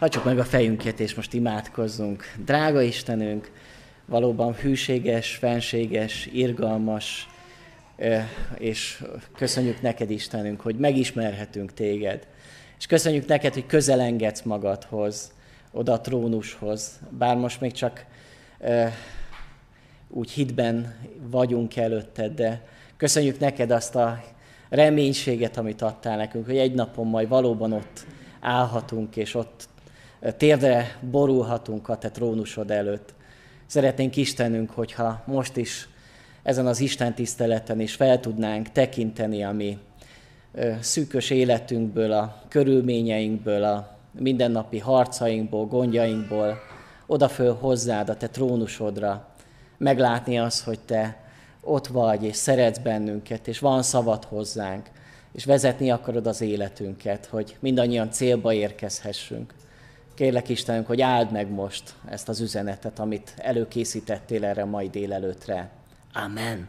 Hagyjuk 0.00 0.24
meg 0.24 0.38
a 0.38 0.44
fejünket, 0.44 1.00
és 1.00 1.14
most 1.14 1.32
imádkozzunk. 1.32 2.24
Drága 2.44 2.80
Istenünk, 2.80 3.50
valóban 4.06 4.54
hűséges, 4.54 5.34
fenséges, 5.36 6.26
irgalmas, 6.32 7.28
és 8.58 9.04
köszönjük 9.36 9.82
neked, 9.82 10.10
Istenünk, 10.10 10.60
hogy 10.60 10.76
megismerhetünk 10.76 11.74
téged. 11.74 12.26
És 12.78 12.86
köszönjük 12.86 13.26
neked, 13.26 13.54
hogy 13.54 13.66
közelengedsz 13.66 14.42
magadhoz, 14.42 15.32
oda 15.72 15.92
a 15.92 16.00
trónushoz, 16.00 17.00
bár 17.18 17.36
most 17.36 17.60
még 17.60 17.72
csak 17.72 18.04
úgy 20.08 20.30
hitben 20.30 20.94
vagyunk 21.30 21.76
előtted, 21.76 22.34
de 22.34 22.66
köszönjük 22.96 23.38
neked 23.38 23.70
azt 23.70 23.94
a 23.94 24.22
reménységet, 24.68 25.56
amit 25.56 25.82
adtál 25.82 26.16
nekünk, 26.16 26.46
hogy 26.46 26.58
egy 26.58 26.74
napon 26.74 27.06
majd 27.06 27.28
valóban 27.28 27.72
ott 27.72 28.06
állhatunk, 28.40 29.16
és 29.16 29.34
ott 29.34 29.68
térdre 30.36 30.98
borulhatunk 31.10 31.88
a 31.88 31.98
te 31.98 32.10
trónusod 32.10 32.70
előtt. 32.70 33.14
Szeretnénk 33.66 34.16
Istenünk, 34.16 34.70
hogyha 34.70 35.22
most 35.26 35.56
is 35.56 35.88
ezen 36.42 36.66
az 36.66 36.80
Isten 36.80 37.14
tiszteleten 37.14 37.80
is 37.80 37.94
fel 37.94 38.20
tudnánk 38.20 38.72
tekinteni 38.72 39.44
a 39.44 39.52
mi 39.52 39.78
szűkös 40.80 41.30
életünkből, 41.30 42.12
a 42.12 42.42
körülményeinkből, 42.48 43.64
a 43.64 43.98
mindennapi 44.18 44.78
harcainkból, 44.78 45.66
gondjainkból, 45.66 46.58
odaföl 47.06 47.54
hozzád, 47.54 48.08
a 48.08 48.16
te 48.16 48.28
trónusodra, 48.28 49.28
meglátni 49.78 50.38
azt, 50.38 50.64
hogy 50.64 50.78
te 50.78 51.16
ott 51.60 51.86
vagy, 51.86 52.24
és 52.24 52.36
szeretsz 52.36 52.78
bennünket, 52.78 53.48
és 53.48 53.58
van 53.58 53.82
szavad 53.82 54.24
hozzánk, 54.24 54.90
és 55.32 55.44
vezetni 55.44 55.90
akarod 55.90 56.26
az 56.26 56.40
életünket, 56.40 57.26
hogy 57.26 57.56
mindannyian 57.60 58.10
célba 58.10 58.52
érkezhessünk. 58.52 59.54
Kérlek 60.20 60.48
Istenünk, 60.48 60.86
hogy 60.86 61.00
áld 61.00 61.32
meg 61.32 61.50
most 61.50 61.82
ezt 62.08 62.28
az 62.28 62.40
üzenetet, 62.40 62.98
amit 62.98 63.34
előkészítettél 63.36 64.44
erre 64.44 64.64
mai 64.64 64.88
délelőtre. 64.88 65.70
Amen. 66.12 66.68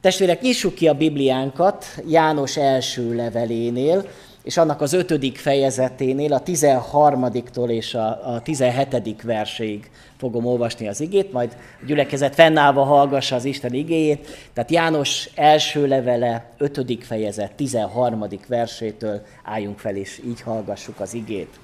Testvérek, 0.00 0.40
nyissuk 0.40 0.74
ki 0.74 0.88
a 0.88 0.94
Bibliánkat 0.94 1.84
János 2.08 2.56
első 2.56 3.14
levelénél, 3.14 4.08
és 4.42 4.56
annak 4.56 4.80
az 4.80 4.92
ötödik 4.92 5.38
fejezeténél, 5.38 6.32
a 6.32 6.42
13-tól 6.42 7.68
és 7.68 7.94
a, 7.94 8.34
a 8.34 8.42
17. 8.42 9.22
verséig 9.22 9.90
fogom 10.16 10.46
olvasni 10.46 10.88
az 10.88 11.00
igét, 11.00 11.32
majd 11.32 11.56
a 11.80 11.84
gyülekezet 11.86 12.34
fennállva 12.34 12.84
hallgassa 12.84 13.36
az 13.36 13.44
Isten 13.44 13.72
igéjét. 13.72 14.28
Tehát 14.52 14.70
János 14.70 15.28
első 15.34 15.86
levele, 15.86 16.50
5. 16.58 17.04
fejezet, 17.04 17.52
13. 17.52 18.26
versétől 18.48 19.22
álljunk 19.44 19.78
fel, 19.78 19.96
és 19.96 20.20
így 20.26 20.40
hallgassuk 20.40 21.00
az 21.00 21.14
igét. 21.14 21.58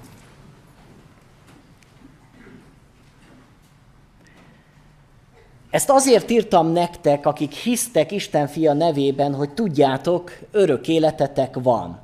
Ezt 5.70 5.91
azért 5.91 6.30
írtam 6.30 6.72
nektek, 6.72 7.27
akik 7.27 7.52
hisztek 7.52 8.12
Isten 8.12 8.47
fia 8.47 8.72
nevében, 8.72 9.34
hogy 9.34 9.50
tudjátok, 9.50 10.30
örök 10.50 10.88
életetek 10.88 11.55
van. 11.62 11.98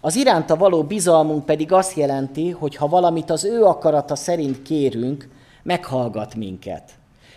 Az 0.00 0.16
iránta 0.16 0.56
való 0.56 0.82
bizalmunk 0.82 1.44
pedig 1.44 1.72
azt 1.72 1.96
jelenti, 1.96 2.50
hogy 2.50 2.76
ha 2.76 2.88
valamit 2.88 3.30
az 3.30 3.44
ő 3.44 3.64
akarata 3.64 4.16
szerint 4.16 4.62
kérünk, 4.62 5.28
meghallgat 5.62 6.34
minket. 6.34 6.82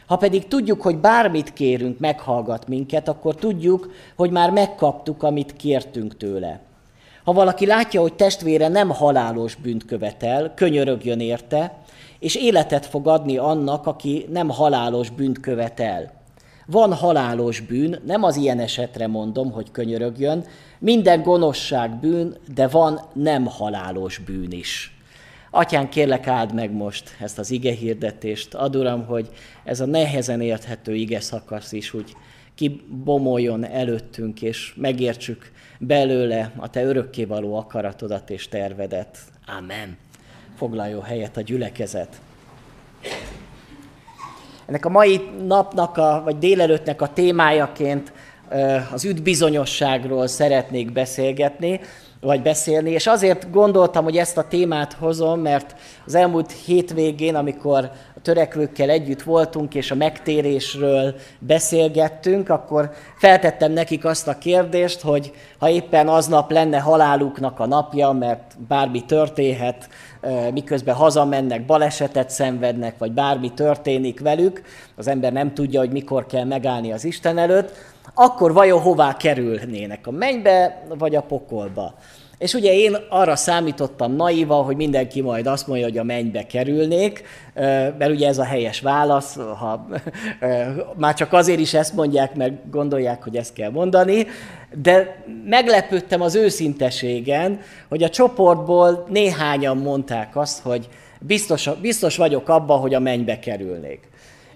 Ha 0.08 0.17
pedig 0.17 0.48
tudjuk, 0.48 0.81
hogy 0.81 0.98
bármit 0.98 1.53
kérünk, 1.53 2.00
meghallgat 2.00 2.67
minket, 2.67 3.08
akkor 3.08 3.36
tudjuk, 3.36 3.92
hogy 4.16 4.31
már 4.31 4.52
megkaptuk, 4.52 5.23
amit 5.23 5.56
kértünk 5.56 6.17
tőle. 6.17 6.59
Ha 7.23 7.33
valaki 7.33 7.66
látja, 7.66 8.02
hogy 8.02 8.14
testvére 8.14 8.67
nem 8.67 8.89
halálos 8.89 9.56
bűnt 9.56 9.86
követel, 9.86 10.54
könyörögjön 10.56 11.20
érte, 11.20 11.78
és 12.20 12.36
életet 12.36 12.86
fog 12.86 13.08
adni 13.08 13.38
annak, 13.38 13.88
aki 13.88 14.25
nem 14.30 14.50
halálos 14.50 15.09
bűnt 15.09 15.39
követel. 15.39 16.17
Van 16.66 16.94
halálos 16.94 17.59
bűn, 17.59 18.00
nem 18.06 18.23
az 18.23 18.36
ilyen 18.36 18.60
esetre 18.60 19.08
mondom, 19.08 19.52
hogy 19.52 19.71
könyörögjön, 19.71 20.45
minden 20.80 21.21
gonoszság 21.21 21.99
bűn, 21.99 22.36
de 22.54 22.67
van 22.67 22.99
nem 23.14 23.45
halálos 23.45 24.17
bűn 24.17 24.52
is. 24.52 24.94
Atyán, 25.52 25.89
kérlek 25.89 26.27
áld 26.27 26.54
meg 26.54 26.71
most 26.71 27.16
ezt 27.20 27.39
az 27.39 27.52
ige 27.52 27.73
hirdetést. 27.73 28.54
Ad 28.54 28.76
Uram, 28.76 29.05
hogy 29.05 29.30
ez 29.64 29.80
a 29.80 29.86
nehezen 29.86 30.42
érthető 30.42 30.95
ige 30.95 31.20
szakasz 31.20 31.71
is 31.71 31.94
úgy 31.94 32.15
kibomoljon 32.55 33.65
előttünk, 33.65 34.42
és 34.42 34.73
megértsük 34.76 35.52
belőle 35.80 36.54
a 36.58 36.70
Te 36.70 36.83
örökkévaló 36.83 37.55
akaratodat 37.55 38.30
és 38.30 38.48
tervedet. 38.48 39.17
Amen. 39.58 40.08
Foglaljon 40.59 41.03
helyet 41.03 41.37
a 41.37 41.42
gyülekezet. 41.42 42.21
Ennek 44.65 44.86
a 44.86 44.89
mai 44.89 45.30
napnak, 45.47 45.97
a, 45.97 46.21
vagy 46.23 46.37
délelőttnek 46.37 47.02
a 47.02 47.14
témájaként 47.14 48.11
az 48.93 49.05
üdbizonyosságról 49.05 50.27
szeretnék 50.27 50.92
beszélgetni, 50.92 51.80
vagy 52.21 52.42
beszélni, 52.42 52.92
és 52.92 53.08
azért 53.08 53.52
gondoltam, 53.52 54.03
hogy 54.03 54.17
ezt 54.17 54.37
a 54.37 54.47
témát 54.47 54.93
hozom, 54.93 55.39
mert 55.39 55.75
az 56.05 56.15
elmúlt 56.15 56.52
hétvégén, 56.52 57.36
amikor 57.36 57.91
a 58.20 58.22
törekvőkkel 58.22 58.90
együtt 58.90 59.22
voltunk, 59.22 59.76
és 59.76 59.92
a 59.92 59.96
megtérésről 59.96 61.16
beszélgettünk, 61.40 62.50
akkor 62.50 62.92
feltettem 63.18 63.72
nekik 63.72 64.06
azt 64.06 64.28
a 64.28 64.38
kérdést, 64.38 65.02
hogy 65.02 65.32
ha 65.60 65.70
éppen 65.70 66.08
aznap 66.08 66.52
lenne 66.52 66.80
haláluknak 66.80 67.60
a 67.60 67.66
napja, 67.66 68.12
mert 68.12 68.58
bármi 68.68 69.06
történhet, 69.06 69.90
miközben 70.54 70.96
hazamennek, 70.96 71.66
balesetet 71.66 72.30
szenvednek, 72.30 72.98
vagy 72.98 73.12
bármi 73.12 73.54
történik 73.54 74.20
velük, 74.20 74.62
az 74.96 75.08
ember 75.08 75.32
nem 75.32 75.54
tudja, 75.54 75.80
hogy 75.80 75.92
mikor 75.92 76.26
kell 76.26 76.46
megállni 76.46 76.92
az 76.92 77.04
Isten 77.04 77.38
előtt, 77.38 77.72
akkor 78.14 78.54
vajon 78.54 78.82
hová 78.82 79.18
kerülnének? 79.18 80.08
A 80.08 80.12
mennybe 80.12 80.84
vagy 80.98 81.16
a 81.16 81.22
pokolba? 81.22 81.94
És 82.39 82.54
ugye 82.54 82.73
én 82.73 82.98
arra 83.10 83.36
számítottam 83.36 84.16
naiva, 84.16 84.55
hogy 84.55 84.76
mindenki 84.76 85.22
majd 85.22 85.48
azt 85.48 85.67
mondja, 85.67 85.86
hogy 85.86 85.98
a 85.98 86.04
mennybe 86.04 86.48
kerülnék, 86.48 87.23
mert 87.98 88.10
ugye 88.10 88.27
ez 88.27 88.38
a 88.38 88.44
helyes 88.44 88.80
válasz, 88.82 89.36
ha, 89.36 89.88
már 90.95 91.14
csak 91.14 91.33
azért 91.33 91.60
is 91.60 91.73
ezt 91.73 91.94
mondják, 91.94 92.36
mert 92.36 92.70
gondolják, 92.70 93.23
hogy 93.23 93.36
ezt 93.36 93.54
kell 93.54 93.70
mondani, 93.70 94.27
de 94.82 95.23
meglepődtem 95.45 96.22
az 96.22 96.36
őszinteségen, 96.36 97.60
hogy 97.89 98.04
a 98.04 98.10
csoportból 98.10 99.06
néhányan 99.10 99.77
mondták 99.77 100.36
azt, 100.36 100.61
hogy 100.61 100.88
biztos, 101.20 101.70
biztos 101.82 102.17
vagyok 102.17 102.50
abban, 102.50 102.80
hogy 102.80 102.94
a 102.94 103.00
mennybe 103.00 103.39
kerülnék. 103.39 104.00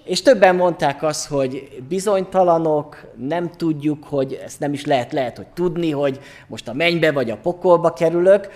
És 0.03 0.21
többen 0.21 0.55
mondták 0.55 1.03
azt, 1.03 1.27
hogy 1.27 1.81
bizonytalanok, 1.87 3.05
nem 3.27 3.51
tudjuk, 3.51 4.03
hogy 4.03 4.39
ezt 4.45 4.59
nem 4.59 4.73
is 4.73 4.85
lehet, 4.85 5.11
lehet, 5.11 5.37
hogy 5.37 5.47
tudni, 5.47 5.91
hogy 5.91 6.19
most 6.47 6.67
a 6.67 6.73
mennybe 6.73 7.11
vagy 7.11 7.29
a 7.29 7.37
pokolba 7.37 7.93
kerülök. 7.93 8.49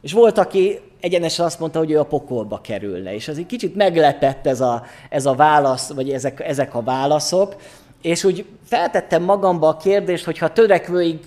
És 0.00 0.12
volt, 0.12 0.38
aki 0.38 0.80
egyenesen 1.00 1.44
azt 1.44 1.60
mondta, 1.60 1.78
hogy 1.78 1.90
ő 1.90 1.98
a 1.98 2.04
pokolba 2.04 2.60
kerülne. 2.60 3.14
És 3.14 3.28
az 3.28 3.38
egy 3.38 3.46
kicsit 3.46 3.74
meglepett 3.74 4.46
ez 4.46 4.60
a, 4.60 4.82
ez 5.10 5.26
a 5.26 5.34
válasz, 5.34 5.92
vagy 5.92 6.10
ezek, 6.10 6.40
ezek 6.40 6.74
a 6.74 6.82
válaszok. 6.82 7.56
És 8.02 8.24
úgy 8.24 8.44
feltettem 8.64 9.22
magamba 9.22 9.68
a 9.68 9.76
kérdést, 9.76 10.24
hogy 10.24 10.38
ha 10.38 10.52
törekvőig 10.52 11.18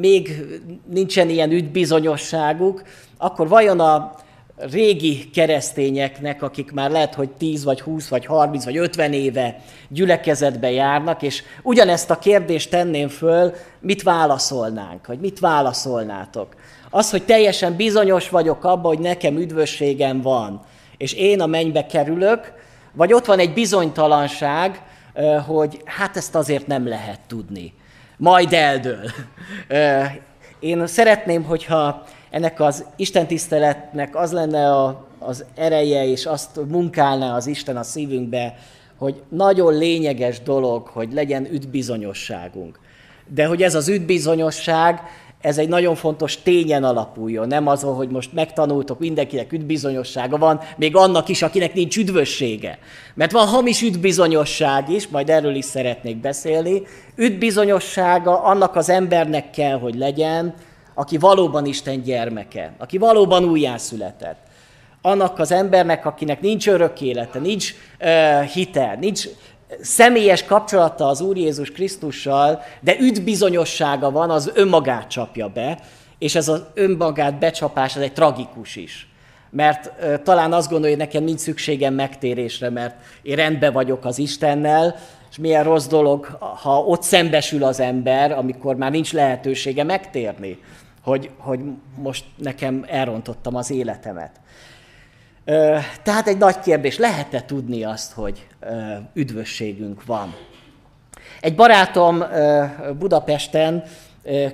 még 0.00 0.46
nincsen 0.86 1.28
ilyen 1.28 1.50
üdbizonyosságuk, 1.50 2.82
akkor 3.16 3.48
vajon 3.48 3.80
a, 3.80 4.14
régi 4.56 5.30
keresztényeknek, 5.30 6.42
akik 6.42 6.72
már 6.72 6.90
lehet, 6.90 7.14
hogy 7.14 7.30
10 7.30 7.64
vagy 7.64 7.80
20 7.80 8.08
vagy 8.08 8.26
30 8.26 8.64
vagy 8.64 8.76
50 8.76 9.12
éve 9.12 9.60
gyülekezetbe 9.88 10.70
járnak, 10.70 11.22
és 11.22 11.42
ugyanezt 11.62 12.10
a 12.10 12.18
kérdést 12.18 12.70
tenném 12.70 13.08
föl, 13.08 13.54
mit 13.80 14.02
válaszolnánk, 14.02 15.06
vagy 15.06 15.18
mit 15.18 15.38
válaszolnátok? 15.38 16.54
Az, 16.90 17.10
hogy 17.10 17.22
teljesen 17.22 17.76
bizonyos 17.76 18.28
vagyok 18.28 18.64
abban, 18.64 18.94
hogy 18.94 18.98
nekem 18.98 19.36
üdvösségem 19.36 20.20
van, 20.20 20.60
és 20.96 21.12
én 21.12 21.40
a 21.40 21.46
mennybe 21.46 21.86
kerülök, 21.86 22.52
vagy 22.92 23.12
ott 23.12 23.24
van 23.26 23.38
egy 23.38 23.52
bizonytalanság, 23.52 24.82
hogy 25.46 25.82
hát 25.84 26.16
ezt 26.16 26.34
azért 26.34 26.66
nem 26.66 26.88
lehet 26.88 27.20
tudni. 27.26 27.74
Majd 28.16 28.52
eldől. 28.52 29.10
Én 30.60 30.86
szeretném, 30.86 31.44
hogyha 31.44 32.04
ennek 32.32 32.60
az 32.60 32.84
Isten 32.96 33.26
tiszteletnek 33.26 34.16
az 34.16 34.32
lenne 34.32 34.70
a, 34.70 35.06
az 35.18 35.44
ereje, 35.54 36.06
és 36.06 36.26
azt 36.26 36.60
munkálná 36.68 37.36
az 37.36 37.46
Isten 37.46 37.76
a 37.76 37.82
szívünkbe, 37.82 38.54
hogy 38.96 39.22
nagyon 39.28 39.74
lényeges 39.74 40.42
dolog, 40.42 40.86
hogy 40.86 41.12
legyen 41.12 41.46
üdbizonyosságunk. 41.52 42.78
De 43.28 43.46
hogy 43.46 43.62
ez 43.62 43.74
az 43.74 43.88
üdbizonyosság, 43.88 45.00
ez 45.40 45.58
egy 45.58 45.68
nagyon 45.68 45.94
fontos 45.94 46.42
tényen 46.42 46.84
alapuljon, 46.84 47.46
nem 47.46 47.66
az, 47.66 47.82
hogy 47.82 48.08
most 48.08 48.32
megtanultok, 48.32 48.98
mindenkinek 48.98 49.52
üdbizonyossága 49.52 50.38
van, 50.38 50.60
még 50.76 50.96
annak 50.96 51.28
is, 51.28 51.42
akinek 51.42 51.74
nincs 51.74 51.96
üdvössége. 51.96 52.78
Mert 53.14 53.32
van 53.32 53.46
hamis 53.46 53.82
üdbizonyosság 53.82 54.88
is, 54.88 55.08
majd 55.08 55.28
erről 55.28 55.54
is 55.54 55.64
szeretnék 55.64 56.16
beszélni. 56.16 56.82
Üdbizonyossága 57.16 58.42
annak 58.42 58.76
az 58.76 58.88
embernek 58.88 59.50
kell, 59.50 59.78
hogy 59.78 59.94
legyen, 59.94 60.54
aki 60.94 61.18
valóban 61.18 61.66
Isten 61.66 62.02
gyermeke, 62.02 62.72
aki 62.78 62.98
valóban 62.98 63.44
újjászületett, 63.44 64.50
annak 65.02 65.38
az 65.38 65.52
embernek, 65.52 66.06
akinek 66.06 66.40
nincs 66.40 66.68
örök 66.68 67.00
élete, 67.00 67.38
nincs 67.38 67.74
uh, 68.00 68.42
hitel, 68.42 68.96
nincs 69.00 69.28
személyes 69.80 70.44
kapcsolata 70.44 71.06
az 71.06 71.20
Úr 71.20 71.36
Jézus 71.36 71.70
Krisztussal, 71.70 72.62
de 72.80 72.96
üdbizonyossága 72.98 74.10
van, 74.10 74.30
az 74.30 74.50
önmagát 74.54 75.08
csapja 75.08 75.48
be, 75.48 75.78
és 76.18 76.34
ez 76.34 76.48
az 76.48 76.62
önmagát 76.74 77.38
becsapás, 77.38 77.96
ez 77.96 78.02
egy 78.02 78.12
tragikus 78.12 78.76
is. 78.76 79.06
Mert 79.50 79.92
uh, 80.00 80.22
talán 80.22 80.52
azt 80.52 80.70
gondolja, 80.70 80.96
hogy 80.96 81.04
nekem 81.04 81.24
nincs 81.24 81.40
szükségem 81.40 81.94
megtérésre, 81.94 82.70
mert 82.70 82.94
én 83.22 83.36
rendben 83.36 83.72
vagyok 83.72 84.04
az 84.04 84.18
Istennel, 84.18 84.96
és 85.30 85.38
milyen 85.38 85.64
rossz 85.64 85.86
dolog, 85.86 86.24
ha 86.62 86.78
ott 86.78 87.02
szembesül 87.02 87.64
az 87.64 87.80
ember, 87.80 88.32
amikor 88.32 88.76
már 88.76 88.90
nincs 88.90 89.12
lehetősége 89.12 89.84
megtérni, 89.84 90.58
hogy, 91.02 91.30
hogy 91.38 91.60
most 91.96 92.24
nekem 92.36 92.84
elrontottam 92.88 93.54
az 93.54 93.70
életemet. 93.70 94.40
Tehát 96.02 96.26
egy 96.26 96.38
nagy 96.38 96.60
kérdés, 96.60 96.98
lehet-e 96.98 97.44
tudni 97.44 97.84
azt, 97.84 98.12
hogy 98.12 98.46
üdvösségünk 99.14 100.04
van? 100.04 100.34
Egy 101.40 101.54
barátom 101.54 102.22
Budapesten 102.98 103.84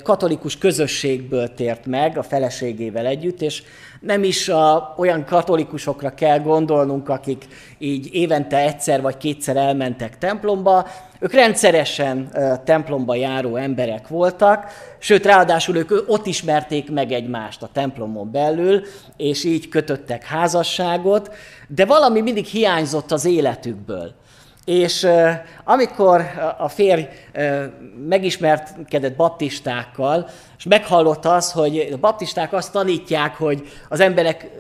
katolikus 0.03 0.59
közösségből 0.59 1.55
tért 1.55 1.87
meg 1.87 2.19
a 2.19 2.23
feleségével 2.23 3.07
együtt, 3.07 3.41
és 3.41 3.63
nem 4.01 4.23
is 4.23 4.49
a, 4.49 4.95
olyan 4.97 5.25
katolikusokra 5.25 6.15
kell 6.15 6.39
gondolnunk, 6.39 7.09
akik 7.09 7.47
így 7.79 8.15
évente 8.15 8.57
egyszer 8.57 9.01
vagy 9.01 9.17
kétszer 9.17 9.57
elmentek 9.57 10.19
templomba, 10.19 10.87
ők 11.21 11.33
rendszeresen 11.33 12.31
templomba 12.65 13.15
járó 13.15 13.57
emberek 13.57 14.09
voltak, 14.09 14.65
sőt, 14.99 15.27
ráadásul 15.27 15.77
ők 15.77 15.91
ott 16.07 16.27
ismerték 16.27 16.91
meg 16.91 17.13
egymást 17.13 17.63
a 17.63 17.71
templomon 17.73 18.31
belül, 18.31 18.83
és 19.17 19.45
így 19.45 19.69
kötöttek 19.69 20.25
házasságot, 20.25 21.35
de 21.69 21.85
valami 21.85 22.21
mindig 22.21 22.45
hiányzott 22.45 23.13
az 23.13 23.25
életükből. 23.25 24.15
És 24.69 25.07
amikor 25.65 26.25
a 26.59 26.69
férj 26.69 27.03
megismerkedett 28.09 29.17
baptistákkal, 29.17 30.29
és 30.59 30.65
meghallotta 30.65 31.35
az, 31.35 31.53
hogy 31.53 31.89
a 31.93 31.97
baptisták 31.97 32.53
azt 32.53 32.73
tanítják, 32.73 33.37
hogy 33.37 33.69
az 33.89 34.01
emberek 34.01 34.51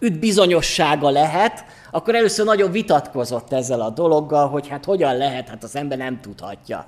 üt 0.00 0.18
bizonyossága 0.18 1.10
lehet, 1.10 1.64
akkor 1.90 2.14
először 2.14 2.44
nagyon 2.44 2.70
vitatkozott 2.70 3.52
ezzel 3.52 3.80
a 3.80 3.90
dologgal, 3.90 4.48
hogy 4.48 4.68
hát 4.68 4.84
hogyan 4.84 5.16
lehet, 5.16 5.48
hát 5.48 5.64
az 5.64 5.76
ember 5.76 5.98
nem 5.98 6.20
tudhatja. 6.20 6.86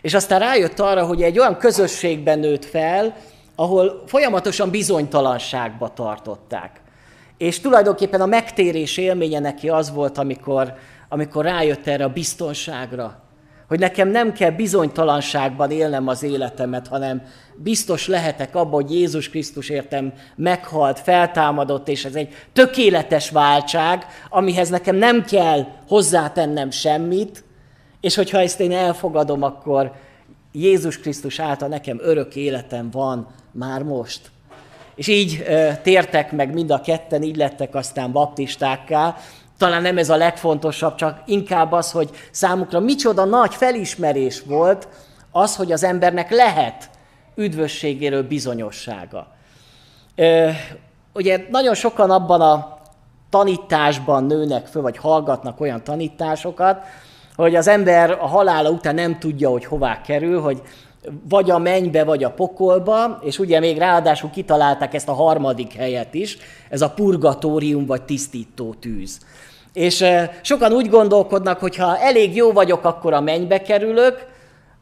És 0.00 0.14
aztán 0.14 0.38
rájött 0.38 0.80
arra, 0.80 1.06
hogy 1.06 1.22
egy 1.22 1.38
olyan 1.38 1.56
közösségben 1.56 2.38
nőtt 2.38 2.64
fel, 2.64 3.14
ahol 3.54 4.02
folyamatosan 4.06 4.70
bizonytalanságba 4.70 5.92
tartották. 5.94 6.80
És 7.38 7.60
tulajdonképpen 7.60 8.20
a 8.20 8.26
megtérés 8.26 8.96
élménye 8.96 9.38
neki 9.38 9.68
az 9.68 9.92
volt, 9.92 10.18
amikor 10.18 10.74
amikor 11.08 11.44
rájött 11.44 11.86
erre 11.86 12.04
a 12.04 12.12
biztonságra, 12.12 13.22
hogy 13.68 13.78
nekem 13.78 14.08
nem 14.08 14.32
kell 14.32 14.50
bizonytalanságban 14.50 15.70
élnem 15.70 16.08
az 16.08 16.22
életemet, 16.22 16.88
hanem 16.88 17.22
biztos 17.56 18.06
lehetek 18.06 18.54
abban, 18.54 18.82
hogy 18.82 18.94
Jézus 18.94 19.30
Krisztus 19.30 19.68
értem 19.68 20.12
meghalt, 20.36 21.00
feltámadott, 21.00 21.88
és 21.88 22.04
ez 22.04 22.14
egy 22.14 22.34
tökéletes 22.52 23.30
váltság, 23.30 24.06
amihez 24.28 24.68
nekem 24.68 24.96
nem 24.96 25.24
kell 25.24 25.66
hozzátennem 25.88 26.70
semmit, 26.70 27.44
és 28.00 28.14
hogyha 28.14 28.40
ezt 28.40 28.60
én 28.60 28.72
elfogadom, 28.72 29.42
akkor 29.42 29.92
Jézus 30.52 30.98
Krisztus 30.98 31.38
által 31.38 31.68
nekem 31.68 31.98
örök 32.02 32.36
életem 32.36 32.90
van 32.90 33.26
már 33.52 33.82
most. 33.82 34.30
És 34.94 35.06
így 35.06 35.44
e, 35.46 35.76
tértek 35.76 36.32
meg 36.32 36.52
mind 36.52 36.70
a 36.70 36.80
ketten, 36.80 37.22
így 37.22 37.36
lettek 37.36 37.74
aztán 37.74 38.12
baptistákká, 38.12 39.16
talán 39.58 39.82
nem 39.82 39.98
ez 39.98 40.10
a 40.10 40.16
legfontosabb, 40.16 40.94
csak 40.94 41.22
inkább 41.26 41.72
az, 41.72 41.90
hogy 41.90 42.10
számukra 42.30 42.80
micsoda 42.80 43.24
nagy 43.24 43.54
felismerés 43.54 44.42
volt 44.42 44.88
az, 45.30 45.56
hogy 45.56 45.72
az 45.72 45.84
embernek 45.84 46.30
lehet 46.30 46.90
üdvösségéről 47.34 48.22
bizonyossága. 48.22 49.26
Ugye 51.12 51.46
nagyon 51.50 51.74
sokan 51.74 52.10
abban 52.10 52.40
a 52.40 52.78
tanításban 53.30 54.24
nőnek 54.24 54.66
föl, 54.66 54.82
vagy 54.82 54.96
hallgatnak 54.96 55.60
olyan 55.60 55.84
tanításokat, 55.84 56.84
hogy 57.36 57.54
az 57.54 57.68
ember 57.68 58.10
a 58.10 58.26
halála 58.26 58.70
után 58.70 58.94
nem 58.94 59.18
tudja, 59.18 59.50
hogy 59.50 59.64
hová 59.64 60.00
kerül, 60.00 60.40
hogy 60.40 60.62
vagy 61.28 61.50
a 61.50 61.58
mennybe, 61.58 62.04
vagy 62.04 62.24
a 62.24 62.30
pokolba, 62.30 63.18
és 63.22 63.38
ugye 63.38 63.60
még 63.60 63.78
ráadásul 63.78 64.30
kitalálták 64.30 64.94
ezt 64.94 65.08
a 65.08 65.12
harmadik 65.12 65.72
helyet 65.72 66.14
is, 66.14 66.38
ez 66.70 66.80
a 66.80 66.90
purgatórium, 66.90 67.86
vagy 67.86 68.02
tisztító 68.02 68.74
tűz. 68.74 69.20
És 69.72 70.04
sokan 70.42 70.72
úgy 70.72 70.88
gondolkodnak, 70.88 71.58
hogy 71.58 71.76
ha 71.76 71.98
elég 71.98 72.36
jó 72.36 72.52
vagyok, 72.52 72.84
akkor 72.84 73.12
a 73.12 73.20
mennybe 73.20 73.62
kerülök, 73.62 74.26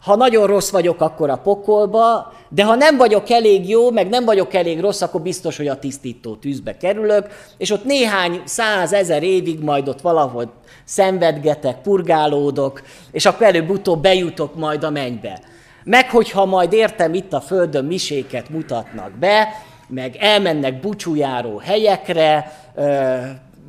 ha 0.07 0.17
nagyon 0.17 0.47
rossz 0.47 0.71
vagyok, 0.71 1.01
akkor 1.01 1.31
a 1.31 1.37
pokolba, 1.37 2.33
de 2.49 2.65
ha 2.65 2.75
nem 2.75 2.97
vagyok 2.97 3.31
elég 3.31 3.69
jó, 3.69 3.91
meg 3.91 4.09
nem 4.09 4.25
vagyok 4.25 4.55
elég 4.55 4.81
rossz, 4.81 5.01
akkor 5.01 5.21
biztos, 5.21 5.57
hogy 5.57 5.69
a 5.69 5.79
tisztító 5.79 6.35
tűzbe 6.35 6.77
kerülök, 6.77 7.27
és 7.59 7.71
ott 7.71 7.85
néhány 7.85 8.41
százezer 8.45 9.23
évig 9.23 9.63
majd 9.63 9.89
ott 9.89 10.01
valahol 10.01 10.53
szenvedgetek, 10.85 11.81
purgálódok, 11.81 12.83
és 13.13 13.27
akkor 13.27 13.47
előbb-utóbb 13.47 14.03
bejutok 14.03 14.55
majd 14.55 14.85
a 14.85 14.91
mennybe. 14.91 15.41
Meg 15.85 16.11
hogyha 16.11 16.45
majd 16.45 16.73
értem 16.73 17.15
itt 17.15 17.33
a 17.33 17.41
földön 17.41 17.85
miséket 17.85 18.49
mutatnak 18.49 19.11
be, 19.11 19.49
meg 19.89 20.17
elmennek 20.19 20.81
bucsújáró 20.81 21.59
helyekre, 21.59 22.53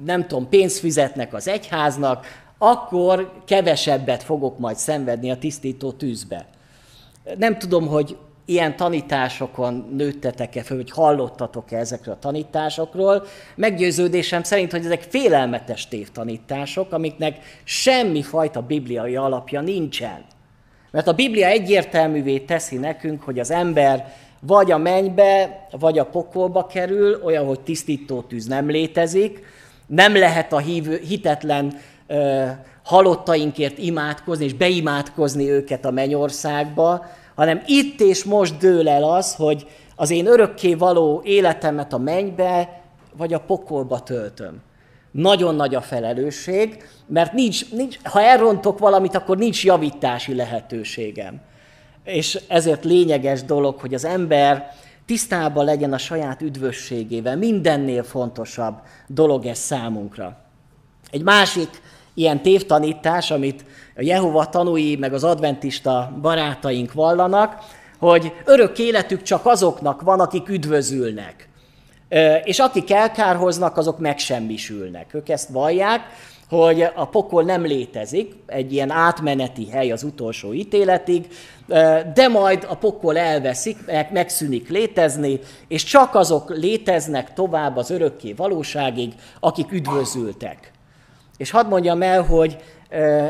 nem 0.05 0.27
tudom, 0.27 0.49
pénzt 0.49 0.79
fizetnek 0.79 1.33
az 1.33 1.47
egyháznak, 1.47 2.25
akkor 2.57 3.31
kevesebbet 3.45 4.23
fogok 4.23 4.59
majd 4.59 4.75
szenvedni 4.75 5.31
a 5.31 5.37
tisztító 5.37 5.91
tűzbe. 5.91 6.45
Nem 7.37 7.57
tudom, 7.57 7.87
hogy 7.87 8.17
ilyen 8.45 8.75
tanításokon 8.75 9.89
nőttetek-e 9.91 10.63
föl, 10.63 10.77
hogy 10.77 10.91
hallottatok-e 10.91 11.77
ezekről 11.77 12.13
a 12.13 12.19
tanításokról. 12.19 13.25
Meggyőződésem 13.55 14.43
szerint, 14.43 14.71
hogy 14.71 14.85
ezek 14.85 15.01
félelmetes 15.01 15.87
tévtanítások, 15.87 16.91
amiknek 16.91 17.37
semmi 17.63 18.21
fajta 18.21 18.61
bibliai 18.61 19.15
alapja 19.15 19.61
nincsen. 19.61 20.25
Mert 20.91 21.07
a 21.07 21.13
Biblia 21.13 21.47
egyértelművé 21.47 22.39
teszi 22.39 22.77
nekünk, 22.77 23.23
hogy 23.23 23.39
az 23.39 23.51
ember 23.51 24.13
vagy 24.39 24.71
a 24.71 24.77
mennybe, 24.77 25.67
vagy 25.71 25.99
a 25.99 26.05
pokolba 26.05 26.67
kerül, 26.67 27.21
olyan, 27.23 27.45
hogy 27.45 27.59
tisztító 27.59 28.21
tűz 28.21 28.45
nem 28.45 28.69
létezik, 28.69 29.43
nem 29.87 30.15
lehet 30.15 30.53
a 30.53 30.57
hívő, 30.57 31.01
hitetlen 31.07 31.79
ö, 32.07 32.45
halottainkért 32.83 33.77
imádkozni, 33.77 34.45
és 34.45 34.53
beimádkozni 34.53 35.49
őket 35.49 35.85
a 35.85 35.91
mennyországba, 35.91 37.05
hanem 37.35 37.61
itt 37.65 37.99
és 38.01 38.23
most 38.23 38.57
dől 38.57 38.89
el 38.89 39.03
az, 39.03 39.35
hogy 39.35 39.67
az 39.95 40.09
én 40.09 40.25
örökké 40.25 40.73
való 40.73 41.21
életemet 41.23 41.93
a 41.93 41.97
mennybe 41.97 42.81
vagy 43.17 43.33
a 43.33 43.39
pokolba 43.39 43.99
töltöm. 43.99 44.61
Nagyon 45.11 45.55
nagy 45.55 45.75
a 45.75 45.81
felelősség, 45.81 46.83
mert 47.05 47.33
nincs, 47.33 47.71
nincs, 47.71 47.97
ha 48.03 48.21
elrontok 48.21 48.79
valamit, 48.79 49.15
akkor 49.15 49.37
nincs 49.37 49.63
javítási 49.63 50.35
lehetőségem. 50.35 51.41
És 52.03 52.39
ezért 52.47 52.83
lényeges 52.83 53.43
dolog, 53.43 53.79
hogy 53.79 53.93
az 53.93 54.05
ember 54.05 54.71
tisztában 55.07 55.65
legyen 55.65 55.93
a 55.93 55.97
saját 55.97 56.41
üdvösségével. 56.41 57.37
Mindennél 57.37 58.03
fontosabb 58.03 58.75
dolog 59.07 59.45
ez 59.45 59.57
számunkra. 59.57 60.37
Egy 61.11 61.23
másik 61.23 61.69
ilyen 62.13 62.41
tévtanítás, 62.41 63.31
amit 63.31 63.65
a 63.95 64.01
Jehova 64.01 64.49
tanúi 64.49 64.95
meg 64.95 65.13
az 65.13 65.23
adventista 65.23 66.17
barátaink 66.21 66.93
vallanak, 66.93 67.57
hogy 67.99 68.33
örök 68.45 68.79
életük 68.79 69.21
csak 69.21 69.45
azoknak 69.45 70.01
van, 70.01 70.19
akik 70.19 70.49
üdvözülnek. 70.49 71.49
És 72.43 72.59
akik 72.59 72.91
elkárhoznak, 72.91 73.77
azok 73.77 73.99
megsemmisülnek. 73.99 75.13
Ők 75.13 75.29
ezt 75.29 75.49
vallják, 75.49 76.01
hogy 76.49 76.81
a 76.95 77.05
pokol 77.05 77.43
nem 77.43 77.65
létezik, 77.65 78.35
egy 78.45 78.73
ilyen 78.73 78.89
átmeneti 78.91 79.69
hely 79.69 79.91
az 79.91 80.03
utolsó 80.03 80.53
ítéletig, 80.53 81.27
de 82.13 82.27
majd 82.27 82.65
a 82.69 82.75
pokol 82.75 83.17
elveszik, 83.17 83.77
megszűnik 84.11 84.69
létezni, 84.69 85.39
és 85.67 85.83
csak 85.83 86.15
azok 86.15 86.49
léteznek 86.49 87.33
tovább 87.33 87.77
az 87.77 87.89
örökké 87.89 88.33
valóságig, 88.33 89.13
akik 89.39 89.71
üdvözültek. 89.71 90.71
És 91.37 91.51
hadd 91.51 91.67
mondjam 91.67 92.01
el, 92.01 92.21
hogy 92.21 92.57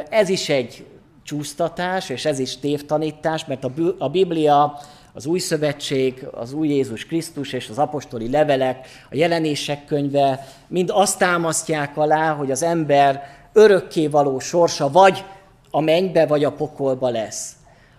ez 0.10 0.30
is 0.30 0.50
egy 0.50 0.86
csúsztatás, 1.24 2.10
és 2.10 2.26
ez 2.26 2.40
is 2.40 2.58
tévtanítás, 2.58 3.46
mert 3.46 3.66
a 3.98 4.10
Biblia 4.10 4.80
az 5.18 5.26
új 5.26 5.40
szövetség, 5.40 6.28
az 6.32 6.54
új 6.54 6.68
Jézus 6.68 7.06
Krisztus 7.06 7.54
és 7.54 7.70
az 7.70 7.78
apostoli 7.78 8.30
levelek, 8.30 8.88
a 9.10 9.16
jelenések 9.16 9.86
könyve 9.86 10.48
mind 10.68 10.90
azt 10.94 11.18
támasztják 11.18 11.98
alá, 11.98 12.34
hogy 12.34 12.52
az 12.52 12.64
ember 12.64 13.24
örökké 13.54 14.08
való 14.08 14.40
sorsa 14.40 14.92
vagy 14.92 15.24
a 15.72 15.82
mennybe, 15.82 16.26
vagy 16.26 16.44
a 16.44 16.52
pokolba 16.52 17.10
lesz. 17.10 17.52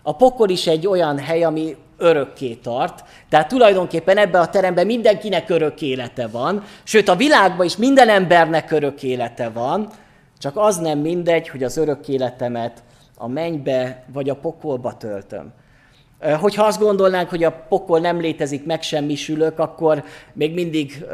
A 0.02 0.16
pokol 0.16 0.48
is 0.48 0.66
egy 0.66 0.86
olyan 0.86 1.18
hely, 1.18 1.44
ami 1.44 1.76
örökké 1.96 2.54
tart. 2.54 3.04
Tehát 3.28 3.48
tulajdonképpen 3.48 4.16
ebben 4.16 4.40
a 4.40 4.50
teremben 4.50 4.86
mindenkinek 4.86 5.50
örök 5.50 5.82
élete 5.82 6.26
van, 6.26 6.64
sőt 6.82 7.08
a 7.08 7.16
világban 7.16 7.66
is 7.66 7.76
minden 7.76 8.08
embernek 8.08 8.70
örök 8.70 9.02
élete 9.02 9.48
van, 9.48 9.88
csak 10.38 10.56
az 10.56 10.76
nem 10.76 10.98
mindegy, 10.98 11.48
hogy 11.48 11.62
az 11.62 11.76
örök 11.76 12.08
életemet 12.08 12.82
a 13.16 13.28
mennybe 13.28 14.04
vagy 14.12 14.28
a 14.28 14.36
pokolba 14.36 14.96
töltöm. 14.96 15.52
Hogyha 16.20 16.64
azt 16.64 16.80
gondolnánk, 16.80 17.28
hogy 17.28 17.44
a 17.44 17.64
pokol 17.68 17.98
nem 18.00 18.20
létezik, 18.20 18.64
megsemmisülök, 18.64 19.58
akkor 19.58 20.04
még 20.32 20.54
mindig 20.54 21.04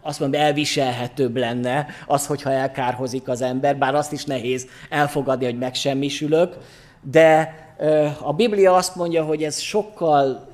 azt 0.00 0.20
mondom, 0.20 0.40
elviselhetőbb 0.40 1.36
lenne 1.36 1.86
az, 2.06 2.26
hogyha 2.26 2.50
elkárhozik 2.50 3.28
az 3.28 3.42
ember, 3.42 3.76
bár 3.76 3.94
azt 3.94 4.12
is 4.12 4.24
nehéz 4.24 4.66
elfogadni, 4.90 5.44
hogy 5.44 5.58
megsemmisülök, 5.58 6.56
de 7.10 7.54
a 8.20 8.32
Biblia 8.32 8.74
azt 8.74 8.96
mondja, 8.96 9.24
hogy 9.24 9.42
ez 9.42 9.58
sokkal 9.58 10.48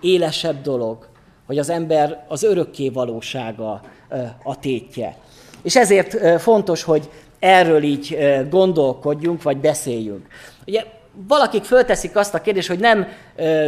élesebb 0.00 0.62
dolog, 0.62 1.08
hogy 1.46 1.58
az 1.58 1.70
ember 1.70 2.24
az 2.28 2.42
örökké 2.42 2.88
valósága 2.88 3.80
a 4.42 4.58
tétje. 4.58 5.16
És 5.62 5.76
ezért 5.76 6.40
fontos, 6.40 6.82
hogy 6.82 7.10
erről 7.38 7.82
így 7.82 8.18
gondolkodjunk, 8.50 9.42
vagy 9.42 9.56
beszéljünk. 9.56 10.26
Ugye 10.66 10.84
valakik 11.26 11.64
fölteszik 11.64 12.16
azt 12.16 12.34
a 12.34 12.40
kérdést, 12.40 12.68
hogy 12.68 12.78
nem 12.78 13.06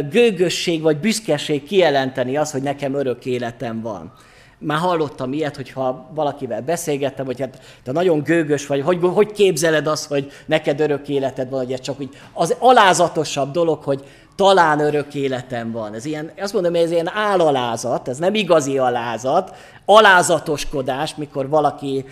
gőgösség 0.09 0.81
vagy 0.81 0.97
büszkeség 0.97 1.63
kijelenteni 1.63 2.37
az, 2.37 2.51
hogy 2.51 2.61
nekem 2.61 2.93
örök 2.93 3.25
életem 3.25 3.81
van. 3.81 4.13
Már 4.57 4.77
hallottam 4.77 5.33
ilyet, 5.33 5.55
hogyha 5.55 6.09
valakivel 6.13 6.61
beszélgettem, 6.61 7.25
hogy 7.25 7.39
hát 7.39 7.59
te 7.83 7.91
nagyon 7.91 8.23
gőgös 8.23 8.67
vagy, 8.67 8.81
hogy, 8.81 8.99
hogy 9.01 9.31
képzeled 9.31 9.87
azt, 9.87 10.07
hogy 10.07 10.31
neked 10.45 10.79
örök 10.79 11.07
életed 11.09 11.49
van, 11.49 11.59
hogy 11.59 11.73
ez 11.73 11.79
csak 11.79 11.99
úgy 11.99 12.09
az 12.33 12.55
alázatosabb 12.59 13.51
dolog, 13.51 13.83
hogy 13.83 14.03
talán 14.35 14.79
örök 14.79 15.13
életem 15.13 15.71
van. 15.71 15.93
Ez 15.93 16.05
ilyen, 16.05 16.31
azt 16.39 16.53
mondom, 16.53 16.73
hogy 16.73 16.81
ez 16.81 16.91
ilyen 16.91 17.11
álalázat, 17.13 18.07
ez 18.07 18.17
nem 18.17 18.33
igazi 18.33 18.77
alázat, 18.77 19.55
alázatoskodás, 19.85 21.15
mikor 21.15 21.49
valaki 21.49 22.05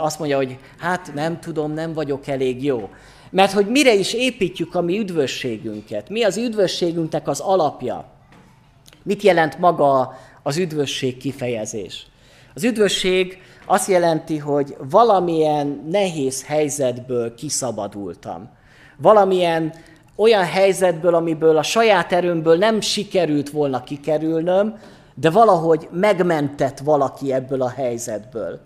azt 0.00 0.18
mondja, 0.18 0.36
hogy 0.36 0.58
hát 0.78 1.10
nem 1.14 1.40
tudom, 1.40 1.72
nem 1.72 1.92
vagyok 1.92 2.26
elég 2.26 2.64
jó. 2.64 2.90
Mert 3.30 3.52
hogy 3.52 3.66
mire 3.66 3.94
is 3.94 4.14
építjük 4.14 4.74
a 4.74 4.80
mi 4.80 4.98
üdvösségünket? 4.98 6.08
Mi 6.08 6.22
az 6.22 6.36
üdvösségünknek 6.36 7.28
az 7.28 7.40
alapja? 7.40 8.04
Mit 9.02 9.22
jelent 9.22 9.58
maga 9.58 10.12
az 10.42 10.56
üdvösség 10.56 11.16
kifejezés? 11.16 12.06
Az 12.54 12.64
üdvösség 12.64 13.38
azt 13.66 13.88
jelenti, 13.88 14.38
hogy 14.38 14.76
valamilyen 14.90 15.86
nehéz 15.90 16.44
helyzetből 16.44 17.34
kiszabadultam. 17.34 18.50
Valamilyen 18.96 19.74
olyan 20.16 20.44
helyzetből, 20.44 21.14
amiből 21.14 21.56
a 21.56 21.62
saját 21.62 22.12
erőmből 22.12 22.56
nem 22.56 22.80
sikerült 22.80 23.50
volna 23.50 23.82
kikerülnöm, 23.82 24.78
de 25.14 25.30
valahogy 25.30 25.88
megmentett 25.92 26.78
valaki 26.78 27.32
ebből 27.32 27.62
a 27.62 27.68
helyzetből. 27.68 28.60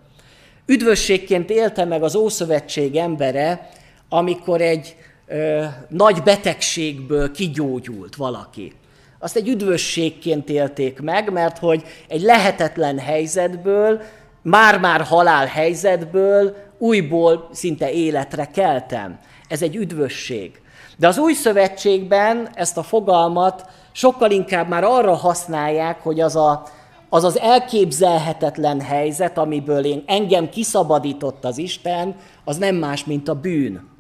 Üdvösségként 0.67 1.51
élte 1.51 1.85
meg 1.85 2.03
az 2.03 2.15
Ószövetség 2.15 2.97
embere, 2.97 3.69
amikor 4.15 4.61
egy 4.61 4.97
ö, 5.27 5.65
nagy 5.89 6.23
betegségből 6.23 7.31
kigyógyult 7.31 8.17
valaki. 8.17 8.73
Azt 9.19 9.37
egy 9.37 9.49
üdvösségként 9.49 10.49
élték 10.49 11.01
meg, 11.01 11.33
mert 11.33 11.59
hogy 11.59 11.83
egy 12.09 12.21
lehetetlen 12.21 12.99
helyzetből, 12.99 14.01
már-már 14.43 15.01
halál 15.01 15.47
helyzetből 15.47 16.57
újból 16.79 17.49
szinte 17.53 17.93
életre 17.93 18.45
keltem. 18.45 19.19
Ez 19.49 19.63
egy 19.63 19.77
üdvösség. 19.77 20.61
De 20.97 21.09
az 21.09 21.19
új 21.19 21.33
szövetségben 21.33 22.49
ezt 22.55 22.77
a 22.77 22.83
fogalmat 22.83 23.67
sokkal 23.93 24.31
inkább 24.31 24.69
már 24.69 24.85
arra 24.85 25.15
használják, 25.15 26.03
hogy 26.03 26.21
az 26.21 26.37
a, 26.37 26.63
az, 27.09 27.25
az 27.25 27.39
elképzelhetetlen 27.39 28.81
helyzet, 28.81 29.39
amiből 29.39 29.85
én, 29.85 30.03
engem 30.07 30.49
kiszabadított 30.49 31.45
az 31.45 31.59
Isten, 31.59 32.17
az 32.45 32.57
nem 32.57 32.77
más, 32.77 33.05
mint 33.05 33.29
a 33.29 33.35
bűn. 33.35 33.93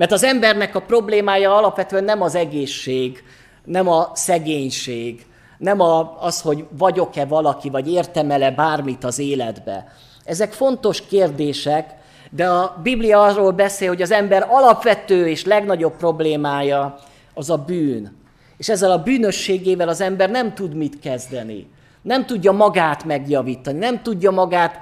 Mert 0.00 0.12
az 0.12 0.24
embernek 0.24 0.74
a 0.74 0.80
problémája 0.80 1.56
alapvetően 1.56 2.04
nem 2.04 2.22
az 2.22 2.34
egészség, 2.34 3.22
nem 3.64 3.88
a 3.88 4.10
szegénység, 4.14 5.26
nem 5.58 5.80
a, 5.80 6.16
az, 6.20 6.40
hogy 6.40 6.64
vagyok-e 6.78 7.24
valaki, 7.24 7.70
vagy 7.70 7.92
értem-e 7.92 8.50
bármit 8.50 9.04
az 9.04 9.18
életbe. 9.18 9.92
Ezek 10.24 10.52
fontos 10.52 11.06
kérdések, 11.06 11.94
de 12.30 12.48
a 12.48 12.80
Biblia 12.82 13.22
arról 13.22 13.50
beszél, 13.50 13.88
hogy 13.88 14.02
az 14.02 14.10
ember 14.10 14.46
alapvető 14.48 15.28
és 15.28 15.44
legnagyobb 15.44 15.96
problémája 15.96 16.98
az 17.34 17.50
a 17.50 17.56
bűn. 17.56 18.16
És 18.56 18.68
ezzel 18.68 18.90
a 18.90 19.02
bűnösségével 19.02 19.88
az 19.88 20.00
ember 20.00 20.30
nem 20.30 20.54
tud 20.54 20.74
mit 20.74 20.98
kezdeni. 20.98 21.70
Nem 22.02 22.26
tudja 22.26 22.52
magát 22.52 23.04
megjavítani, 23.04 23.78
nem 23.78 24.02
tudja 24.02 24.30
magát 24.30 24.78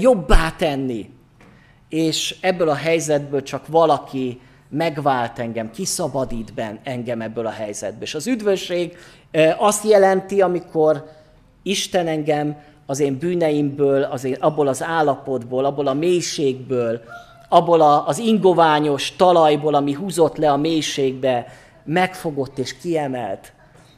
jobbá 0.00 0.52
tenni. 0.56 1.10
És 1.88 2.36
ebből 2.40 2.68
a 2.68 2.74
helyzetből 2.74 3.42
csak 3.42 3.66
valaki 3.66 4.40
megvált 4.74 5.38
engem, 5.38 5.70
kiszabadít 5.70 6.54
ben 6.54 6.78
engem 6.82 7.20
ebből 7.20 7.46
a 7.46 7.50
helyzetből. 7.50 8.02
És 8.02 8.14
az 8.14 8.26
üdvösség 8.26 8.96
azt 9.58 9.84
jelenti, 9.84 10.40
amikor 10.40 11.04
Isten 11.62 12.06
engem 12.06 12.56
az 12.86 13.00
én 13.00 13.18
bűneimből, 13.18 14.02
az 14.02 14.24
én, 14.24 14.36
abból 14.40 14.68
az 14.68 14.82
állapotból, 14.82 15.64
abból 15.64 15.86
a 15.86 15.94
mélységből, 15.94 17.00
abból 17.48 17.80
a, 17.80 18.06
az 18.06 18.18
ingoványos 18.18 19.16
talajból, 19.16 19.74
ami 19.74 19.92
húzott 19.92 20.36
le 20.36 20.52
a 20.52 20.56
mélységbe, 20.56 21.46
megfogott 21.84 22.58
és 22.58 22.76
kiemelt, 22.76 23.52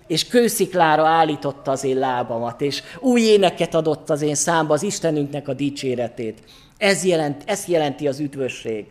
és 0.06 0.26
kősziklára 0.26 1.06
állította 1.06 1.70
az 1.70 1.84
én 1.84 1.98
lábamat, 1.98 2.60
és 2.60 2.82
új 3.00 3.20
éneket 3.20 3.74
adott 3.74 4.10
az 4.10 4.22
én 4.22 4.34
számba 4.34 4.74
az 4.74 4.82
Istenünknek 4.82 5.48
a 5.48 5.54
dicséretét. 5.54 6.42
Ez, 6.76 7.04
jelent, 7.04 7.42
ez 7.46 7.66
jelenti 7.66 8.08
az 8.08 8.20
üdvösség, 8.20 8.86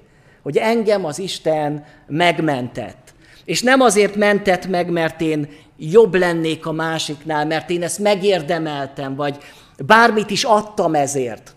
hogy 0.46 0.58
engem 0.58 1.06
az 1.06 1.20
Isten 1.20 1.86
megmentett. 2.08 3.14
És 3.46 3.62
nem 3.62 3.82
azért 3.82 4.16
mentett 4.16 4.68
meg, 4.68 4.90
mert 4.90 5.22
én 5.22 5.50
jobb 5.78 6.16
lennék 6.16 6.66
a 6.66 6.72
másiknál, 6.72 7.46
mert 7.46 7.70
én 7.70 7.84
ezt 7.84 8.00
megérdemeltem, 8.00 9.16
vagy 9.16 9.38
Bármit 9.86 10.30
is 10.30 10.44
adtam 10.44 10.96
ezért. 10.96 11.56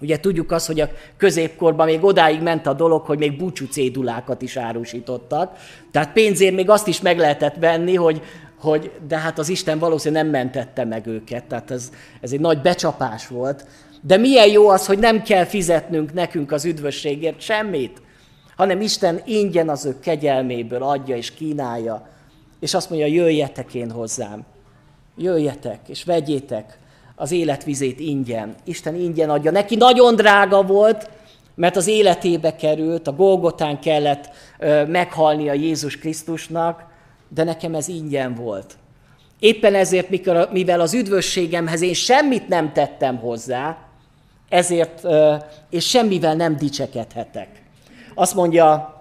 Ugye 0.00 0.20
tudjuk 0.20 0.52
azt, 0.52 0.66
hogy 0.66 0.80
a 0.80 0.88
középkorban 1.16 1.86
még 1.86 2.04
odáig 2.04 2.42
ment 2.42 2.66
a 2.66 2.72
dolog, 2.72 3.02
hogy 3.02 3.18
még 3.18 3.36
búcsú 3.36 3.66
cédulákat 3.66 4.42
is 4.42 4.56
árusítottak. 4.56 5.56
Tehát 5.90 6.12
pénzért 6.12 6.54
még 6.54 6.70
azt 6.70 6.86
is 6.86 7.00
meg 7.00 7.18
lehetett 7.18 7.56
venni, 7.56 7.94
hogy, 7.94 8.22
hogy 8.58 8.90
de 9.08 9.18
hát 9.18 9.38
az 9.38 9.48
Isten 9.48 9.78
valószínűleg 9.78 10.22
nem 10.22 10.32
mentette 10.32 10.84
meg 10.84 11.06
őket. 11.06 11.44
Tehát 11.44 11.70
ez, 11.70 11.90
ez 12.20 12.32
egy 12.32 12.40
nagy 12.40 12.60
becsapás 12.60 13.26
volt. 13.26 13.66
De 14.00 14.16
milyen 14.16 14.48
jó 14.48 14.68
az, 14.68 14.86
hogy 14.86 14.98
nem 14.98 15.22
kell 15.22 15.44
fizetnünk 15.44 16.12
nekünk 16.12 16.52
az 16.52 16.64
üdvösségért 16.64 17.40
semmit, 17.40 18.02
hanem 18.56 18.80
Isten 18.80 19.20
ingyen 19.24 19.68
az 19.68 19.84
ő 19.84 19.98
kegyelméből 20.00 20.82
adja 20.82 21.16
és 21.16 21.34
kínálja, 21.34 22.08
és 22.60 22.74
azt 22.74 22.90
mondja, 22.90 23.08
jöjjetek 23.08 23.74
én 23.74 23.90
hozzám. 23.90 24.44
Jöjjetek, 25.16 25.80
és 25.88 26.04
vegyétek 26.04 26.78
az 27.16 27.32
életvizét 27.32 28.00
ingyen. 28.00 28.54
Isten 28.64 28.94
ingyen 28.94 29.30
adja. 29.30 29.50
Neki 29.50 29.76
nagyon 29.76 30.16
drága 30.16 30.62
volt, 30.62 31.10
mert 31.54 31.76
az 31.76 31.86
életébe 31.86 32.56
került, 32.56 33.06
a 33.06 33.12
Golgotán 33.12 33.80
kellett 33.80 34.30
ö, 34.58 34.84
meghalnia 34.84 35.52
Jézus 35.52 35.98
Krisztusnak, 35.98 36.84
de 37.28 37.44
nekem 37.44 37.74
ez 37.74 37.88
ingyen 37.88 38.34
volt. 38.34 38.76
Éppen 39.38 39.74
ezért, 39.74 40.08
mikor, 40.08 40.48
mivel 40.52 40.80
az 40.80 40.94
üdvösségemhez 40.94 41.82
én 41.82 41.94
semmit 41.94 42.48
nem 42.48 42.72
tettem 42.72 43.16
hozzá, 43.16 43.89
ezért, 44.50 45.06
és 45.70 45.88
semmivel 45.88 46.34
nem 46.34 46.56
dicsekedhetek. 46.56 47.48
Azt 48.14 48.34
mondja 48.34 48.94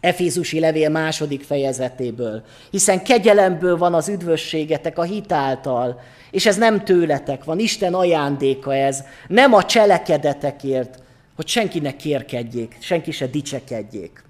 Efézusi 0.00 0.60
levél 0.60 0.88
második 0.88 1.42
fejezetéből, 1.42 2.42
hiszen 2.70 3.02
kegyelemből 3.02 3.76
van 3.78 3.94
az 3.94 4.08
üdvösségetek 4.08 4.98
a 4.98 5.02
hitáltal, 5.02 6.00
és 6.30 6.46
ez 6.46 6.56
nem 6.56 6.84
tőletek 6.84 7.44
van, 7.44 7.58
Isten 7.58 7.94
ajándéka 7.94 8.74
ez, 8.74 9.04
nem 9.28 9.54
a 9.54 9.64
cselekedetekért, 9.64 11.02
hogy 11.36 11.48
senkinek 11.48 11.96
kérkedjék, 11.96 12.76
senki 12.80 13.10
se 13.10 13.26
dicsekedjék. 13.26 14.24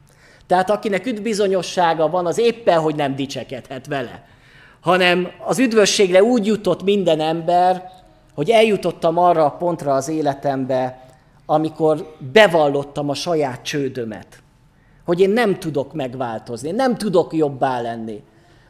Tehát 0.47 0.71
akinek 0.71 1.07
üdvbizonyossága 1.07 2.09
van, 2.09 2.27
az 2.27 2.39
éppen, 2.39 2.81
hogy 2.81 2.95
nem 2.95 3.17
dicsekedhet 3.17 3.87
vele, 3.87 4.23
hanem 4.81 5.31
az 5.47 5.59
üdvösségre 5.59 6.23
úgy 6.23 6.47
jutott 6.47 6.83
minden 6.83 7.21
ember, 7.21 7.91
hogy 8.39 8.51
eljutottam 8.51 9.19
arra 9.19 9.45
a 9.45 9.51
pontra 9.51 9.95
az 9.95 10.09
életembe, 10.09 11.05
amikor 11.47 12.17
bevallottam 12.33 13.09
a 13.09 13.15
saját 13.15 13.63
csődömet. 13.63 14.43
Hogy 15.05 15.21
én 15.21 15.31
nem 15.31 15.59
tudok 15.59 15.93
megváltozni, 15.93 16.71
nem 16.71 16.97
tudok 16.97 17.33
jobbá 17.33 17.81
lenni. 17.81 18.23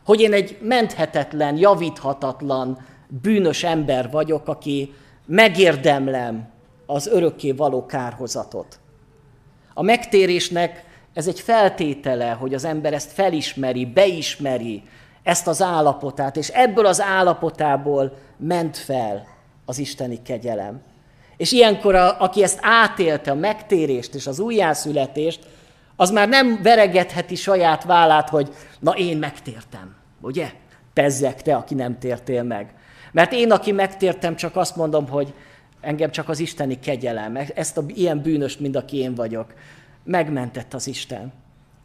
Hogy 0.05 0.21
én 0.21 0.33
egy 0.33 0.59
menthetetlen, 0.61 1.57
javíthatatlan, 1.57 2.79
bűnös 3.23 3.65
ember 3.65 4.11
vagyok, 4.11 4.49
aki 4.49 4.95
megérdemlem 5.27 6.49
az 6.87 7.07
örökké 7.07 7.53
való 7.53 7.87
kárhozatot. 7.87 8.79
A 9.75 9.83
megtérésnek 9.83 10.85
ez 11.15 11.27
egy 11.27 11.41
feltétele, 11.41 12.31
hogy 12.31 12.55
az 12.55 12.65
ember 12.65 12.93
ezt 12.93 13.13
felismeri, 13.13 13.87
beismeri, 13.87 14.83
ezt 15.23 15.47
az 15.47 15.63
állapotát, 15.63 16.37
és 16.37 16.49
ebből 16.49 16.87
az 16.87 17.01
állapotából 17.01 18.13
ment 18.37 18.77
fel 18.77 19.37
az 19.69 19.79
isteni 19.79 20.23
kegyelem. 20.23 20.81
És 21.37 21.53
ilyenkor, 21.53 21.95
a, 21.95 22.21
aki 22.21 22.43
ezt 22.43 22.59
átélte, 22.63 23.31
a 23.31 23.35
megtérést 23.35 24.15
és 24.15 24.27
az 24.27 24.39
újjászületést, 24.39 25.47
az 25.97 26.11
már 26.11 26.29
nem 26.29 26.63
veregetheti 26.63 27.35
saját 27.35 27.85
vállát, 27.85 28.29
hogy 28.29 28.55
na 28.81 28.91
én 28.91 29.19
megtértem, 29.19 29.95
ugye? 30.21 30.51
Tezzek 30.93 31.43
te, 31.43 31.57
aki 31.57 31.75
nem 31.75 31.99
tértél 31.99 32.43
meg. 32.43 32.75
Mert 33.13 33.33
én, 33.33 33.51
aki 33.51 33.73
megtértem, 33.73 34.37
csak 34.37 34.57
azt 34.57 34.77
mondom, 34.77 35.09
hogy 35.09 35.35
engem 35.81 36.11
csak 36.11 36.29
az 36.29 36.39
isteni 36.39 36.79
kegyelem, 36.79 37.39
ezt 37.55 37.79
a 37.79 37.85
ilyen 37.87 38.23
bűnös, 38.23 38.59
mint 38.59 38.77
aki 38.77 38.97
én 38.97 39.15
vagyok, 39.15 39.55
megmentett 40.05 40.75
az 40.75 40.87
Isten. 40.87 41.33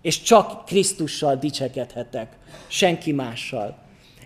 És 0.01 0.21
csak 0.21 0.65
Krisztussal 0.65 1.35
dicsekedhetek, 1.35 2.27
senki 2.67 3.11
mással. 3.11 3.77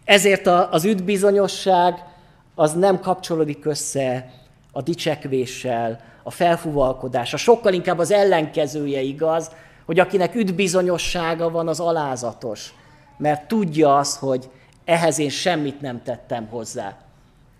Ezért 0.05 0.47
az 0.47 0.85
üdbizonyosság 0.85 2.15
az 2.59 2.73
nem 2.73 2.99
kapcsolódik 2.99 3.65
össze 3.65 4.29
a 4.71 4.81
dicsekvéssel, 4.81 5.99
a 6.23 6.31
felfúvalkodása. 6.31 7.37
Sokkal 7.37 7.73
inkább 7.73 7.99
az 7.99 8.11
ellenkezője 8.11 9.01
igaz, 9.01 9.51
hogy 9.85 9.99
akinek 9.99 10.35
üdbizonyossága 10.35 11.49
van, 11.49 11.67
az 11.67 11.79
alázatos. 11.79 12.73
Mert 13.17 13.47
tudja 13.47 13.97
az, 13.97 14.17
hogy 14.17 14.49
ehhez 14.85 15.19
én 15.19 15.29
semmit 15.29 15.81
nem 15.81 16.03
tettem 16.03 16.47
hozzá. 16.47 16.97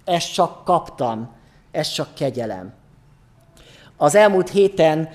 Ezt 0.06 0.34
csak 0.34 0.64
kaptam, 0.64 1.30
ez 1.72 1.92
csak 1.92 2.14
kegyelem. 2.14 2.74
Az 3.98 4.16
elmúlt 4.16 4.50
héten, 4.50 5.10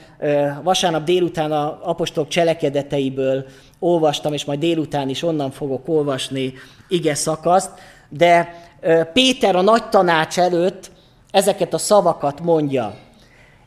vasárnap 0.62 1.04
délután 1.04 1.52
a 1.52 1.88
apostolok 1.88 2.28
cselekedeteiből 2.28 3.46
olvastam, 3.78 4.32
és 4.32 4.44
majd 4.44 4.58
délután 4.58 5.08
is 5.08 5.22
onnan 5.22 5.50
fogok 5.50 5.88
olvasni 5.88 6.52
ige 6.88 7.14
szakaszt, 7.14 7.70
de 8.12 8.54
Péter 9.12 9.56
a 9.56 9.62
nagy 9.62 9.88
tanács 9.88 10.38
előtt 10.38 10.90
ezeket 11.30 11.74
a 11.74 11.78
szavakat 11.78 12.40
mondja. 12.40 12.94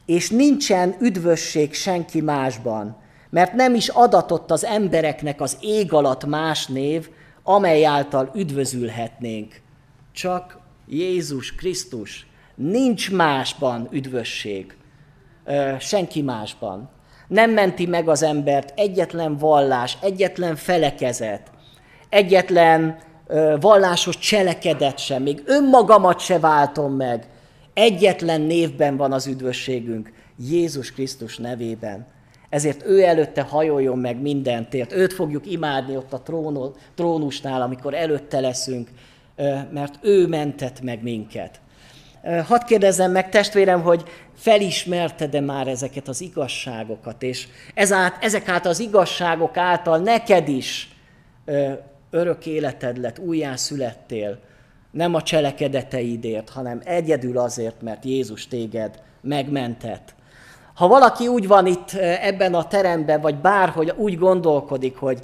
És 0.06 0.30
nincsen 0.30 0.96
üdvösség 1.00 1.74
senki 1.74 2.22
másban, 2.22 2.98
mert 3.30 3.54
nem 3.54 3.76
is 3.76 3.88
adatott 3.88 4.52
az 4.52 4.66
embereknek 4.66 5.42
az 5.42 5.58
ég 5.62 5.94
alatt 5.94 6.26
más 6.26 6.68
név, 6.68 7.10
amely 7.44 7.86
által 7.86 8.32
üdvözülhetnénk. 8.36 9.62
Csak 10.12 10.58
Jézus 10.88 11.56
Krisztus. 11.56 12.28
Nincs 12.56 13.12
másban 13.12 13.88
üdvösség. 13.92 14.78
Senki 15.80 16.22
másban. 16.22 16.90
Nem 17.28 17.52
menti 17.52 17.86
meg 17.86 18.10
az 18.10 18.24
embert 18.24 18.74
egyetlen 18.76 19.38
vallás, 19.38 19.98
egyetlen 20.02 20.56
felekezet, 20.56 21.52
egyetlen 22.10 22.98
vallásos 23.60 24.18
cselekedet 24.18 24.98
sem, 24.98 25.22
még 25.22 25.44
önmagamat 25.46 26.20
se 26.20 26.40
váltom 26.40 26.94
meg. 26.94 27.28
Egyetlen 27.74 28.42
névben 28.42 28.98
van 28.98 29.12
az 29.12 29.28
üdvösségünk, 29.28 30.12
Jézus 30.38 30.92
Krisztus 30.92 31.38
nevében. 31.38 32.08
Ezért 32.50 32.86
ő 32.86 33.04
előtte 33.04 33.42
hajoljon 33.42 33.98
meg 33.98 34.22
mindentért. 34.22 34.94
Őt 34.94 35.14
fogjuk 35.14 35.52
imádni 35.52 35.96
ott 35.96 36.14
a 36.14 36.24
trónusnál, 36.96 37.62
amikor 37.62 37.94
előtte 37.94 38.40
leszünk, 38.40 38.90
mert 39.72 39.96
ő 40.02 40.28
mentett 40.28 40.82
meg 40.82 41.04
minket. 41.04 41.60
Hadd 42.48 42.66
kérdezzem 42.66 43.12
meg, 43.12 43.30
testvérem, 43.30 43.82
hogy 43.82 44.04
felismerted-e 44.36 45.40
már 45.42 45.68
ezeket 45.68 46.08
az 46.08 46.22
igazságokat, 46.22 47.24
és 47.24 47.48
ezát, 47.74 48.24
ezek 48.24 48.48
által 48.48 48.72
az 48.72 48.80
igazságok 48.80 49.58
által 49.58 49.98
neked 49.98 50.48
is 50.48 50.90
örök 52.16 52.46
életed 52.46 52.98
lett, 52.98 53.20
újjászülettél, 53.20 54.40
nem 54.92 55.14
a 55.14 55.22
cselekedeteidért, 55.22 56.50
hanem 56.50 56.82
egyedül 56.84 57.38
azért, 57.38 57.82
mert 57.82 58.06
Jézus 58.06 58.48
téged 58.48 59.02
megmentett. 59.22 60.14
Ha 60.74 60.88
valaki 60.88 61.28
úgy 61.28 61.48
van 61.48 61.66
itt 61.66 61.92
ebben 62.22 62.54
a 62.54 62.68
teremben, 62.68 63.22
vagy 63.22 63.36
bárhogy 63.36 63.94
úgy 63.96 64.18
gondolkodik, 64.18 64.98
hogy 64.98 65.20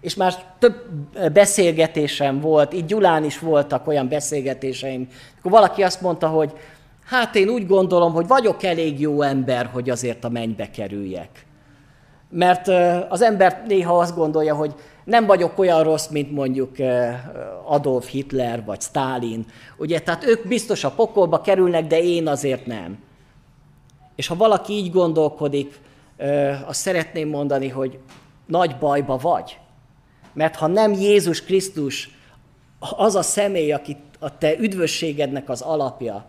és 0.00 0.14
már 0.14 0.34
több 0.58 0.74
beszélgetésem 1.32 2.40
volt, 2.40 2.72
itt 2.72 2.86
Gyulán 2.86 3.24
is 3.24 3.38
voltak 3.38 3.86
olyan 3.86 4.08
beszélgetéseim, 4.08 5.08
akkor 5.38 5.50
valaki 5.50 5.82
azt 5.82 6.00
mondta, 6.00 6.28
hogy 6.28 6.52
hát 7.04 7.34
én 7.34 7.48
úgy 7.48 7.66
gondolom, 7.66 8.12
hogy 8.12 8.26
vagyok 8.26 8.62
elég 8.62 9.00
jó 9.00 9.22
ember, 9.22 9.66
hogy 9.72 9.90
azért 9.90 10.24
a 10.24 10.28
mennybe 10.28 10.70
kerüljek. 10.70 11.46
Mert 12.30 12.68
az 13.08 13.22
ember 13.22 13.62
néha 13.68 13.98
azt 13.98 14.14
gondolja, 14.14 14.54
hogy 14.54 14.74
nem 15.04 15.26
vagyok 15.26 15.58
olyan 15.58 15.82
rossz, 15.82 16.06
mint 16.06 16.30
mondjuk 16.30 16.70
Adolf 17.64 18.08
Hitler 18.08 18.64
vagy 18.64 18.80
Stalin. 18.80 19.46
Ugye, 19.76 19.98
tehát 19.98 20.26
ők 20.26 20.48
biztos 20.48 20.84
a 20.84 20.90
pokolba 20.90 21.40
kerülnek, 21.40 21.86
de 21.86 22.02
én 22.02 22.28
azért 22.28 22.66
nem. 22.66 22.98
És 24.16 24.26
ha 24.26 24.36
valaki 24.36 24.72
így 24.72 24.90
gondolkodik, 24.90 25.80
azt 26.66 26.80
szeretném 26.80 27.28
mondani, 27.28 27.68
hogy 27.68 27.98
nagy 28.46 28.76
bajba 28.78 29.16
vagy. 29.16 29.58
Mert 30.32 30.56
ha 30.56 30.66
nem 30.66 30.92
Jézus 30.92 31.42
Krisztus 31.42 32.10
az 32.78 33.14
a 33.14 33.22
személy, 33.22 33.72
aki 33.72 33.96
a 34.18 34.38
te 34.38 34.58
üdvösségednek 34.58 35.48
az 35.48 35.60
alapja, 35.60 36.26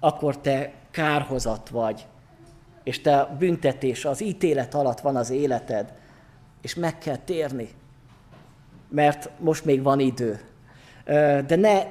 akkor 0.00 0.38
te 0.38 0.72
kárhozat 0.90 1.68
vagy, 1.68 2.06
és 2.84 3.00
te 3.00 3.36
büntetés, 3.38 4.04
az 4.04 4.22
ítélet 4.22 4.74
alatt 4.74 5.00
van 5.00 5.16
az 5.16 5.30
életed, 5.30 5.92
és 6.62 6.74
meg 6.74 6.98
kell 6.98 7.16
térni, 7.16 7.68
mert 8.90 9.30
most 9.38 9.64
még 9.64 9.82
van 9.82 10.00
idő. 10.00 10.40
De 11.46 11.56
ne 11.56 11.82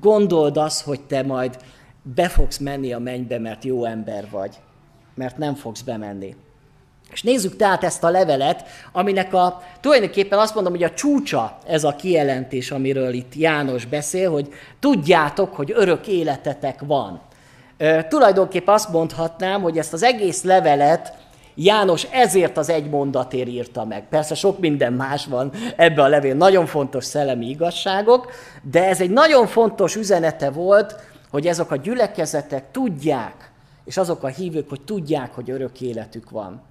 gondold 0.00 0.56
azt, 0.56 0.82
hogy 0.84 1.00
te 1.00 1.22
majd 1.22 1.56
be 2.02 2.28
fogsz 2.28 2.58
menni 2.58 2.92
a 2.92 2.98
mennybe, 2.98 3.38
mert 3.38 3.64
jó 3.64 3.84
ember 3.84 4.28
vagy, 4.30 4.56
mert 5.14 5.38
nem 5.38 5.54
fogsz 5.54 5.80
bemenni. 5.80 6.36
És 7.12 7.22
nézzük 7.22 7.56
tehát 7.56 7.84
ezt 7.84 8.04
a 8.04 8.10
levelet, 8.10 8.64
aminek 8.92 9.34
a, 9.34 9.62
tulajdonképpen 9.80 10.38
azt 10.38 10.54
mondom, 10.54 10.72
hogy 10.72 10.82
a 10.82 10.90
csúcsa 10.90 11.58
ez 11.66 11.84
a 11.84 11.96
kijelentés, 11.96 12.70
amiről 12.70 13.12
itt 13.12 13.34
János 13.34 13.84
beszél, 13.84 14.30
hogy 14.30 14.48
tudjátok, 14.80 15.54
hogy 15.54 15.72
örök 15.74 16.06
életetek 16.06 16.80
van. 16.86 17.20
E, 17.76 18.04
tulajdonképpen 18.04 18.74
azt 18.74 18.88
mondhatnám, 18.88 19.62
hogy 19.62 19.78
ezt 19.78 19.92
az 19.92 20.02
egész 20.02 20.42
levelet 20.42 21.16
János 21.54 22.06
ezért 22.10 22.56
az 22.56 22.68
egy 22.68 22.90
mondatért 22.90 23.48
írta 23.48 23.84
meg. 23.84 24.08
Persze 24.08 24.34
sok 24.34 24.58
minden 24.58 24.92
más 24.92 25.26
van 25.26 25.52
ebbe 25.76 26.02
a 26.02 26.08
levél, 26.08 26.34
nagyon 26.34 26.66
fontos 26.66 27.04
szellemi 27.04 27.48
igazságok, 27.48 28.32
de 28.62 28.88
ez 28.88 29.00
egy 29.00 29.10
nagyon 29.10 29.46
fontos 29.46 29.96
üzenete 29.96 30.50
volt, 30.50 30.96
hogy 31.30 31.46
ezek 31.46 31.70
a 31.70 31.76
gyülekezetek 31.76 32.64
tudják, 32.70 33.50
és 33.84 33.96
azok 33.96 34.22
a 34.22 34.26
hívők, 34.28 34.68
hogy 34.68 34.80
tudják, 34.80 35.34
hogy 35.34 35.50
örök 35.50 35.80
életük 35.80 36.30
van. 36.30 36.62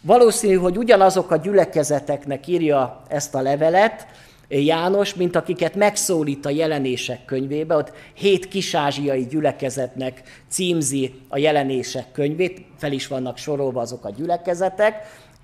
Valószínű, 0.00 0.54
hogy 0.54 0.76
ugyanazok 0.76 1.30
a 1.30 1.36
gyülekezeteknek 1.36 2.46
írja 2.46 3.02
ezt 3.08 3.34
a 3.34 3.40
levelet, 3.40 4.06
János, 4.60 5.14
mint 5.14 5.36
akiket 5.36 5.74
megszólít 5.74 6.46
a 6.46 6.50
jelenések 6.50 7.24
könyvébe, 7.24 7.76
ott 7.76 7.92
hét 8.14 8.48
kisázsiai 8.48 9.26
gyülekezetnek 9.26 10.22
címzi 10.48 11.14
a 11.28 11.38
jelenések 11.38 12.12
könyvét, 12.12 12.64
fel 12.78 12.92
is 12.92 13.06
vannak 13.06 13.36
sorolva 13.36 13.80
azok 13.80 14.04
a 14.04 14.10
gyülekezetek, 14.10 14.94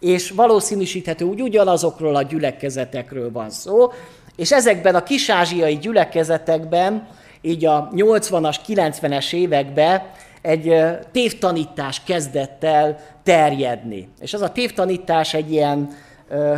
és 0.01 0.31
valószínűsíthető 0.31 1.25
úgy 1.25 1.43
ugyanazokról 1.43 2.17
a 2.17 2.23
gyülekezetekről 2.23 3.33
van 3.33 3.51
szó, 3.51 3.93
és 4.37 4.53
ezekben 4.53 4.95
a 4.95 5.03
kisázsiai 5.03 5.79
gyülekezetekben, 5.79 7.09
így 7.41 7.65
a 7.65 7.89
80-as, 7.95 8.57
90-es 8.67 9.33
években 9.33 10.03
egy 10.43 10.75
tévtanítás 11.13 12.03
kezdett 12.05 12.65
el 12.65 12.99
terjedni. 13.23 14.09
És 14.21 14.35
az 14.35 14.41
a 14.41 14.53
tévtanítás 14.53 15.35
egy 15.35 15.53
ilyen 15.53 15.91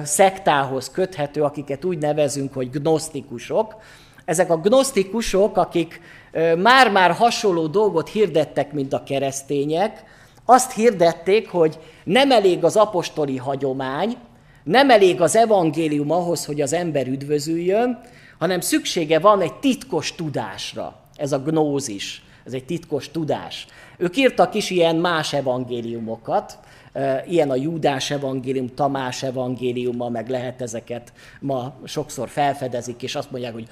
szektához 0.04 0.90
köthető, 0.90 1.42
akiket 1.42 1.84
úgy 1.84 1.98
nevezünk, 1.98 2.52
hogy 2.52 2.70
gnosztikusok. 2.70 3.76
Ezek 4.24 4.50
a 4.50 4.56
gnosztikusok, 4.56 5.56
akik 5.56 6.00
már-már 6.58 7.12
hasonló 7.12 7.66
dolgot 7.66 8.08
hirdettek, 8.08 8.72
mint 8.72 8.92
a 8.92 9.02
keresztények, 9.02 10.04
azt 10.44 10.72
hirdették, 10.72 11.48
hogy 11.48 11.78
nem 12.04 12.30
elég 12.30 12.64
az 12.64 12.76
apostoli 12.76 13.36
hagyomány, 13.36 14.16
nem 14.62 14.90
elég 14.90 15.20
az 15.20 15.36
evangélium 15.36 16.10
ahhoz, 16.10 16.44
hogy 16.44 16.60
az 16.60 16.72
ember 16.72 17.06
üdvözüljön, 17.06 18.00
hanem 18.38 18.60
szüksége 18.60 19.18
van 19.18 19.40
egy 19.40 19.54
titkos 19.54 20.14
tudásra. 20.14 20.94
Ez 21.16 21.32
a 21.32 21.38
gnózis, 21.38 22.24
ez 22.44 22.52
egy 22.52 22.64
titkos 22.64 23.10
tudás. 23.10 23.66
Ők 23.96 24.16
írtak 24.16 24.54
is 24.54 24.70
ilyen 24.70 24.96
más 24.96 25.32
evangéliumokat, 25.32 26.58
Ilyen 27.28 27.50
a 27.50 27.54
Júdás 27.54 28.10
evangélium, 28.10 28.74
Tamás 28.74 29.22
evangéliuma, 29.22 30.08
meg 30.08 30.28
lehet 30.28 30.62
ezeket 30.62 31.12
ma 31.40 31.74
sokszor 31.84 32.28
felfedezik, 32.28 33.02
és 33.02 33.14
azt 33.14 33.30
mondják, 33.30 33.52
hogy 33.52 33.66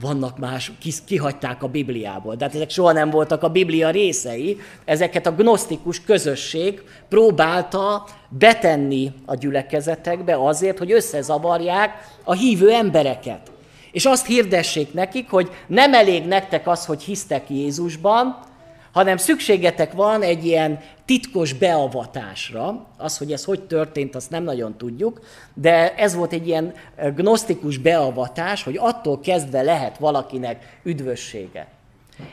vannak 0.00 0.38
más, 0.38 0.72
kihagyták 1.06 1.62
a 1.62 1.68
Bibliából. 1.68 2.34
De 2.34 2.44
hát 2.44 2.54
ezek 2.54 2.70
soha 2.70 2.92
nem 2.92 3.10
voltak 3.10 3.42
a 3.42 3.48
Biblia 3.48 3.90
részei. 3.90 4.58
Ezeket 4.84 5.26
a 5.26 5.34
gnosztikus 5.34 6.02
közösség 6.02 6.82
próbálta 7.08 8.04
betenni 8.28 9.12
a 9.26 9.34
gyülekezetekbe 9.34 10.46
azért, 10.46 10.78
hogy 10.78 10.92
összezavarják 10.92 11.90
a 12.24 12.32
hívő 12.32 12.70
embereket. 12.70 13.50
És 13.92 14.04
azt 14.04 14.26
hirdessék 14.26 14.92
nekik, 14.94 15.30
hogy 15.30 15.50
nem 15.66 15.94
elég 15.94 16.24
nektek 16.26 16.66
az, 16.66 16.86
hogy 16.86 17.02
hisztek 17.02 17.50
Jézusban, 17.50 18.50
hanem 18.92 19.16
szükségetek 19.16 19.92
van 19.92 20.22
egy 20.22 20.44
ilyen 20.44 20.80
titkos 21.12 21.52
beavatásra. 21.52 22.86
Az, 22.96 23.18
hogy 23.18 23.32
ez 23.32 23.44
hogy 23.44 23.62
történt, 23.62 24.14
azt 24.14 24.30
nem 24.30 24.42
nagyon 24.42 24.76
tudjuk, 24.76 25.20
de 25.54 25.94
ez 25.94 26.14
volt 26.14 26.32
egy 26.32 26.46
ilyen 26.46 26.74
gnosztikus 27.14 27.78
beavatás, 27.78 28.62
hogy 28.62 28.76
attól 28.78 29.20
kezdve 29.20 29.62
lehet 29.62 29.98
valakinek 29.98 30.80
üdvössége. 30.82 31.68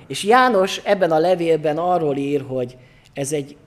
És 0.07 0.23
János 0.23 0.81
ebben 0.83 1.11
a 1.11 1.17
levélben 1.17 1.77
arról 1.77 2.15
ír, 2.15 2.45
hogy 2.47 2.77
ez 3.13 3.31
egy 3.31 3.57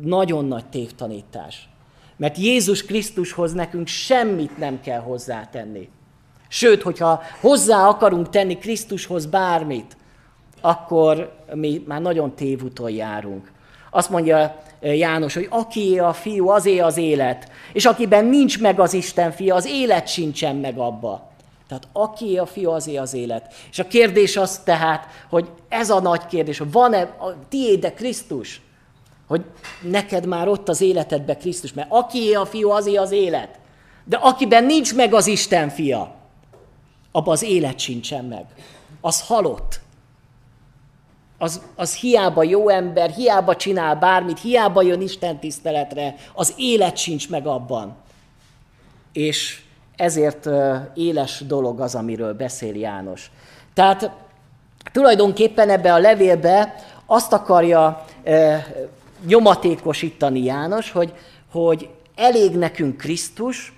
nagyon 0.00 0.44
nagy 0.44 0.66
tévtanítás. 0.66 1.68
Mert 2.16 2.36
Jézus 2.36 2.84
Krisztushoz 2.84 3.52
nekünk 3.52 3.86
semmit 3.86 4.58
nem 4.58 4.80
kell 4.80 5.00
hozzátenni. 5.00 5.88
Sőt, 6.48 6.82
hogyha 6.82 7.22
hozzá 7.40 7.86
akarunk 7.86 8.28
tenni 8.28 8.58
Krisztushoz 8.58 9.26
bármit, 9.26 9.96
akkor 10.60 11.32
mi 11.54 11.84
már 11.86 12.00
nagyon 12.00 12.34
tévúton 12.34 12.90
járunk. 12.90 13.58
Azt 13.90 14.10
mondja 14.10 14.62
János, 14.80 15.34
hogy 15.34 15.46
aki 15.50 15.98
a 15.98 16.12
fiú, 16.12 16.48
azé 16.48 16.78
az 16.78 16.96
élet. 16.96 17.50
És 17.72 17.84
akiben 17.84 18.24
nincs 18.24 18.60
meg 18.60 18.80
az 18.80 18.92
Isten 18.92 19.32
fia, 19.32 19.54
az 19.54 19.66
élet 19.66 20.08
sincsen 20.08 20.56
meg 20.56 20.78
abba. 20.78 21.28
Tehát 21.68 21.88
aki 21.92 22.38
a 22.38 22.46
fiú, 22.46 22.70
azé 22.70 22.96
az 22.96 23.14
élet. 23.14 23.54
És 23.70 23.78
a 23.78 23.86
kérdés 23.86 24.36
az 24.36 24.58
tehát, 24.58 25.06
hogy 25.28 25.48
ez 25.68 25.90
a 25.90 26.00
nagy 26.00 26.26
kérdés, 26.26 26.62
van-e 26.72 27.00
a 27.00 27.34
tiéde 27.48 27.92
Krisztus? 27.92 28.60
Hogy 29.28 29.44
neked 29.80 30.26
már 30.26 30.48
ott 30.48 30.68
az 30.68 30.80
életedbe 30.80 31.36
Krisztus, 31.36 31.72
mert 31.72 31.88
aki 31.90 32.34
a 32.34 32.46
fiú, 32.46 32.70
azé 32.70 32.94
az 32.94 33.10
élet. 33.10 33.58
De 34.04 34.16
akiben 34.16 34.64
nincs 34.64 34.94
meg 34.94 35.14
az 35.14 35.26
Isten 35.26 35.68
fia, 35.68 36.14
abban 37.12 37.32
az 37.32 37.42
élet 37.42 37.78
sincsen 37.78 38.24
meg. 38.24 38.44
Az 39.00 39.20
halott 39.20 39.80
az, 41.42 41.62
az 41.76 41.94
hiába 41.94 42.42
jó 42.42 42.68
ember, 42.68 43.10
hiába 43.10 43.56
csinál 43.56 43.96
bármit, 43.96 44.40
hiába 44.40 44.82
jön 44.82 45.00
Isten 45.00 45.38
tiszteletre, 45.38 46.14
az 46.34 46.54
élet 46.56 46.96
sincs 46.96 47.30
meg 47.30 47.46
abban. 47.46 47.96
És 49.12 49.62
ezért 49.96 50.48
éles 50.94 51.42
dolog 51.46 51.80
az, 51.80 51.94
amiről 51.94 52.34
beszél 52.34 52.74
János. 52.74 53.30
Tehát 53.74 54.10
tulajdonképpen 54.92 55.70
ebbe 55.70 55.92
a 55.92 55.98
levélbe 55.98 56.74
azt 57.06 57.32
akarja 57.32 58.04
nyomatékosítani 59.26 60.44
János, 60.44 60.90
hogy, 60.90 61.12
hogy 61.52 61.88
elég 62.16 62.56
nekünk 62.56 62.96
Krisztus, 62.96 63.72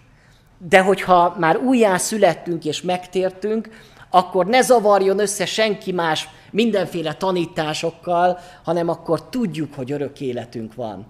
de 0.59 0.81
hogyha 0.81 1.37
már 1.39 1.57
újjá 1.57 1.97
születtünk 1.97 2.65
és 2.65 2.83
megtértünk, 2.83 3.69
akkor 4.15 4.47
ne 4.47 4.63
zavarjon 4.63 5.19
össze 5.19 5.47
senki 5.47 5.93
más 5.93 6.29
mindenféle 6.51 7.15
tanításokkal, 7.15 8.39
hanem 8.65 8.89
akkor 8.89 9.29
tudjuk, 9.29 9.75
hogy 9.75 9.93
örök 9.93 10.21
életünk 10.21 10.75
van. 10.75 11.07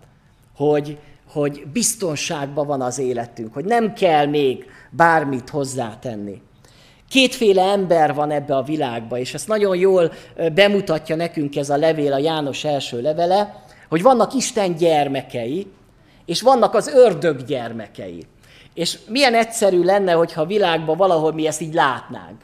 Hogy, 0.56 0.98
hogy 1.32 1.66
biztonságban 1.72 2.66
van 2.66 2.80
az 2.80 2.98
életünk, 2.98 3.54
hogy 3.54 3.64
nem 3.64 3.92
kell 3.92 4.26
még 4.26 4.66
bármit 4.90 5.50
hozzátenni. 5.50 6.42
Kétféle 7.08 7.62
ember 7.62 8.14
van 8.14 8.30
ebbe 8.30 8.56
a 8.56 8.62
világba, 8.62 9.18
és 9.18 9.34
ezt 9.34 9.48
nagyon 9.48 9.76
jól 9.76 10.12
bemutatja 10.54 11.16
nekünk 11.16 11.56
ez 11.56 11.70
a 11.70 11.76
levél, 11.76 12.12
a 12.12 12.18
János 12.18 12.64
első 12.64 13.00
levele, 13.00 13.64
hogy 13.88 14.02
vannak 14.02 14.34
Isten 14.34 14.76
gyermekei, 14.76 15.66
és 16.24 16.42
vannak 16.42 16.74
az 16.74 16.88
ördög 16.88 17.44
gyermekei. 17.44 18.26
És 18.74 18.98
milyen 19.08 19.34
egyszerű 19.34 19.82
lenne, 19.82 20.12
hogyha 20.12 20.40
a 20.40 20.46
világban 20.46 20.96
valahol 20.96 21.32
mi 21.32 21.46
ezt 21.46 21.60
így 21.60 21.74
látnánk 21.74 22.40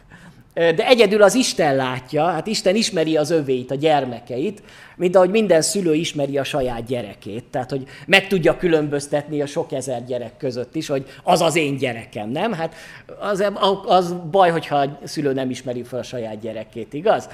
de 0.59 0.87
egyedül 0.87 1.23
az 1.23 1.35
Isten 1.35 1.77
látja, 1.77 2.25
hát 2.25 2.47
Isten 2.47 2.75
ismeri 2.75 3.17
az 3.17 3.31
övéit, 3.31 3.71
a 3.71 3.75
gyermekeit, 3.75 4.63
mint 4.97 5.17
ahogy 5.17 5.31
minden 5.31 5.63
szülő 5.63 5.95
ismeri 5.95 6.39
a 6.39 6.45
saját 6.45 6.85
gyerekét. 6.87 7.45
Tehát, 7.45 7.71
hogy 7.71 7.83
meg 8.07 8.27
tudja 8.27 8.57
különböztetni 8.57 9.43
a 9.43 9.47
sok 9.47 9.73
ezer 9.73 10.05
gyerek 10.05 10.37
között 10.37 10.75
is, 10.75 10.87
hogy 10.89 11.05
az 11.23 11.41
az 11.41 11.57
én 11.57 11.77
gyerekem, 11.77 12.31
nem? 12.31 12.53
Hát 12.53 12.75
az, 13.21 13.53
az 13.87 14.15
baj, 14.31 14.51
hogyha 14.51 14.77
a 14.77 14.99
szülő 15.05 15.33
nem 15.33 15.51
ismeri 15.51 15.83
fel 15.83 15.99
a 15.99 16.03
saját 16.03 16.41
gyerekét, 16.41 16.93
igaz? 16.93 17.29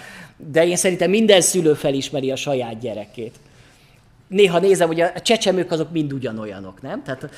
De 0.52 0.66
én 0.66 0.76
szerintem 0.76 1.10
minden 1.10 1.40
szülő 1.40 1.74
felismeri 1.74 2.30
a 2.30 2.37
saját 2.37 2.78
gyerekét 2.78 3.34
néha 4.28 4.58
nézem, 4.58 4.87
hogy 4.87 5.00
a 5.00 5.20
csecsemők 5.20 5.70
azok 5.70 5.90
mind 5.90 6.12
ugyanolyanok, 6.12 6.82
nem? 6.82 7.02
Tehát, 7.02 7.28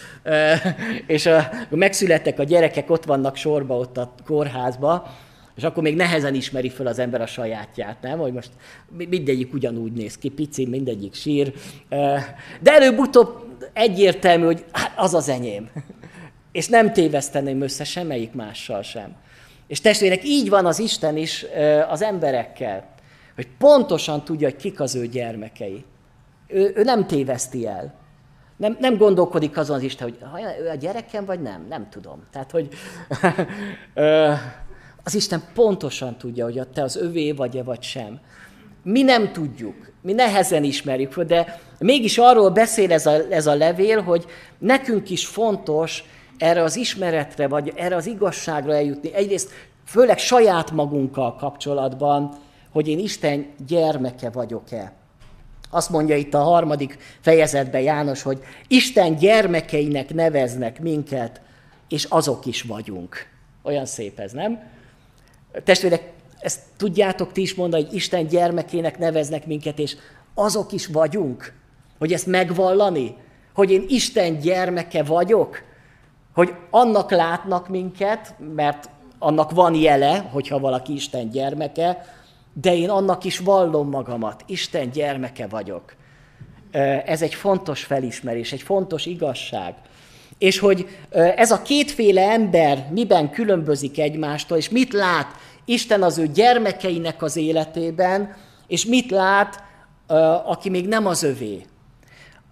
és 1.17 1.27
a, 1.27 1.51
megszülettek 1.69 2.39
a 2.39 2.43
gyerekek, 2.43 2.91
ott 2.91 3.05
vannak 3.05 3.37
sorba 3.37 3.77
ott 3.77 3.97
a 3.97 4.13
kórházba, 4.27 5.11
és 5.57 5.63
akkor 5.63 5.83
még 5.83 5.97
nehezen 5.97 6.35
ismeri 6.35 6.69
fel 6.69 6.87
az 6.87 6.99
ember 6.99 7.21
a 7.21 7.27
sajátját, 7.27 7.97
nem? 8.01 8.19
Hogy 8.19 8.33
most 8.33 8.51
mindegyik 8.89 9.53
ugyanúgy 9.55 9.93
néz 9.93 10.19
ki, 10.19 10.29
pici, 10.29 10.67
mindegyik 10.67 11.15
sír. 11.15 11.53
De 12.61 12.73
előbb-utóbb 12.73 13.45
egyértelmű, 13.73 14.45
hogy 14.45 14.65
hát 14.73 14.93
az 14.97 15.15
az 15.15 15.29
enyém. 15.29 15.71
És 16.53 16.69
nem 16.69 16.93
téveszteném 16.93 17.61
össze 17.61 17.85
semmelyik 17.85 18.33
mással 18.33 18.83
sem. 18.83 19.15
És 19.67 19.81
testvérek, 19.81 20.25
így 20.25 20.49
van 20.49 20.67
az 20.67 20.79
Isten 20.79 21.17
is 21.17 21.47
az 21.89 22.03
emberekkel, 22.03 22.95
hogy 23.35 23.49
pontosan 23.59 24.25
tudja, 24.25 24.49
hogy 24.49 24.57
kik 24.57 24.81
az 24.81 24.95
ő 24.95 25.07
gyermekei. 25.07 25.85
Ő, 26.47 26.73
ő 26.77 26.83
nem 26.83 27.07
téveszti 27.07 27.67
el. 27.67 27.95
Nem, 28.57 28.77
nem 28.81 28.97
gondolkodik 28.97 29.57
azon 29.57 29.77
az 29.77 29.83
Isten, 29.83 30.09
hogy 30.09 30.43
ő 30.61 30.69
a 30.69 30.75
gyerekem, 30.75 31.25
vagy 31.25 31.43
nem, 31.43 31.67
nem 31.69 31.89
tudom. 31.91 32.23
Tehát, 32.31 32.51
hogy 32.51 32.69
az 35.07 35.15
Isten 35.15 35.43
pontosan 35.55 36.17
tudja, 36.17 36.45
hogy 36.45 36.69
te 36.75 36.83
az 36.83 36.97
övé 36.97 37.33
vagy-e 37.33 37.63
vagy 37.63 37.83
sem. 37.83 38.21
Mi 38.83 39.03
nem 39.03 39.33
tudjuk, 39.33 39.93
mi 40.03 40.13
nehezen 40.13 40.65
ismerjük, 40.65 41.23
de 41.23 41.61
mégis 41.79 42.19
arról 42.19 42.51
beszél 42.51 42.93
ez 42.93 43.07
a, 43.07 43.31
ez 43.31 43.47
a 43.47 43.55
levél, 43.55 44.01
hogy 44.01 44.25
nekünk 44.59 45.11
is 45.11 45.27
fontos 45.27 46.05
erre 46.39 46.63
az 46.63 46.77
ismeretre, 46.77 47.49
vagy 47.49 47.73
erre 47.77 47.97
az 47.97 48.07
igazságra 48.07 48.75
eljutni. 48.75 49.15
Egyrészt 49.15 49.51
főleg 49.85 50.19
saját 50.19 50.71
magunkkal 50.71 51.35
kapcsolatban, 51.35 52.37
hogy 52.73 52.89
én 52.89 52.99
Isten 52.99 53.47
gyermeke 53.67 54.31
vagyok-e. 54.31 54.93
Azt 55.71 55.91
mondja 55.91 56.17
itt 56.17 56.35
a 56.35 56.43
harmadik 56.43 56.99
fejezetben 57.21 57.81
János, 57.81 58.23
hogy 58.23 58.41
Isten 58.69 59.17
gyermekeinek 59.17 60.15
neveznek 60.15 60.81
minket, 60.81 61.41
és 61.89 62.05
azok 62.05 62.47
is 62.47 62.63
vagyunk. 62.63 63.17
Olyan 63.63 63.87
szép 63.87 64.19
ez, 64.19 64.33
nem? 64.33 64.75
Testvérek, 65.65 66.13
ezt 66.39 66.61
tudjátok 66.77 67.33
ti 67.33 67.41
is 67.41 67.55
mondani, 67.55 67.85
hogy 67.85 67.95
Isten 67.95 68.27
gyermekének 68.27 68.99
neveznek 68.99 69.47
minket, 69.47 69.79
és 69.79 69.97
azok 70.35 70.73
is 70.73 70.87
vagyunk, 70.87 71.53
hogy 71.99 72.13
ezt 72.13 72.27
megvallani, 72.27 73.17
hogy 73.55 73.71
én 73.71 73.85
Isten 73.89 74.39
gyermeke 74.39 75.03
vagyok, 75.03 75.63
hogy 76.35 76.55
annak 76.71 77.11
látnak 77.11 77.69
minket, 77.69 78.35
mert 78.55 78.89
annak 79.19 79.51
van 79.51 79.75
jele, 79.75 80.29
hogyha 80.33 80.59
valaki 80.59 80.95
Isten 80.95 81.31
gyermeke, 81.31 82.05
de 82.53 82.77
én 82.77 82.91
annak 82.91 83.25
is 83.25 83.39
vallom 83.39 83.89
magamat, 83.89 84.45
Isten 84.47 84.91
gyermeke 84.91 85.47
vagyok. 85.47 85.95
Ez 87.05 87.23
egy 87.23 87.35
fontos 87.35 87.85
felismerés, 87.85 88.53
egy 88.53 88.63
fontos 88.63 89.07
igazság. 89.07 89.75
És 90.39 90.59
hogy 90.59 90.89
ez 91.37 91.51
a 91.51 91.63
kétféle 91.63 92.31
ember 92.31 92.89
miben 92.91 93.31
különbözik 93.31 93.99
egymástól, 93.99 94.57
és 94.57 94.69
mit 94.69 94.93
lát 94.93 95.27
Isten 95.69 96.03
az 96.03 96.19
ő 96.19 96.27
gyermekeinek 96.27 97.23
az 97.23 97.37
életében, 97.37 98.35
és 98.67 98.85
mit 98.85 99.11
lát, 99.11 99.63
aki 100.45 100.71
még 100.71 100.89
nem 100.89 101.07
az 101.07 101.23
övé. 101.23 101.63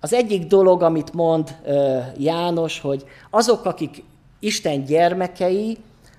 Az 0.00 0.12
egyik 0.12 0.46
dolog, 0.46 0.83
amit 0.83 1.12
mond 1.12 1.57
János, 2.16 2.81
hogy 2.81 3.05
azok, 3.31 3.64
akik 3.64 4.03
Isten 4.40 4.85
gyermekei, 4.85 5.79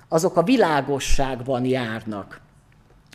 azok 0.09 0.37
a 0.37 0.43
világosságban 0.43 1.65
járnak. 1.65 2.41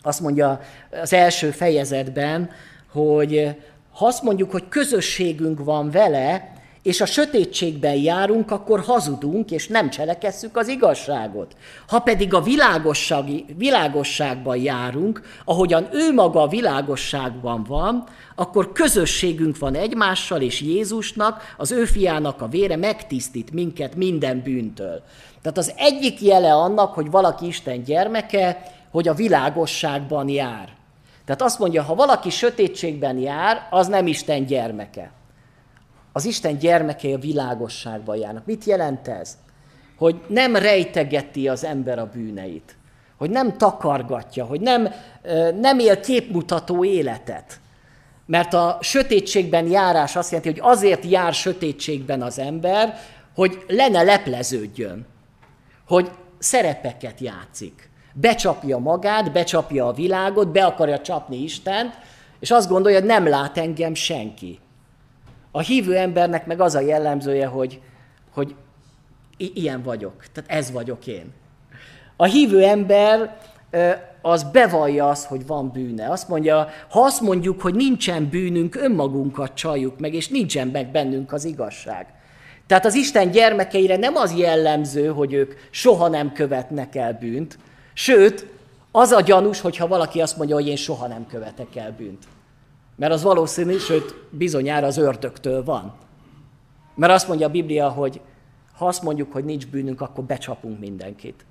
Azt 0.03 0.21
mondja 0.21 0.61
az 1.03 1.12
első 1.12 1.51
fejezetben, 1.51 2.51
hogy 2.93 3.57
ha 3.93 4.07
azt 4.07 4.23
mondjuk, 4.23 4.51
hogy 4.51 4.69
közösségünk 4.69 5.64
van 5.64 5.90
vele, 5.90 6.53
és 6.83 7.01
a 7.01 7.07
sötétségben 7.07 7.95
járunk, 7.95 8.51
akkor 8.51 8.81
hazudunk, 8.81 9.51
és 9.51 9.69
nem 9.69 9.90
cselekesszük 9.90 10.57
az 10.57 10.69
igazságot. 10.69 11.57
Ha 11.88 11.99
pedig 11.99 12.35
a 12.35 12.45
világosságban 13.57 14.57
járunk, 14.57 15.23
ahogyan 15.45 15.88
ő 15.93 16.12
maga 16.12 16.43
a 16.43 16.49
világosságban 16.49 17.64
van, 17.69 18.05
akkor 18.35 18.73
közösségünk 18.73 19.59
van 19.59 19.75
egymással, 19.75 20.40
és 20.40 20.61
Jézusnak, 20.61 21.55
az 21.57 21.71
ő 21.71 21.85
fiának 21.85 22.43
a 22.43 22.49
vére 22.49 22.77
megtisztít 22.77 23.53
minket 23.53 23.95
minden 23.95 24.43
bűntől. 24.43 25.03
Tehát 25.43 25.59
az 25.59 25.73
egyik 25.77 26.21
jele 26.21 26.53
annak, 26.53 26.95
hogy 26.95 27.11
valaki 27.11 27.47
Isten 27.47 27.83
gyermeke, 27.83 28.62
hogy 28.90 29.09
a 29.09 29.14
világosságban 29.14 30.29
jár. 30.29 30.69
Tehát 31.25 31.43
azt 31.43 31.59
mondja, 31.59 31.83
ha 31.83 31.95
valaki 31.95 32.31
sötétségben 32.31 33.19
jár, 33.19 33.66
az 33.71 33.87
nem 33.87 34.07
Isten 34.07 34.47
gyermeke 34.47 35.11
az 36.12 36.25
Isten 36.25 36.59
gyermekei 36.59 37.12
a 37.12 37.18
világosságban 37.18 38.16
járnak. 38.16 38.46
Mit 38.46 38.64
jelent 38.64 39.09
ez? 39.09 39.38
Hogy 39.96 40.20
nem 40.29 40.57
rejtegeti 40.57 41.49
az 41.49 41.64
ember 41.64 41.99
a 41.99 42.11
bűneit. 42.12 42.77
hogy 43.20 43.31
nem 43.31 43.57
takargatja, 43.57 44.44
hogy 44.44 44.61
nem, 44.61 44.88
nem 45.61 45.79
él 45.79 46.01
képmutató 46.01 46.85
életet. 46.85 47.61
Mert 48.27 48.55
a 48.55 48.79
sötétségben 48.81 49.66
járás 49.66 50.16
azt 50.16 50.31
jelenti, 50.31 50.51
hogy 50.51 50.70
azért 50.73 51.05
jár 51.05 51.35
sötétségben 51.35 52.23
az 52.23 52.38
ember, 52.38 52.99
hogy 53.35 53.64
lenne 53.68 54.03
lepleződjön, 54.03 55.07
hogy 55.87 56.11
szerepeket 56.38 57.20
játszik. 57.20 57.90
Becsapja 58.12 58.79
magát, 58.79 59.33
becsapja 59.33 59.87
a 59.87 59.92
világot, 59.92 60.53
be 60.53 60.64
akarja 60.64 61.01
csapni 61.01 61.42
Istent, 61.42 61.99
és 62.40 62.51
azt 62.51 62.68
gondolja, 62.68 62.99
hogy 62.99 63.09
nem 63.09 63.29
lát 63.29 63.59
engem 63.59 63.94
senki. 63.94 64.59
A 65.50 65.60
hívő 65.60 65.96
embernek 65.96 66.46
meg 66.46 66.60
az 66.60 66.74
a 66.74 66.80
jellemzője, 66.80 67.46
hogy, 67.46 67.80
hogy 68.34 68.54
ilyen 69.36 69.82
vagyok, 69.82 70.24
tehát 70.32 70.50
ez 70.50 70.70
vagyok 70.70 71.06
én. 71.06 71.32
A 72.16 72.24
hívő 72.24 72.64
ember 72.64 73.38
az 74.22 74.42
bevallja 74.42 75.08
azt, 75.08 75.26
hogy 75.26 75.46
van 75.46 75.70
bűne. 75.70 76.10
Azt 76.10 76.28
mondja, 76.28 76.68
ha 76.90 77.00
azt 77.00 77.20
mondjuk, 77.20 77.60
hogy 77.60 77.74
nincsen 77.74 78.28
bűnünk, 78.28 78.76
önmagunkat 78.76 79.54
csaljuk 79.54 79.98
meg, 79.98 80.14
és 80.14 80.28
nincsen 80.28 80.68
meg 80.68 80.90
bennünk 80.90 81.32
az 81.32 81.44
igazság. 81.44 82.06
Tehát 82.66 82.84
az 82.84 82.94
Isten 82.94 83.30
gyermekeire 83.30 83.96
nem 83.96 84.16
az 84.16 84.34
jellemző, 84.36 85.06
hogy 85.06 85.32
ők 85.32 85.52
soha 85.70 86.08
nem 86.08 86.32
követnek 86.32 86.94
el 86.96 87.12
bűnt, 87.12 87.58
sőt, 87.92 88.46
az 88.92 89.10
a 89.10 89.20
gyanús, 89.20 89.60
hogyha 89.60 89.86
valaki 89.86 90.20
azt 90.20 90.36
mondja, 90.36 90.54
hogy 90.54 90.66
én 90.66 90.76
soha 90.76 91.06
nem 91.06 91.26
követek 91.26 91.76
el 91.76 91.94
bűnt. 91.98 92.24
Mert 93.00 93.12
az 93.12 93.22
valószínű, 93.22 93.78
sőt, 93.78 94.14
bizonyára 94.30 94.86
az 94.86 94.96
ördögtől 94.96 95.64
van. 95.64 95.92
Mert 96.94 97.12
azt 97.12 97.28
mondja 97.28 97.46
a 97.46 97.50
Biblia, 97.50 97.88
hogy 97.88 98.20
ha 98.76 98.86
azt 98.86 99.02
mondjuk, 99.02 99.32
hogy 99.32 99.44
nincs 99.44 99.66
bűnünk, 99.66 100.00
akkor 100.00 100.24
becsapunk 100.24 100.80
mindenkit. 100.80 101.44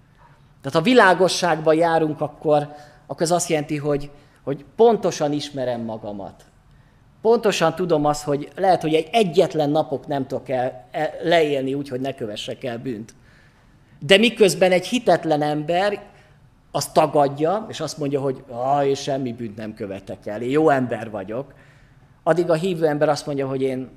Tehát 0.62 0.78
ha 0.78 0.82
világosságban 0.82 1.76
járunk, 1.76 2.22
akkor, 2.22 2.70
akkor 3.08 3.22
ez 3.22 3.32
azt 3.32 3.50
jelenti, 3.50 3.78
hogy, 3.78 4.12
hogy 4.44 4.66
pontosan 4.76 5.32
ismerem 5.32 5.82
magamat. 5.82 6.46
Pontosan 7.22 7.76
tudom 7.76 8.06
azt, 8.06 8.24
hogy 8.24 8.50
lehet, 8.56 8.82
hogy 8.82 8.94
egy 8.94 9.10
egyetlen 9.12 9.70
napok 9.70 10.08
nem 10.08 10.28
tudok 10.28 10.50
el, 10.50 10.88
el, 10.92 11.14
leélni 11.24 11.74
úgy, 11.74 11.90
hogy 11.90 12.02
ne 12.02 12.14
kövessek 12.14 12.64
el 12.64 12.78
bűnt. 12.78 13.14
De 14.00 14.18
miközben 14.18 14.72
egy 14.72 14.88
hitetlen 14.88 15.42
ember 15.42 16.04
azt 16.72 16.94
tagadja, 16.94 17.66
és 17.70 17.80
azt 17.80 17.98
mondja, 17.98 18.22
hogy 18.22 18.44
ah, 18.50 18.88
én 18.88 18.96
semmi 18.96 19.34
bűnt 19.34 19.56
nem 19.56 19.74
követek 19.74 20.26
el, 20.26 20.42
én 20.42 20.50
jó 20.50 20.70
ember 20.70 21.10
vagyok, 21.10 21.54
addig 22.24 22.50
a 22.50 22.54
hívő 22.54 22.88
ember 22.88 23.10
azt 23.10 23.26
mondja, 23.26 23.48
hogy 23.48 23.62
én, 23.62 23.90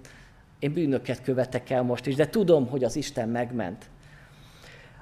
én 0.59 0.73
bűnöket 0.73 1.23
követek 1.23 1.71
el 1.71 1.83
most 1.83 2.07
is, 2.07 2.15
de 2.15 2.29
tudom, 2.29 2.67
hogy 2.69 2.85
az 2.85 2.97
Isten 2.97 3.29
megment. 3.29 3.85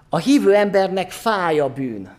A 0.09 0.18
hívő 0.18 0.54
embernek 0.54 1.11
fáj 1.11 1.61
a 1.61 1.72
bűn. 1.72 2.11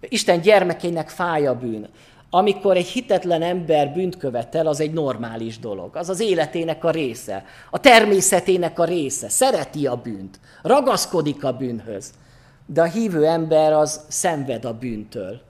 Isten 0.00 0.40
gyermekeinek 0.40 1.08
fáj 1.08 1.46
a 1.46 1.58
bűn. 1.58 1.88
Amikor 2.30 2.76
egy 2.76 2.86
hitetlen 2.86 3.42
ember 3.42 3.92
bűnt 3.92 4.16
követel, 4.16 4.66
az 4.66 4.80
egy 4.80 4.92
normális 4.92 5.58
dolog. 5.58 5.96
Az 5.96 6.08
az 6.08 6.20
életének 6.20 6.84
a 6.84 6.90
része, 6.90 7.44
a 7.70 7.80
természetének 7.80 8.78
a 8.78 8.84
része. 8.84 9.28
Szereti 9.28 9.86
a 9.86 9.96
bűnt, 9.96 10.40
ragaszkodik 10.62 11.44
a 11.44 11.52
bűnhöz. 11.52 12.10
De 12.70 12.80
a 12.82 12.84
hívő 12.84 13.26
ember 13.26 13.72
az 13.72 14.00
szenved 14.08 14.64
a 14.64 14.78
bűntől, 14.78 15.40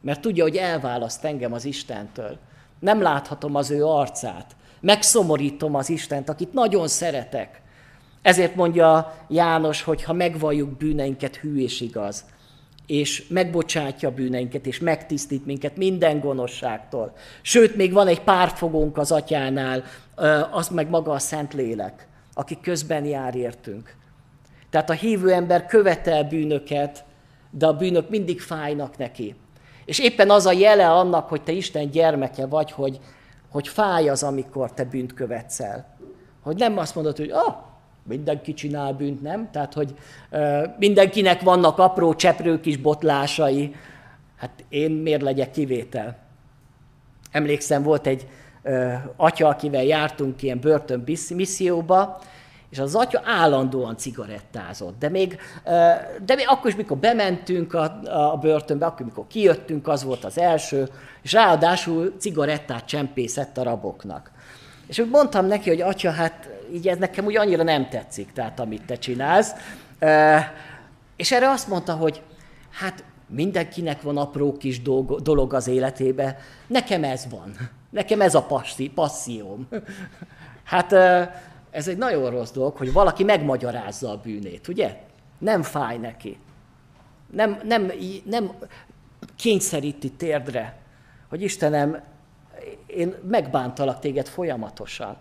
mert 0.00 0.20
tudja, 0.20 0.42
hogy 0.42 0.56
elválaszt 0.56 1.24
engem 1.24 1.52
az 1.52 1.64
Istentől. 1.64 2.38
Nem 2.78 3.02
láthatom 3.02 3.54
az 3.54 3.70
ő 3.70 3.84
arcát. 3.84 4.56
Megszomorítom 4.80 5.74
az 5.74 5.88
Istent, 5.88 6.28
akit 6.28 6.52
nagyon 6.52 6.88
szeretek. 6.88 7.60
Ezért 8.22 8.54
mondja 8.54 9.14
János, 9.28 9.82
hogy 9.82 10.04
ha 10.04 10.12
megvalljuk 10.12 10.76
bűneinket, 10.76 11.36
hű 11.36 11.62
és 11.62 11.80
igaz, 11.80 12.24
és 12.86 13.26
megbocsátja 13.28 14.10
bűneinket, 14.10 14.66
és 14.66 14.78
megtisztít 14.78 15.46
minket 15.46 15.76
minden 15.76 16.20
gonoszságtól. 16.20 17.12
Sőt, 17.42 17.76
még 17.76 17.92
van 17.92 18.06
egy 18.06 18.20
párfogónk 18.20 18.98
az 18.98 19.12
atyánál, 19.12 19.84
az 20.50 20.68
meg 20.68 20.88
maga 20.88 21.12
a 21.12 21.18
Szentlélek, 21.18 22.08
aki 22.34 22.58
közben 22.60 23.04
jár 23.04 23.34
értünk. 23.34 23.96
Tehát 24.70 24.90
a 24.90 24.92
hívő 24.92 25.32
ember 25.32 25.66
követel 25.66 26.24
bűnöket, 26.24 27.04
de 27.50 27.66
a 27.66 27.76
bűnök 27.76 28.08
mindig 28.08 28.40
fájnak 28.40 28.96
neki. 28.96 29.34
És 29.84 29.98
éppen 29.98 30.30
az 30.30 30.46
a 30.46 30.52
jele 30.52 30.90
annak, 30.90 31.28
hogy 31.28 31.42
te 31.42 31.52
Isten 31.52 31.90
gyermeke 31.90 32.46
vagy, 32.46 32.72
hogy, 32.72 33.00
hogy 33.50 33.68
fáj 33.68 34.08
az, 34.08 34.22
amikor 34.22 34.72
te 34.72 34.84
bűnt 34.84 35.14
követsz 35.14 35.60
el. 35.60 35.96
Hogy 36.42 36.56
nem 36.56 36.78
azt 36.78 36.94
mondod, 36.94 37.16
hogy 37.16 37.30
ah, 37.30 37.54
mindenki 38.02 38.54
csinál 38.54 38.92
bűnt, 38.92 39.22
nem? 39.22 39.50
Tehát, 39.50 39.74
hogy 39.74 39.94
uh, 40.30 40.64
mindenkinek 40.78 41.40
vannak 41.40 41.78
apró 41.78 42.14
cseprő 42.14 42.60
kis 42.60 42.76
botlásai, 42.76 43.74
hát 44.36 44.64
én 44.68 44.90
miért 44.90 45.22
legyek 45.22 45.50
kivétel? 45.50 46.16
Emlékszem, 47.30 47.82
volt 47.82 48.06
egy 48.06 48.26
uh, 48.64 48.94
atya, 49.16 49.48
akivel 49.48 49.84
jártunk 49.84 50.42
ilyen 50.42 50.60
börtön 50.60 51.04
misszióba, 51.34 52.20
és 52.70 52.78
az 52.78 52.94
atya 52.94 53.22
állandóan 53.24 53.96
cigarettázott. 53.96 54.98
De 54.98 55.08
még, 55.08 55.38
de 56.24 56.34
még 56.34 56.44
akkor 56.48 56.70
is, 56.70 56.76
mikor 56.76 56.96
bementünk 56.96 57.74
a, 57.74 58.00
a 58.30 58.36
börtönbe, 58.36 58.86
akkor, 58.86 59.06
mikor 59.06 59.26
kijöttünk, 59.26 59.88
az 59.88 60.04
volt 60.04 60.24
az 60.24 60.38
első, 60.38 60.88
és 61.22 61.32
ráadásul 61.32 62.14
cigarettát 62.18 62.84
csempészett 62.84 63.58
a 63.58 63.62
raboknak. 63.62 64.30
És 64.86 64.98
úgy 64.98 65.10
mondtam 65.10 65.46
neki, 65.46 65.68
hogy 65.68 65.80
atya, 65.80 66.10
hát 66.10 66.48
így 66.72 66.88
ez 66.88 66.98
nekem 66.98 67.24
úgy 67.24 67.36
annyira 67.36 67.62
nem 67.62 67.88
tetszik, 67.88 68.32
tehát 68.32 68.60
amit 68.60 68.86
te 68.86 68.94
csinálsz. 68.94 69.52
És 71.16 71.32
erre 71.32 71.50
azt 71.50 71.68
mondta, 71.68 71.92
hogy 71.92 72.22
hát 72.70 73.04
mindenkinek 73.26 74.02
van 74.02 74.16
apró 74.16 74.56
kis 74.56 74.82
dolog 75.22 75.54
az 75.54 75.68
életébe, 75.68 76.38
nekem 76.66 77.04
ez 77.04 77.26
van. 77.30 77.56
Nekem 77.90 78.20
ez 78.20 78.34
a 78.34 78.42
passzi, 78.42 78.88
passzióm. 78.88 79.68
Hát 80.64 80.94
ez 81.78 81.88
egy 81.88 81.96
nagyon 81.96 82.30
rossz 82.30 82.50
dolog, 82.50 82.76
hogy 82.76 82.92
valaki 82.92 83.24
megmagyarázza 83.24 84.10
a 84.10 84.20
bűnét, 84.22 84.68
ugye? 84.68 84.96
Nem 85.38 85.62
fáj 85.62 85.96
neki. 85.96 86.38
Nem, 87.32 87.60
nem, 87.64 87.92
nem 88.24 88.52
kényszeríti 89.36 90.10
térdre, 90.10 90.76
hogy 91.28 91.42
Istenem, 91.42 92.00
én 92.86 93.14
megbántalak 93.28 93.98
téged 93.98 94.28
folyamatosan. 94.28 95.16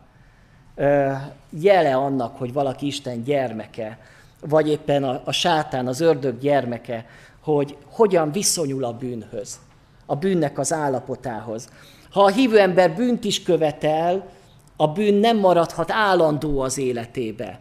Jele 1.49 1.95
annak, 1.95 2.37
hogy 2.37 2.53
valaki 2.53 2.85
Isten 2.85 3.23
gyermeke, 3.23 3.99
vagy 4.41 4.67
éppen 4.67 5.03
a, 5.03 5.21
a 5.25 5.31
sátán, 5.31 5.87
az 5.87 5.99
ördög 5.99 6.39
gyermeke, 6.39 7.05
hogy 7.41 7.77
hogyan 7.89 8.31
viszonyul 8.31 8.83
a 8.83 8.93
bűnhöz, 8.93 9.59
a 10.05 10.15
bűnnek 10.15 10.59
az 10.59 10.73
állapotához. 10.73 11.69
Ha 12.09 12.23
a 12.23 12.29
hívő 12.29 12.59
ember 12.59 12.95
bűnt 12.95 13.23
is 13.23 13.43
követel, 13.43 14.35
a 14.77 14.87
bűn 14.87 15.13
nem 15.13 15.37
maradhat 15.37 15.91
állandó 15.91 16.59
az 16.59 16.77
életébe, 16.77 17.59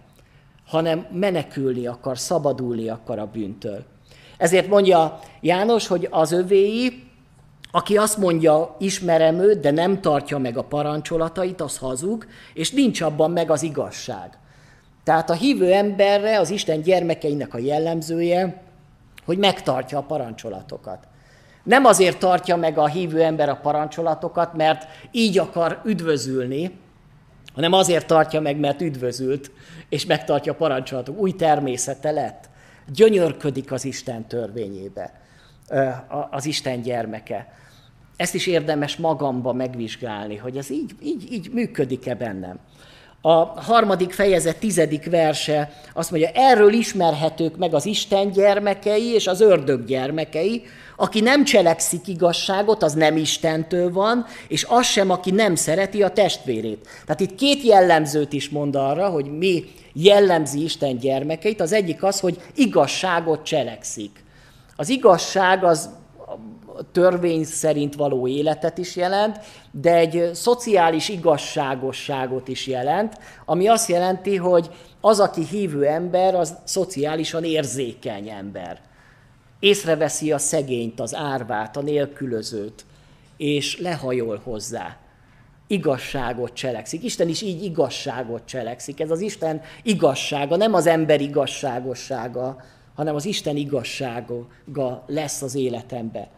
hanem 0.67 1.07
menekülni 1.13 1.87
akar, 1.87 2.19
szabadulni 2.19 2.89
akar 2.89 3.19
a 3.19 3.27
bűntől. 3.27 3.85
Ezért 4.37 4.69
mondja 4.69 5.19
János, 5.41 5.87
hogy 5.87 6.09
az 6.11 6.33
övéi, 6.33 7.05
aki 7.71 7.97
azt 7.97 8.19
mondja, 8.19 8.77
ismerem 8.79 9.39
őt, 9.39 9.61
de 9.61 9.71
nem 9.71 10.01
tartja 10.01 10.39
meg 10.39 10.57
a 10.57 10.63
parancsolatait, 10.63 11.61
az 11.61 11.79
hazug, 11.79 12.27
és 12.55 12.71
nincs 12.71 13.01
abban 13.01 13.31
meg 13.31 13.51
az 13.51 13.63
igazság. 13.63 14.39
Tehát 15.05 15.31
a 15.31 15.35
hívő 15.35 15.73
emberre 15.73 16.39
az 16.39 16.51
Isten 16.51 16.81
gyermekeinek 16.81 17.55
a 17.55 17.59
jellemzője, 17.59 18.63
hogy 19.25 19.39
megtartja 19.39 19.99
a 19.99 20.03
parancsolatokat. 20.03 20.99
Nem 21.63 21.85
azért 21.85 22.19
tartja 22.19 22.57
meg 22.57 22.79
a 22.79 22.87
hívő 22.87 23.23
ember 23.23 23.49
a 23.49 23.59
parancsolatokat, 23.63 24.55
mert 24.55 24.87
így 25.11 25.39
akar 25.39 25.81
üdvözülni, 25.85 26.79
hanem 27.57 27.73
azért 27.73 28.07
tartja 28.07 28.41
meg, 28.41 28.57
mert 28.57 28.81
üdvözült, 28.81 29.51
és 29.89 30.07
megtartja 30.07 30.53
a 30.53 30.57
parancsolatok. 30.57 31.21
Új 31.21 31.33
természete 31.33 32.11
lett. 32.11 32.49
Gyönyörködik 32.93 33.73
az 33.73 33.85
Isten 33.85 34.27
törvényébe, 34.27 35.21
az 36.31 36.47
Isten 36.47 36.83
gyermeke. 36.83 37.53
Ezt 38.17 38.35
is 38.35 38.47
érdemes 38.47 38.97
magamba 38.97 39.53
megvizsgálni, 39.53 40.37
hogy 40.37 40.57
ez 40.57 40.71
így, 40.71 40.95
így, 41.03 41.33
így 41.33 41.51
működik-e 41.53 42.15
bennem. 42.15 42.59
A 43.29 43.61
harmadik 43.61 44.13
fejezet 44.13 44.57
tizedik 44.57 45.11
verse 45.11 45.73
azt 45.95 46.11
mondja, 46.11 46.31
erről 46.35 46.73
ismerhetők 46.73 47.57
meg 47.57 47.75
az 47.75 47.87
Isten 47.87 48.31
gyermekei 48.31 49.13
és 49.15 49.27
az 49.27 49.41
ördög 49.41 49.85
gyermekei, 49.85 50.63
aki 50.97 51.21
nem 51.21 51.45
cselekszik 51.45 52.07
igazságot, 52.07 52.83
az 52.83 52.93
nem 52.93 53.17
Istentől 53.17 53.93
van, 53.93 54.27
és 54.49 54.67
az 54.69 54.87
sem, 54.87 55.11
aki 55.11 55.31
nem 55.31 55.55
szereti 55.55 56.03
a 56.03 56.09
testvérét. 56.09 56.89
Tehát 57.05 57.21
itt 57.21 57.35
két 57.35 57.63
jellemzőt 57.63 58.33
is 58.33 58.49
mond 58.49 58.77
arra, 58.77 59.09
hogy 59.09 59.39
mi 59.39 59.65
jellemzi 59.93 60.63
Isten 60.63 60.99
gyermekeit. 60.99 61.61
Az 61.61 61.73
egyik 61.73 62.03
az, 62.03 62.21
hogy 62.21 62.41
igazságot 62.55 63.43
cselekszik. 63.43 64.25
Az 64.77 64.89
igazság 64.89 65.65
az 65.65 65.91
törvény 66.93 67.45
szerint 67.45 67.95
való 67.95 68.29
életet 68.29 68.79
is 68.79 68.97
jelent, 68.97 69.39
de 69.71 69.95
egy 69.95 70.31
szociális 70.35 71.09
igazságosságot 71.09 72.49
is 72.49 72.67
jelent, 72.67 73.19
ami 73.45 73.67
azt 73.67 73.89
jelenti, 73.89 74.37
hogy 74.37 74.71
az, 75.01 75.21
aki 75.21 75.45
hívő 75.45 75.87
ember, 75.87 76.35
az 76.35 76.57
szociálisan 76.65 77.45
érzékeny 77.45 78.29
ember. 78.29 78.81
észreveszi 79.59 80.33
a 80.33 80.39
szegényt, 80.39 81.01
az 81.01 81.15
árvát, 81.15 81.77
a 81.77 81.83
nélkülözőt, 81.83 82.85
és 83.37 83.79
lehajol 83.81 84.41
hozzá. 84.45 84.97
Igazságot 85.67 86.53
cselekszik. 86.53 87.05
Isten 87.05 87.29
is 87.29 87.43
így 87.43 87.65
igazságot 87.65 88.43
cselekszik. 88.45 89.01
Ez 89.01 89.11
az 89.11 89.21
Isten 89.21 89.61
igazsága, 89.83 90.57
nem 90.57 90.75
az 90.75 90.87
ember 90.87 91.21
igazságossága, 91.21 92.57
hanem 92.95 93.15
az 93.15 93.25
Isten 93.25 93.57
igazsága 93.57 95.05
lesz 95.07 95.43
az 95.43 95.55
életembe. 95.55 96.29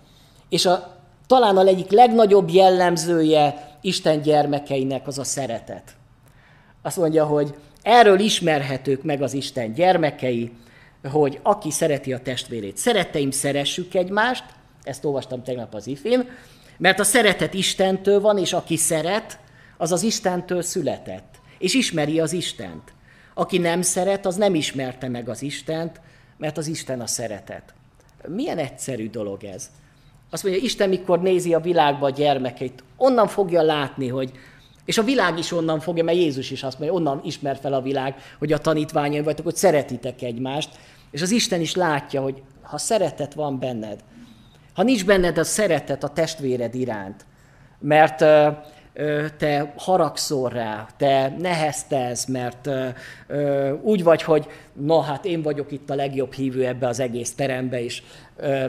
És 0.48 0.66
a, 0.66 0.96
talán 1.26 1.56
a 1.56 1.66
egyik 1.66 1.90
legnagyobb 1.90 2.50
jellemzője 2.50 3.76
Isten 3.80 4.22
gyermekeinek 4.22 5.06
az 5.06 5.18
a 5.18 5.24
szeretet. 5.24 5.96
Azt 6.82 6.96
mondja, 6.96 7.24
hogy 7.24 7.54
erről 7.82 8.18
ismerhetők 8.18 9.02
meg 9.02 9.22
az 9.22 9.32
Isten 9.32 9.72
gyermekei, 9.72 10.52
hogy 11.12 11.40
aki 11.42 11.70
szereti 11.70 12.12
a 12.12 12.22
testvérét. 12.22 12.76
Szeretteim, 12.76 13.30
szeressük 13.30 13.94
egymást, 13.94 14.44
ezt 14.82 15.04
olvastam 15.04 15.42
tegnap 15.42 15.74
az 15.74 15.86
ifén, 15.86 16.28
mert 16.76 16.98
a 16.98 17.04
szeretet 17.04 17.54
Istentől 17.54 18.20
van, 18.20 18.38
és 18.38 18.52
aki 18.52 18.76
szeret, 18.76 19.38
az 19.76 19.92
az 19.92 20.02
Istentől 20.02 20.62
született, 20.62 21.34
és 21.58 21.74
ismeri 21.74 22.20
az 22.20 22.32
Istent. 22.32 22.92
Aki 23.34 23.58
nem 23.58 23.82
szeret, 23.82 24.26
az 24.26 24.36
nem 24.36 24.54
ismerte 24.54 25.08
meg 25.08 25.28
az 25.28 25.42
Istent, 25.42 26.00
mert 26.36 26.56
az 26.58 26.66
Isten 26.66 27.00
a 27.00 27.06
szeretet. 27.06 27.74
Milyen 28.26 28.58
egyszerű 28.58 29.10
dolog 29.10 29.44
ez. 29.44 29.70
Azt 30.30 30.42
mondja, 30.42 30.62
Isten 30.62 30.88
mikor 30.88 31.22
nézi 31.22 31.54
a 31.54 31.60
világba 31.60 32.06
a 32.06 32.10
gyermekeit, 32.10 32.84
onnan 32.96 33.26
fogja 33.26 33.62
látni, 33.62 34.08
hogy 34.08 34.32
és 34.84 34.98
a 34.98 35.02
világ 35.02 35.38
is 35.38 35.52
onnan 35.52 35.80
fogja, 35.80 36.04
mert 36.04 36.18
Jézus 36.18 36.50
is 36.50 36.62
azt 36.62 36.78
mondja, 36.78 36.96
onnan 36.96 37.20
ismer 37.24 37.56
fel 37.56 37.72
a 37.72 37.80
világ, 37.80 38.14
hogy 38.38 38.52
a 38.52 38.58
tanítványai 38.58 39.22
vagytok, 39.22 39.44
hogy 39.44 39.56
szeretitek 39.56 40.22
egymást. 40.22 40.70
És 41.10 41.22
az 41.22 41.30
Isten 41.30 41.60
is 41.60 41.74
látja, 41.74 42.22
hogy 42.22 42.42
ha 42.62 42.78
szeretet 42.78 43.34
van 43.34 43.58
benned, 43.58 44.00
ha 44.74 44.82
nincs 44.82 45.04
benned 45.04 45.38
a 45.38 45.44
szeretet 45.44 46.04
a 46.04 46.08
testvéred 46.08 46.74
iránt, 46.74 47.26
mert 47.78 48.24
te 49.36 49.72
haragszol 49.76 50.48
rá, 50.48 50.86
te 50.96 51.34
neheztelsz, 51.38 52.26
mert 52.26 52.68
úgy 53.82 54.02
vagy, 54.02 54.22
hogy 54.22 54.46
na 54.72 55.00
hát 55.00 55.24
én 55.24 55.42
vagyok 55.42 55.72
itt 55.72 55.90
a 55.90 55.94
legjobb 55.94 56.32
hívő 56.32 56.66
ebbe 56.66 56.86
az 56.86 57.00
egész 57.00 57.34
terembe 57.34 57.80
is, 57.80 58.02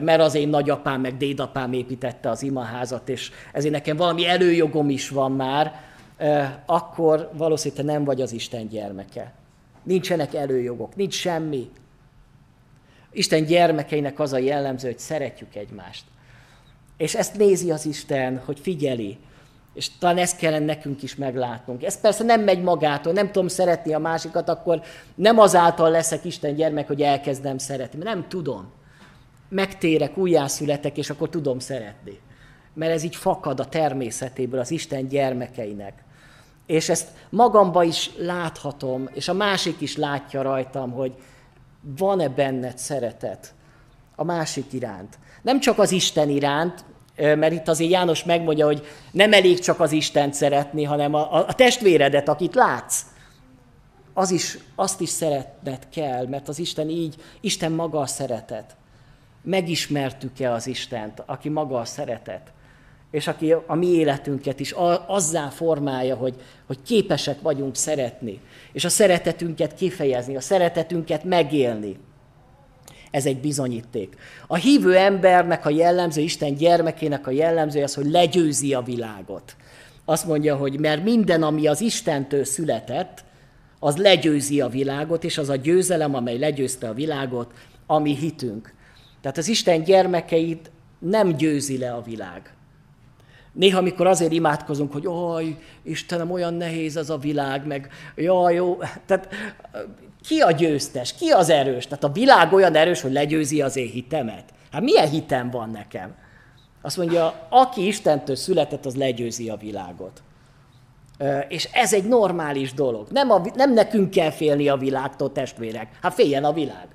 mert 0.02 0.22
az 0.22 0.36
én 0.36 0.50
nagyapám 0.50 1.02
meg 1.02 1.18
dédapám 1.18 1.74
építette 1.74 2.30
az 2.30 2.44
imaházat, 2.44 3.10
és 3.10 3.32
ezért 3.54 3.74
nekem 3.74 3.98
valami 3.98 4.28
előjogom 4.28 4.90
is 4.90 5.10
van 5.10 5.32
már, 5.32 5.82
akkor 6.66 7.30
valószínűleg 7.34 7.86
nem 7.86 8.04
vagy 8.04 8.22
az 8.22 8.32
Isten 8.32 8.68
gyermeke. 8.68 9.34
Nincsenek 9.84 10.34
előjogok, 10.34 10.96
nincs 10.96 11.14
semmi. 11.14 11.70
Isten 13.12 13.46
gyermekeinek 13.46 14.20
az 14.20 14.34
a 14.34 14.38
jellemző, 14.38 14.88
hogy 14.88 15.00
szeretjük 15.00 15.56
egymást. 15.56 16.04
És 16.98 17.16
ezt 17.16 17.38
nézi 17.38 17.72
az 17.72 17.86
Isten, 17.86 18.42
hogy 18.46 18.60
figyeli, 18.60 19.18
és 19.74 19.98
talán 19.98 20.18
ezt 20.18 20.38
kellene 20.38 20.66
nekünk 20.66 21.04
is 21.04 21.16
meglátnunk. 21.16 21.84
Ez 21.84 22.02
persze 22.02 22.24
nem 22.24 22.42
megy 22.42 22.62
magától, 22.62 23.14
nem 23.14 23.32
tudom 23.32 23.48
szeretni 23.48 23.94
a 23.94 24.00
másikat, 24.00 24.50
akkor 24.50 24.82
nem 25.16 25.40
azáltal 25.40 25.90
leszek 25.90 26.26
Isten 26.26 26.56
gyermek, 26.56 26.88
hogy 26.88 27.02
elkezdem 27.02 27.58
szeretni, 27.58 28.04
nem 28.04 28.28
tudom. 28.28 28.72
Megtérek, 29.50 30.18
újjászületek, 30.18 30.98
és 30.98 31.10
akkor 31.10 31.30
tudom 31.30 31.60
szeretni. 31.60 32.20
Mert 32.74 32.92
ez 32.92 33.04
így 33.04 33.16
fakad 33.16 33.60
a 33.60 33.66
természetéből 33.66 34.60
az 34.60 34.72
Isten 34.72 35.08
gyermekeinek. 35.08 36.04
És 36.66 36.90
ezt 36.90 37.08
magamba 37.30 37.84
is 37.84 38.12
láthatom, 38.18 39.10
és 39.14 39.28
a 39.28 39.34
másik 39.34 39.82
is 39.82 39.98
látja 39.98 40.42
rajtam, 40.42 40.92
hogy 40.92 41.14
van-e 41.82 42.30
benned 42.30 42.78
szeretet 42.78 43.54
a 44.16 44.24
másik 44.24 44.74
iránt. 44.74 45.18
Nem 45.42 45.60
csak 45.60 45.80
az 45.80 45.92
Isten 45.92 46.30
iránt, 46.30 46.86
mert 47.20 47.54
itt 47.54 47.68
azért 47.68 47.92
János 47.92 48.24
megmondja, 48.24 48.66
hogy 48.66 48.88
nem 49.12 49.34
elég 49.34 49.60
csak 49.60 49.80
az 49.80 49.92
Istent 49.92 50.34
szeretni, 50.34 50.84
hanem 50.84 51.14
a, 51.14 51.48
a 51.48 51.54
testvéredet, 51.54 52.30
akit 52.30 52.56
látsz, 52.56 53.02
az 54.14 54.32
is, 54.32 54.58
azt 54.76 55.02
is 55.02 55.10
szeretned 55.10 55.90
kell, 55.90 56.28
mert 56.28 56.48
az 56.48 56.60
Isten 56.60 56.90
így, 56.90 57.16
Isten 57.40 57.72
maga 57.72 58.00
a 58.00 58.06
szeretet. 58.06 58.76
Megismertük-e 59.42 60.52
az 60.52 60.68
Istent, 60.68 61.24
aki 61.26 61.50
maga 61.50 61.80
a 61.80 61.86
szeretet? 61.86 62.52
És 63.12 63.28
aki 63.28 63.56
a 63.68 63.76
mi 63.76 63.88
életünket 63.88 64.60
is 64.60 64.76
azzá 65.08 65.50
formálja, 65.50 66.16
hogy, 66.16 66.36
hogy 66.68 66.82
képesek 66.82 67.42
vagyunk 67.42 67.76
szeretni, 67.76 68.42
és 68.72 68.86
a 68.86 68.90
szeretetünket 68.90 69.74
kifejezni, 69.74 70.36
a 70.36 70.42
szeretetünket 70.42 71.24
megélni. 71.24 71.98
Ez 73.12 73.26
egy 73.26 73.38
bizonyíték. 73.38 74.16
A 74.48 74.56
hívő 74.56 74.96
embernek 74.96 75.66
a 75.66 75.70
jellemző, 75.70 76.22
Isten 76.22 76.56
gyermekének 76.56 77.28
a 77.28 77.32
jellemző 77.32 77.84
az, 77.84 77.94
hogy 77.94 78.12
legyőzi 78.12 78.74
a 78.74 78.82
világot. 78.82 79.56
Azt 80.06 80.26
mondja, 80.26 80.56
hogy 80.56 80.80
mert 80.80 81.04
minden, 81.04 81.44
ami 81.44 81.68
az 81.68 81.82
Istentől 81.82 82.44
született, 82.44 83.24
az 83.80 83.98
legyőzi 83.98 84.62
a 84.62 84.68
világot, 84.68 85.24
és 85.24 85.38
az 85.38 85.50
a 85.50 85.56
győzelem, 85.56 86.16
amely 86.16 86.38
legyőzte 86.38 86.90
a 86.90 86.94
világot, 86.94 87.54
ami 87.86 88.16
hitünk. 88.16 88.74
Tehát 89.22 89.38
az 89.38 89.48
Isten 89.48 89.84
gyermekeit 89.84 90.72
nem 91.00 91.36
győzi 91.36 91.78
le 91.78 91.94
a 91.94 92.02
világ. 92.02 92.54
Néha, 93.54 93.78
amikor 93.78 94.08
azért 94.08 94.32
imádkozunk, 94.32 94.92
hogy 94.92 95.08
oj, 95.08 95.58
Istenem, 95.84 96.32
olyan 96.32 96.54
nehéz 96.54 96.98
ez 96.98 97.10
a 97.10 97.18
világ, 97.18 97.68
meg 97.68 97.90
jaj, 98.16 98.54
jó, 98.54 98.78
tehát 99.06 99.28
ki 100.28 100.40
a 100.40 100.52
győztes, 100.52 101.16
ki 101.16 101.30
az 101.30 101.50
erős? 101.50 101.88
Tehát 101.88 102.04
a 102.04 102.12
világ 102.12 102.54
olyan 102.54 102.76
erős, 102.76 103.02
hogy 103.02 103.12
legyőzi 103.12 103.62
az 103.62 103.76
én 103.76 103.90
hitemet. 103.90 104.44
Hát 104.72 104.82
milyen 104.82 105.10
hitem 105.10 105.50
van 105.50 105.70
nekem? 105.70 106.16
Azt 106.82 106.98
mondja, 106.98 107.48
aki 107.50 107.88
Istentől 107.88 108.36
született, 108.36 108.86
az 108.86 108.96
legyőzi 108.96 109.50
a 109.50 109.56
világot. 109.56 110.22
És 111.48 111.70
ez 111.74 111.94
egy 111.94 112.08
normális 112.08 112.74
dolog. 112.74 113.08
Nem, 113.12 113.32
a, 113.32 113.42
nem 113.56 113.74
nekünk 113.74 114.10
kell 114.10 114.32
félni 114.32 114.68
a 114.68 114.78
világtól, 114.78 115.32
testvérek. 115.32 115.98
Hát 116.02 116.14
féljen 116.14 116.44
a 116.44 116.54
világ. 116.54 116.88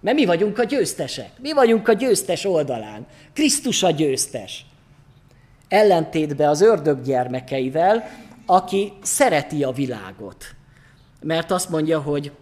Mert 0.00 0.16
mi 0.16 0.24
vagyunk 0.24 0.58
a 0.58 0.64
győztesek. 0.64 1.30
Mi 1.40 1.52
vagyunk 1.52 1.88
a 1.88 1.92
győztes 1.92 2.44
oldalán. 2.44 3.06
Krisztus 3.32 3.82
a 3.82 3.90
győztes. 3.90 4.66
Ellentétben 5.68 6.48
az 6.48 6.60
ördög 6.60 7.02
gyermekeivel, 7.02 8.10
aki 8.46 8.92
szereti 9.02 9.64
a 9.64 9.72
világot. 9.72 10.44
Mert 11.20 11.50
azt 11.50 11.68
mondja, 11.70 12.00
hogy 12.00 12.32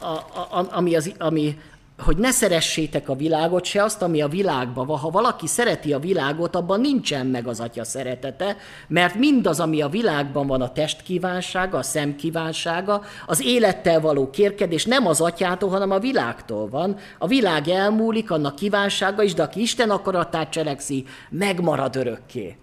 a, 0.00 0.66
ami, 0.70 0.96
az, 0.96 1.12
ami, 1.18 1.58
hogy 2.00 2.16
ne 2.16 2.30
szeressétek 2.30 3.08
a 3.08 3.14
világot, 3.14 3.64
se 3.64 3.82
azt, 3.82 4.02
ami 4.02 4.20
a 4.20 4.28
világban 4.28 4.86
van. 4.86 4.98
Ha 4.98 5.10
valaki 5.10 5.46
szereti 5.46 5.92
a 5.92 5.98
világot, 5.98 6.56
abban 6.56 6.80
nincsen 6.80 7.26
meg 7.26 7.46
az 7.46 7.60
atya 7.60 7.84
szeretete, 7.84 8.56
mert 8.88 9.14
mindaz, 9.14 9.60
ami 9.60 9.80
a 9.80 9.88
világban 9.88 10.46
van, 10.46 10.62
a 10.62 10.72
test 10.72 11.02
kívánsága, 11.02 11.78
a 11.78 11.82
szem 11.82 12.16
kívánsága, 12.16 13.02
az 13.26 13.42
élettel 13.44 14.00
való 14.00 14.30
kérkedés 14.30 14.84
nem 14.84 15.06
az 15.06 15.20
atyától, 15.20 15.68
hanem 15.68 15.90
a 15.90 15.98
világtól 15.98 16.68
van. 16.68 16.96
A 17.18 17.26
világ 17.26 17.68
elmúlik, 17.68 18.30
annak 18.30 18.54
kívánsága 18.54 19.22
is, 19.22 19.34
de 19.34 19.42
aki 19.42 19.60
Isten 19.60 19.90
akaratát 19.90 20.50
cselekszi, 20.50 21.04
megmarad 21.30 21.96
örökké. 21.96 22.56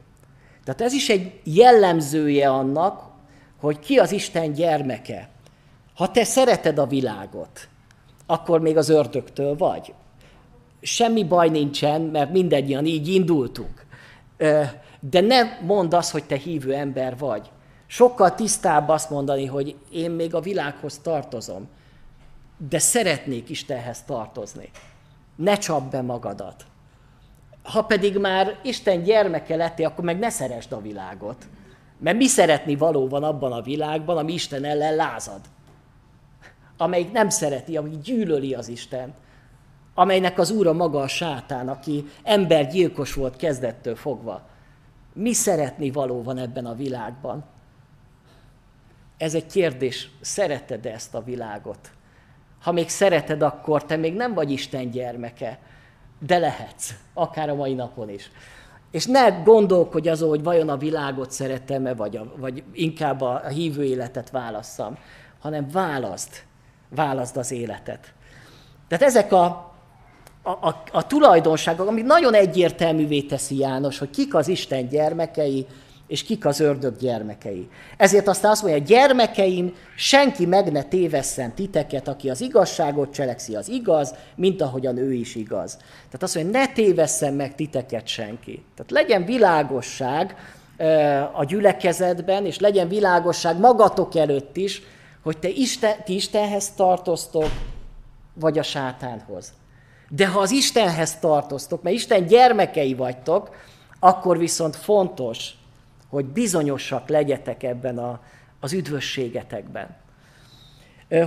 Tehát 0.63 0.81
ez 0.81 0.93
is 0.93 1.09
egy 1.09 1.39
jellemzője 1.43 2.49
annak, 2.49 3.01
hogy 3.59 3.79
ki 3.79 3.97
az 3.97 4.11
Isten 4.11 4.53
gyermeke. 4.53 5.29
Ha 5.95 6.11
te 6.11 6.23
szereted 6.23 6.77
a 6.77 6.85
világot, 6.85 7.67
akkor 8.27 8.61
még 8.61 8.77
az 8.77 8.89
ördögtől 8.89 9.55
vagy. 9.55 9.93
Semmi 10.81 11.23
baj 11.23 11.49
nincsen, 11.49 12.01
mert 12.01 12.31
mindannyian 12.31 12.85
így 12.85 13.07
indultunk. 13.07 13.85
De 14.99 15.21
ne 15.21 15.59
mondd 15.61 15.95
azt, 15.95 16.11
hogy 16.11 16.23
te 16.23 16.35
hívő 16.35 16.73
ember 16.73 17.17
vagy. 17.17 17.49
Sokkal 17.87 18.35
tisztább 18.35 18.89
azt 18.89 19.09
mondani, 19.09 19.45
hogy 19.45 19.75
én 19.91 20.11
még 20.11 20.35
a 20.35 20.39
világhoz 20.39 20.97
tartozom, 20.97 21.67
de 22.69 22.79
szeretnék 22.79 23.49
Istenhez 23.49 24.03
tartozni. 24.03 24.69
Ne 25.35 25.57
csap 25.57 25.91
be 25.91 26.01
magadat. 26.01 26.65
Ha 27.63 27.81
pedig 27.81 28.17
már 28.17 28.59
Isten 28.63 29.03
gyermeke 29.03 29.55
lettél, 29.55 29.85
akkor 29.85 30.03
meg 30.03 30.19
ne 30.19 30.29
szeresd 30.29 30.71
a 30.71 30.81
világot. 30.81 31.47
Mert 31.99 32.17
mi 32.17 32.27
szeretni 32.27 32.75
való 32.75 33.07
van 33.07 33.23
abban 33.23 33.51
a 33.51 33.61
világban, 33.61 34.17
ami 34.17 34.33
Isten 34.33 34.63
ellen 34.63 34.95
lázad 34.95 35.39
amelyik 36.77 37.11
nem 37.11 37.29
szereti, 37.29 37.77
ami 37.77 37.97
gyűlöli 38.03 38.53
az 38.53 38.67
Isten, 38.67 39.13
amelynek 39.93 40.39
az 40.39 40.51
úra 40.51 40.73
maga 40.73 40.99
a 40.99 41.07
sátán, 41.07 41.69
aki 41.69 42.05
embergyilkos 42.23 43.13
volt 43.13 43.35
kezdettől 43.35 43.95
fogva. 43.95 44.47
Mi 45.13 45.33
szeretni 45.33 45.91
való 45.91 46.23
van 46.23 46.37
ebben 46.37 46.65
a 46.65 46.75
világban? 46.75 47.45
Ez 49.17 49.33
egy 49.33 49.45
kérdés, 49.45 50.09
szereted 50.21 50.85
ezt 50.85 51.15
a 51.15 51.23
világot? 51.23 51.91
Ha 52.61 52.71
még 52.71 52.89
szereted, 52.89 53.41
akkor 53.41 53.85
te 53.85 53.95
még 53.95 54.13
nem 54.13 54.33
vagy 54.33 54.51
Isten 54.51 54.89
gyermeke, 54.89 55.59
de 56.19 56.37
lehetsz, 56.37 56.93
akár 57.13 57.49
a 57.49 57.55
mai 57.55 57.73
napon 57.73 58.09
is. 58.09 58.31
És 58.91 59.05
ne 59.05 59.29
gondolkodj 59.29 60.09
azon, 60.09 60.29
hogy 60.29 60.43
vajon 60.43 60.69
a 60.69 60.77
világot 60.77 61.31
szeretem-e, 61.31 61.93
vagy, 61.93 62.15
a, 62.15 62.33
vagy 62.35 62.63
inkább 62.71 63.21
a, 63.21 63.41
a 63.43 63.47
hívő 63.47 63.83
életet 63.83 64.29
válasszam, 64.29 64.97
hanem 65.39 65.69
válaszd, 65.69 66.45
válaszd 66.89 67.37
az 67.37 67.51
életet. 67.51 68.13
Tehát 68.87 69.03
ezek 69.03 69.31
a 69.31 69.67
a, 70.47 70.67
a, 70.67 70.83
a 70.91 71.07
tulajdonságok, 71.07 71.87
amit 71.87 72.05
nagyon 72.05 72.33
egyértelművé 72.33 73.21
teszi 73.21 73.57
János, 73.57 73.97
hogy 73.97 74.09
kik 74.09 74.35
az 74.35 74.47
Isten 74.47 74.87
gyermekei, 74.87 75.65
és 76.07 76.23
kik 76.23 76.45
az 76.45 76.59
ördög 76.59 76.97
gyermekei. 76.97 77.69
Ezért 77.97 78.27
aztán 78.27 78.51
azt 78.51 78.63
mondja, 78.63 78.83
gyermekeim, 78.83 79.75
senki 79.95 80.45
meg 80.45 80.71
ne 80.71 80.83
tévesszen 80.83 81.55
titeket, 81.55 82.07
aki 82.07 82.29
az 82.29 82.41
igazságot 82.41 83.13
cselekszi, 83.13 83.55
az 83.55 83.69
igaz, 83.69 84.15
mint 84.35 84.61
ahogyan 84.61 84.97
ő 84.97 85.13
is 85.13 85.35
igaz. 85.35 85.77
Tehát 85.77 86.23
azt 86.23 86.35
mondja, 86.35 86.59
ne 86.59 86.67
tévesszen 86.67 87.33
meg 87.33 87.55
titeket 87.55 88.07
senki. 88.07 88.63
Tehát 88.75 88.91
legyen 88.91 89.25
világosság 89.25 90.35
a 91.33 91.43
gyülekezetben, 91.43 92.45
és 92.45 92.59
legyen 92.59 92.87
világosság 92.87 93.59
magatok 93.59 94.15
előtt 94.15 94.57
is, 94.57 94.81
hogy 95.27 95.37
te 95.37 95.49
Isten, 95.49 96.03
ti 96.03 96.15
Istenhez 96.15 96.71
tartoztok, 96.71 97.49
vagy 98.33 98.57
a 98.57 98.63
sátánhoz. 98.63 99.53
De 100.09 100.27
ha 100.27 100.39
az 100.39 100.51
Istenhez 100.51 101.19
tartoztok, 101.19 101.81
mert 101.81 101.95
Isten 101.95 102.25
gyermekei 102.25 102.93
vagytok, 102.93 103.55
akkor 103.99 104.37
viszont 104.37 104.75
fontos, 104.75 105.51
hogy 106.09 106.25
bizonyosak 106.25 107.09
legyetek 107.09 107.63
ebben 107.63 107.97
a, 107.97 108.19
az 108.59 108.73
üdvösségetekben. 108.73 109.95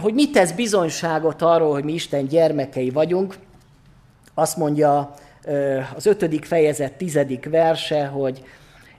Hogy 0.01 0.15
mit 0.15 0.33
tesz 0.33 0.53
bizonyságot 0.53 1.43
arról, 1.43 1.73
hogy 1.73 1.85
mi 1.85 1.93
Isten 1.93 2.27
gyermekei 2.27 2.91
vagyunk, 2.91 3.39
azt 4.35 4.57
mondja 4.57 5.15
az 5.97 6.07
ötödik 6.07 6.45
fejezet 6.45 6.93
tizedik 6.93 7.49
verse, 7.49 8.07
hogy 8.07 8.45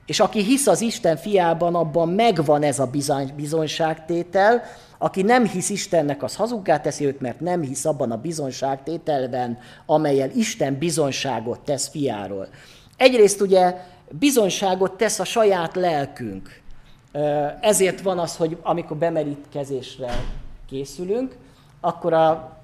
és 0.05 0.19
aki 0.19 0.43
hisz 0.43 0.67
az 0.67 0.81
Isten 0.81 1.17
fiában, 1.17 1.75
abban 1.75 2.09
megvan 2.09 2.63
ez 2.63 2.79
a 2.79 2.85
bizony, 2.85 3.31
bizonyságtétel, 3.35 4.63
aki 4.97 5.21
nem 5.21 5.47
hisz 5.47 5.69
Istennek, 5.69 6.23
az 6.23 6.35
hazuggá 6.35 6.79
teszi 6.79 7.05
őt, 7.05 7.21
mert 7.21 7.39
nem 7.39 7.61
hisz 7.61 7.85
abban 7.85 8.11
a 8.11 8.17
bizonyságtételben, 8.17 9.57
amelyel 9.85 10.29
Isten 10.29 10.77
bizonyságot 10.77 11.59
tesz 11.59 11.87
fiáról. 11.87 12.47
Egyrészt 12.97 13.41
ugye 13.41 13.75
bizonyságot 14.09 14.91
tesz 14.91 15.19
a 15.19 15.23
saját 15.23 15.75
lelkünk. 15.75 16.61
Ezért 17.61 18.01
van 18.01 18.19
az, 18.19 18.35
hogy 18.35 18.57
amikor 18.61 18.97
bemerítkezésre 18.97 20.23
készülünk, 20.69 21.35
akkor 21.81 22.13
a 22.13 22.57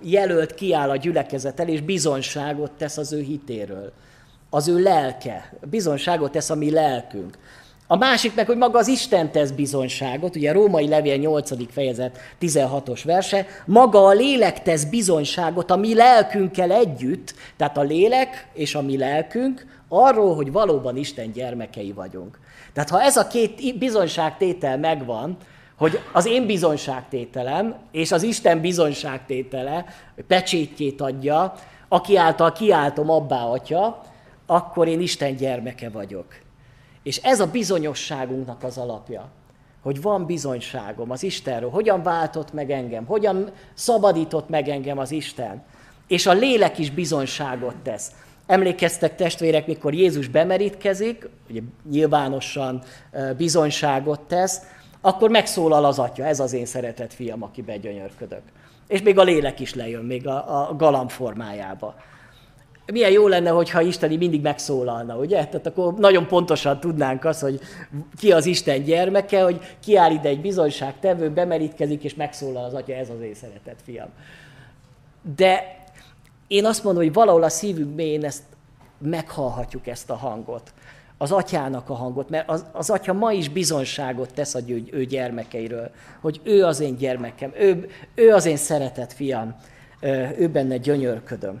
jelölt 0.00 0.54
kiáll 0.54 0.90
a 0.90 0.96
gyülekezet 0.96 1.60
el, 1.60 1.68
és 1.68 1.80
bizonyságot 1.80 2.70
tesz 2.70 2.96
az 2.96 3.12
ő 3.12 3.20
hitéről. 3.20 3.92
Az 4.50 4.68
ő 4.68 4.82
lelke. 4.82 5.52
Bizonyságot 5.70 6.32
tesz 6.32 6.50
a 6.50 6.54
mi 6.54 6.70
lelkünk. 6.70 7.38
A 7.88 7.96
másik 7.96 8.34
meg, 8.34 8.46
hogy 8.46 8.56
maga 8.56 8.78
az 8.78 8.88
Isten 8.88 9.32
tesz 9.32 9.50
bizonyságot, 9.50 10.36
ugye 10.36 10.50
a 10.50 10.52
Római 10.52 10.88
Levél 10.88 11.16
8. 11.16 11.72
fejezet 11.72 12.18
16-os 12.40 13.00
verse, 13.04 13.46
maga 13.66 14.04
a 14.04 14.12
lélek 14.12 14.62
tesz 14.62 14.84
bizonyságot 14.84 15.70
a 15.70 15.76
mi 15.76 15.94
lelkünkkel 15.94 16.70
együtt, 16.70 17.34
tehát 17.56 17.76
a 17.76 17.82
lélek 17.82 18.48
és 18.54 18.74
a 18.74 18.82
mi 18.82 18.96
lelkünk 18.96 19.66
arról, 19.88 20.34
hogy 20.34 20.52
valóban 20.52 20.96
Isten 20.96 21.32
gyermekei 21.32 21.92
vagyunk. 21.92 22.38
Tehát 22.72 22.90
ha 22.90 23.02
ez 23.02 23.16
a 23.16 23.26
két 23.26 23.78
bizonyságtétel 23.78 24.78
megvan, 24.78 25.36
hogy 25.76 26.00
az 26.12 26.26
én 26.26 26.46
bizonyságtételem 26.46 27.74
és 27.92 28.12
az 28.12 28.22
Isten 28.22 28.60
bizonyságtétele 28.60 29.84
pecsétjét 30.26 31.00
adja, 31.00 31.54
aki 31.88 32.16
által 32.16 32.52
kiáltom 32.52 33.10
abbá 33.10 33.42
atya, 33.42 34.02
akkor 34.46 34.88
én 34.88 35.00
Isten 35.00 35.36
gyermeke 35.36 35.90
vagyok. 35.90 36.26
És 37.02 37.16
ez 37.16 37.40
a 37.40 37.46
bizonyosságunknak 37.46 38.62
az 38.62 38.78
alapja, 38.78 39.28
hogy 39.82 40.02
van 40.02 40.26
bizonyságom 40.26 41.10
az 41.10 41.22
Istenről, 41.22 41.70
hogyan 41.70 42.02
váltott 42.02 42.52
meg 42.52 42.70
engem, 42.70 43.04
hogyan 43.04 43.50
szabadított 43.74 44.48
meg 44.48 44.68
engem 44.68 44.98
az 44.98 45.10
Isten. 45.10 45.62
És 46.06 46.26
a 46.26 46.32
lélek 46.32 46.78
is 46.78 46.90
bizonyságot 46.90 47.76
tesz. 47.76 48.12
Emlékeztek 48.46 49.16
testvérek, 49.16 49.66
mikor 49.66 49.94
Jézus 49.94 50.28
bemerítkezik, 50.28 51.28
ugye 51.50 51.60
nyilvánosan 51.90 52.82
bizonyságot 53.36 54.20
tesz, 54.20 54.60
akkor 55.00 55.30
megszólal 55.30 55.84
az 55.84 55.98
atya, 55.98 56.24
ez 56.24 56.40
az 56.40 56.52
én 56.52 56.66
szeretett 56.66 57.12
fiam, 57.12 57.42
aki 57.42 57.62
begyönyörködök. 57.62 58.42
És 58.88 59.02
még 59.02 59.18
a 59.18 59.22
lélek 59.22 59.60
is 59.60 59.74
lejön, 59.74 60.04
még 60.04 60.26
a, 60.26 60.68
a 60.68 60.76
galamb 60.76 61.10
formájába 61.10 61.94
milyen 62.92 63.10
jó 63.10 63.28
lenne, 63.28 63.50
hogyha 63.50 63.80
Isteni 63.80 64.16
mindig 64.16 64.42
megszólalna, 64.42 65.16
ugye? 65.16 65.44
Tehát 65.44 65.66
akkor 65.66 65.94
nagyon 65.94 66.26
pontosan 66.26 66.80
tudnánk 66.80 67.24
azt, 67.24 67.40
hogy 67.40 67.60
ki 68.18 68.32
az 68.32 68.46
Isten 68.46 68.82
gyermeke, 68.82 69.42
hogy 69.42 69.60
kiáll 69.80 70.10
ide 70.10 70.28
egy 70.28 70.40
bizonyságtevő, 70.40 71.30
bemerítkezik, 71.30 72.04
és 72.04 72.14
megszólal 72.14 72.64
az 72.64 72.74
atya, 72.74 72.94
ez 72.94 73.10
az 73.10 73.20
én 73.20 73.34
szeretett 73.34 73.78
fiam. 73.84 74.08
De 75.36 75.84
én 76.46 76.64
azt 76.64 76.84
mondom, 76.84 77.02
hogy 77.02 77.12
valahol 77.12 77.42
a 77.42 77.48
szívünk 77.48 77.94
mélyén 77.94 78.24
ezt 78.24 78.42
meghallhatjuk 78.98 79.86
ezt 79.86 80.10
a 80.10 80.14
hangot. 80.14 80.72
Az 81.18 81.32
atyának 81.32 81.90
a 81.90 81.94
hangot, 81.94 82.30
mert 82.30 82.48
az, 82.48 82.64
az 82.72 82.90
atya 82.90 83.12
ma 83.12 83.32
is 83.32 83.48
bizonyságot 83.48 84.34
tesz 84.34 84.54
a 84.54 84.60
ő, 84.66 84.84
ő 84.90 85.04
gyermekeiről, 85.04 85.90
hogy 86.20 86.40
ő 86.42 86.64
az 86.64 86.80
én 86.80 86.96
gyermekem, 86.96 87.52
ő, 87.58 87.88
ő 88.14 88.32
az 88.32 88.46
én 88.46 88.56
szeretett 88.56 89.12
fiam, 89.12 89.56
ő 90.38 90.48
benne 90.48 90.76
gyönyörködöm. 90.76 91.60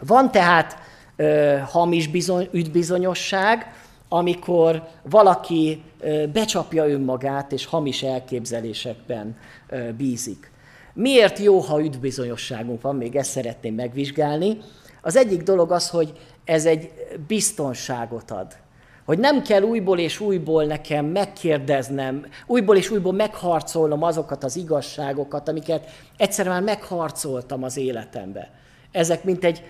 Van 0.00 0.30
tehát 0.30 0.78
ö, 1.16 1.56
hamis 1.64 2.08
bizony, 2.08 2.48
üdbizonyosság, 2.52 3.74
amikor 4.08 4.88
valaki 5.02 5.82
ö, 6.00 6.26
becsapja 6.32 6.88
önmagát 6.88 7.52
és 7.52 7.66
hamis 7.66 8.02
elképzelésekben 8.02 9.36
ö, 9.68 9.92
bízik. 9.92 10.50
Miért 10.92 11.38
jó, 11.38 11.58
ha 11.58 11.82
üdbizonyosságunk 11.82 12.82
van? 12.82 12.96
Még 12.96 13.16
ezt 13.16 13.30
szeretném 13.30 13.74
megvizsgálni. 13.74 14.58
Az 15.02 15.16
egyik 15.16 15.42
dolog 15.42 15.72
az, 15.72 15.90
hogy 15.90 16.12
ez 16.44 16.64
egy 16.64 16.90
biztonságot 17.26 18.30
ad. 18.30 18.56
Hogy 19.04 19.18
nem 19.18 19.42
kell 19.42 19.62
újból 19.62 19.98
és 19.98 20.20
újból 20.20 20.64
nekem 20.64 21.04
megkérdeznem, 21.04 22.26
újból 22.46 22.76
és 22.76 22.90
újból 22.90 23.12
megharcolnom 23.12 24.02
azokat 24.02 24.44
az 24.44 24.56
igazságokat, 24.56 25.48
amiket 25.48 25.90
egyszer 26.16 26.48
már 26.48 26.62
megharcoltam 26.62 27.62
az 27.62 27.76
életembe. 27.76 28.50
Ezek 28.90 29.24
mint 29.24 29.44
egy 29.44 29.62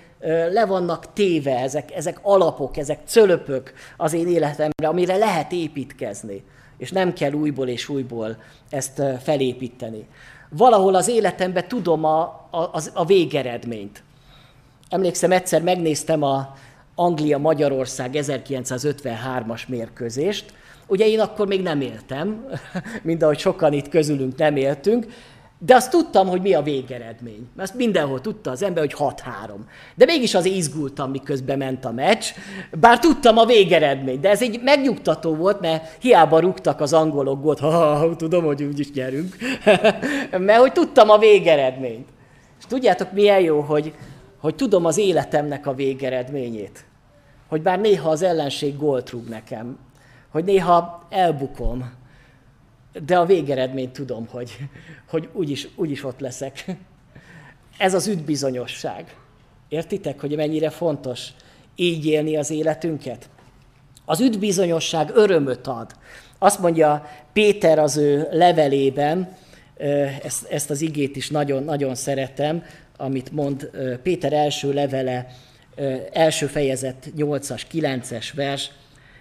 le 0.52 0.64
vannak 0.66 1.12
téve, 1.12 1.58
ezek, 1.58 1.94
ezek 1.94 2.18
alapok, 2.22 2.76
ezek 2.76 3.00
cölöpök 3.06 3.72
az 3.96 4.12
én 4.12 4.28
életemre, 4.28 4.88
amire 4.88 5.16
lehet 5.16 5.52
építkezni. 5.52 6.44
És 6.78 6.90
nem 6.90 7.12
kell 7.12 7.32
újból 7.32 7.68
és 7.68 7.88
újból 7.88 8.36
ezt 8.70 9.02
felépíteni. 9.22 10.06
Valahol 10.48 10.94
az 10.94 11.08
életemben 11.08 11.68
tudom 11.68 12.04
a, 12.04 12.20
a, 12.50 12.80
a 12.92 13.04
végeredményt. 13.04 14.02
Emlékszem, 14.88 15.32
egyszer 15.32 15.62
megnéztem 15.62 16.22
a 16.22 16.54
Anglia-Magyarország 16.94 18.10
1953-as 18.12 19.66
mérkőzést. 19.68 20.52
Ugye 20.86 21.06
én 21.06 21.20
akkor 21.20 21.46
még 21.46 21.62
nem 21.62 21.80
éltem, 21.80 22.46
mint 23.02 23.22
ahogy 23.22 23.38
sokan 23.38 23.72
itt 23.72 23.88
közülünk 23.88 24.36
nem 24.36 24.56
éltünk, 24.56 25.06
de 25.58 25.74
azt 25.74 25.90
tudtam, 25.90 26.28
hogy 26.28 26.40
mi 26.40 26.54
a 26.54 26.62
végeredmény. 26.62 27.48
Mert 27.54 27.68
azt 27.68 27.78
mindenhol 27.78 28.20
tudta 28.20 28.50
az 28.50 28.62
ember, 28.62 28.82
hogy 28.82 28.94
6-3. 28.98 29.12
De 29.94 30.04
mégis 30.04 30.34
az 30.34 30.44
izgultam, 30.44 31.10
miközben 31.10 31.58
ment 31.58 31.84
a 31.84 31.92
meccs, 31.92 32.24
bár 32.80 32.98
tudtam 32.98 33.38
a 33.38 33.44
végeredményt. 33.44 34.20
De 34.20 34.30
ez 34.30 34.42
egy 34.42 34.60
megnyugtató 34.62 35.34
volt, 35.34 35.60
mert 35.60 36.02
hiába 36.02 36.38
rúgtak 36.38 36.80
az 36.80 36.92
angolok 36.92 37.42
gólt, 37.42 37.58
ha, 37.58 37.94
ha 37.94 38.16
tudom, 38.16 38.44
hogy 38.44 38.62
úgyis 38.62 38.92
nyerünk. 38.92 39.36
mert 40.46 40.60
hogy 40.60 40.72
tudtam 40.72 41.10
a 41.10 41.18
végeredményt. 41.18 42.08
És 42.58 42.64
tudjátok, 42.68 43.12
milyen 43.12 43.40
jó, 43.40 43.60
hogy, 43.60 43.94
hogy 44.38 44.54
tudom 44.54 44.84
az 44.84 44.98
életemnek 44.98 45.66
a 45.66 45.74
végeredményét. 45.74 46.84
Hogy 47.48 47.62
bár 47.62 47.80
néha 47.80 48.10
az 48.10 48.22
ellenség 48.22 48.76
gólt 48.76 49.10
rúg 49.10 49.28
nekem, 49.28 49.78
hogy 50.30 50.44
néha 50.44 51.06
elbukom, 51.10 51.92
de 53.04 53.18
a 53.18 53.24
végeredményt 53.24 53.92
tudom, 53.92 54.26
hogy, 54.26 54.56
hogy 55.08 55.28
úgyis, 55.32 55.68
úgyis 55.76 56.04
ott 56.04 56.20
leszek. 56.20 56.64
Ez 57.78 57.94
az 57.94 58.06
üdbizonyosság. 58.06 59.16
Értitek, 59.68 60.20
hogy 60.20 60.36
mennyire 60.36 60.70
fontos 60.70 61.28
így 61.74 62.06
élni 62.06 62.36
az 62.36 62.50
életünket? 62.50 63.28
Az 64.04 64.20
üdbizonyosság 64.20 65.10
örömöt 65.14 65.66
ad. 65.66 65.90
Azt 66.38 66.60
mondja 66.60 67.06
Péter 67.32 67.78
az 67.78 67.96
ő 67.96 68.28
levelében, 68.30 69.36
ezt, 70.22 70.46
ezt 70.50 70.70
az 70.70 70.80
igét 70.80 71.16
is 71.16 71.30
nagyon, 71.30 71.64
nagyon 71.64 71.94
szeretem, 71.94 72.64
amit 72.96 73.32
mond 73.32 73.70
Péter 74.02 74.32
első 74.32 74.72
levele, 74.72 75.26
első 76.12 76.46
fejezet 76.46 77.12
8-as, 77.16 77.62
9-es 77.72 78.26
vers, 78.34 78.70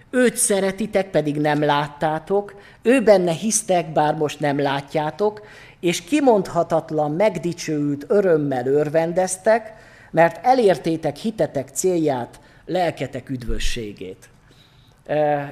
Őt 0.10 0.36
szeretitek, 0.36 1.10
pedig 1.10 1.38
nem 1.38 1.64
láttátok, 1.64 2.56
ő 2.82 3.02
benne 3.02 3.32
hisztek, 3.32 3.92
bár 3.92 4.16
most 4.16 4.40
nem 4.40 4.60
látjátok, 4.60 5.42
és 5.80 6.04
kimondhatatlan, 6.04 7.12
megdicsőült 7.12 8.06
örömmel 8.08 8.68
örvendeztek, 8.68 9.74
mert 10.12 10.46
elértétek 10.46 11.16
hitetek 11.16 11.70
célját, 11.70 12.40
lelketek 12.66 13.30
üdvösségét. 13.30 14.30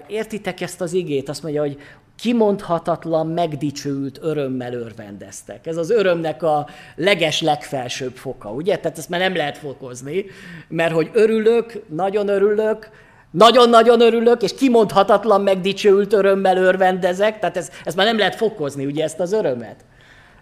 Értitek 0.08 0.62
ezt 0.62 0.82
az 0.82 0.94
igét? 0.94 1.30
Azt 1.30 1.44
mondja, 1.44 1.62
hogy 1.62 1.78
kimondhatatlan, 2.16 3.28
megdicsőült 3.28 4.20
örömmel 4.22 4.74
örvendeztek. 4.74 5.68
Ez 5.68 5.78
az 5.78 5.90
örömnek 5.90 6.44
a 6.44 6.68
leges 6.96 7.42
legfelsőbb 7.42 8.16
foka, 8.16 8.52
ugye? 8.52 8.78
Tehát 8.78 8.98
ezt 8.98 9.10
már 9.10 9.20
nem 9.20 9.36
lehet 9.36 9.58
fokozni, 9.58 10.26
mert 10.68 10.94
hogy 10.94 11.10
örülök, 11.14 11.84
nagyon 11.90 12.28
örülök, 12.28 12.90
nagyon-nagyon 13.34 14.02
örülök, 14.02 14.42
és 14.42 14.56
kimondhatatlan, 14.56 15.42
megdicsőült 15.42 16.14
örömmel 16.14 16.58
örvendezek, 16.58 17.40
tehát 17.40 17.58
ez, 17.58 17.72
ezt 17.84 17.96
már 17.96 18.06
nem 18.06 18.18
lehet 18.18 18.36
fokozni, 18.36 18.86
ugye, 18.86 19.04
ezt 19.04 19.20
az 19.20 19.32
örömet. 19.32 19.86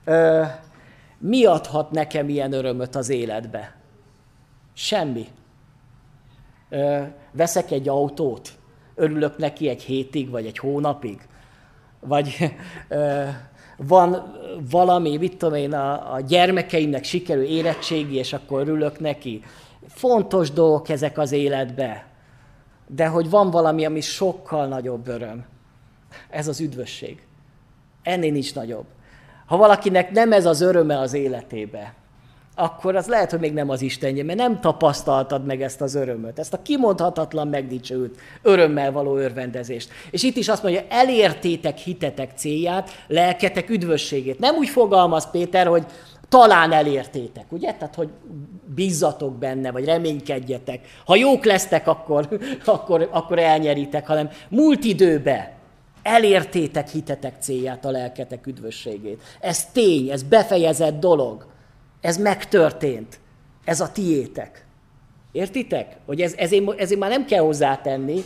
Ö, 0.05 0.41
mi 1.17 1.45
adhat 1.45 1.91
nekem 1.91 2.29
ilyen 2.29 2.53
örömöt 2.53 2.95
az 2.95 3.09
életbe? 3.09 3.75
Semmi. 4.73 5.25
Ö, 6.69 7.01
veszek 7.31 7.71
egy 7.71 7.89
autót, 7.89 8.51
örülök 8.95 9.37
neki 9.37 9.69
egy 9.69 9.81
hétig, 9.81 10.29
vagy 10.29 10.45
egy 10.45 10.57
hónapig, 10.57 11.19
vagy 11.99 12.53
ö, 12.89 13.23
van 13.77 14.37
valami, 14.69 15.17
mit 15.17 15.37
tudom 15.37 15.55
én, 15.55 15.73
a, 15.73 16.13
a 16.13 16.19
gyermekeimnek 16.19 17.03
sikerül 17.03 17.43
érettségi, 17.43 18.15
és 18.15 18.33
akkor 18.33 18.61
örülök 18.61 18.99
neki. 18.99 19.43
Fontos 19.87 20.51
dolgok 20.51 20.89
ezek 20.89 21.17
az 21.17 21.31
életbe, 21.31 22.10
de 22.95 23.07
hogy 23.07 23.29
van 23.29 23.49
valami, 23.49 23.85
ami 23.85 24.01
sokkal 24.01 24.67
nagyobb 24.67 25.07
öröm. 25.07 25.45
Ez 26.29 26.47
az 26.47 26.59
üdvösség. 26.59 27.21
Ennél 28.03 28.31
nincs 28.31 28.55
nagyobb. 28.55 28.85
Ha 29.45 29.57
valakinek 29.57 30.11
nem 30.11 30.31
ez 30.31 30.45
az 30.45 30.61
öröme 30.61 30.99
az 30.99 31.13
életébe, 31.13 31.93
akkor 32.55 32.95
az 32.95 33.07
lehet, 33.07 33.31
hogy 33.31 33.39
még 33.39 33.53
nem 33.53 33.69
az 33.69 33.81
Istenje, 33.81 34.23
mert 34.23 34.37
nem 34.37 34.59
tapasztaltad 34.59 35.45
meg 35.45 35.61
ezt 35.61 35.81
az 35.81 35.95
örömöt, 35.95 36.39
ezt 36.39 36.53
a 36.53 36.61
kimondhatatlan 36.61 37.47
megdicsőült 37.47 38.19
örömmel 38.41 38.91
való 38.91 39.17
örvendezést. 39.17 39.89
És 40.09 40.23
itt 40.23 40.35
is 40.35 40.47
azt 40.47 40.63
mondja, 40.63 40.81
elértétek 40.89 41.77
hitetek 41.77 42.31
célját, 42.35 42.89
lelketek 43.07 43.69
üdvösségét. 43.69 44.39
Nem 44.39 44.55
úgy 44.55 44.69
fogalmaz 44.69 45.31
Péter, 45.31 45.67
hogy 45.67 45.85
talán 46.29 46.71
elértétek, 46.71 47.51
ugye? 47.51 47.73
Tehát, 47.73 47.95
hogy 47.95 48.09
bízzatok 48.75 49.37
benne, 49.37 49.71
vagy 49.71 49.85
reménykedjetek. 49.85 50.87
Ha 51.05 51.15
jók 51.15 51.45
lesztek, 51.45 51.87
akkor, 51.87 52.39
akkor, 52.65 53.09
akkor 53.11 53.39
elnyeritek, 53.39 54.07
hanem 54.07 54.29
múlt 54.49 54.83
időbe 54.83 55.53
elértétek 56.03 56.89
hitetek 56.89 57.35
célját, 57.39 57.85
a 57.85 57.91
lelketek 57.91 58.47
üdvösségét. 58.47 59.21
Ez 59.39 59.65
tény, 59.65 60.09
ez 60.09 60.23
befejezett 60.23 60.99
dolog. 60.99 61.45
Ez 62.01 62.17
megtörtént. 62.17 63.19
Ez 63.65 63.79
a 63.81 63.91
tiétek. 63.91 64.65
Értitek? 65.31 65.97
Hogy 66.05 66.21
ez, 66.21 66.33
ezért, 66.33 66.79
ezért 66.79 66.99
már 66.99 67.09
nem 67.09 67.25
kell 67.25 67.41
hozzátenni, 67.41 68.23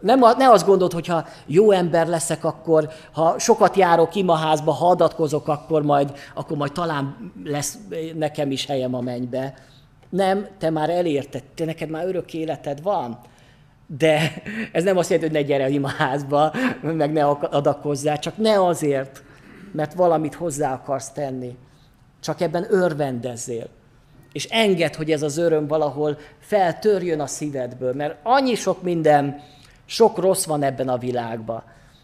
nem, 0.00 0.18
ne 0.18 0.50
azt 0.50 0.66
gondold, 0.66 0.92
hogy 0.92 1.06
ha 1.06 1.24
jó 1.46 1.70
ember 1.70 2.06
leszek, 2.06 2.44
akkor 2.44 2.88
ha 3.12 3.38
sokat 3.38 3.76
járok 3.76 4.14
imaházba, 4.14 4.72
ha 4.72 4.88
adatkozok, 4.88 5.48
akkor 5.48 5.82
majd, 5.82 6.12
akkor 6.34 6.56
majd 6.56 6.72
talán 6.72 7.32
lesz 7.44 7.78
nekem 8.14 8.50
is 8.50 8.66
helyem 8.66 8.94
a 8.94 9.00
mennybe. 9.00 9.54
Nem, 10.08 10.46
te 10.58 10.70
már 10.70 10.90
elérted, 10.90 11.42
te 11.54 11.64
neked 11.64 11.90
már 11.90 12.06
örök 12.06 12.34
életed 12.34 12.82
van. 12.82 13.18
De 13.86 14.32
ez 14.72 14.84
nem 14.84 14.96
azt 14.96 15.10
jelenti, 15.10 15.32
hogy 15.32 15.42
ne 15.42 15.48
gyere 15.48 15.68
imaházba, 15.68 16.52
meg 16.82 17.12
ne 17.12 17.24
adakozzál, 17.26 18.18
csak 18.18 18.36
ne 18.36 18.64
azért, 18.64 19.22
mert 19.72 19.94
valamit 19.94 20.34
hozzá 20.34 20.72
akarsz 20.72 21.10
tenni. 21.10 21.56
Csak 22.20 22.40
ebben 22.40 22.66
örvendezzél. 22.70 23.68
És 24.32 24.44
enged, 24.44 24.94
hogy 24.94 25.10
ez 25.10 25.22
az 25.22 25.36
öröm 25.36 25.66
valahol 25.66 26.18
feltörjön 26.40 27.20
a 27.20 27.26
szívedből, 27.26 27.94
mert 27.94 28.16
annyi 28.22 28.54
sok 28.54 28.82
minden, 28.82 29.40
sok 29.88 30.18
rossz 30.18 30.44
van 30.44 30.62
ebben 30.62 30.88
a 30.88 30.98
világban. 30.98 31.62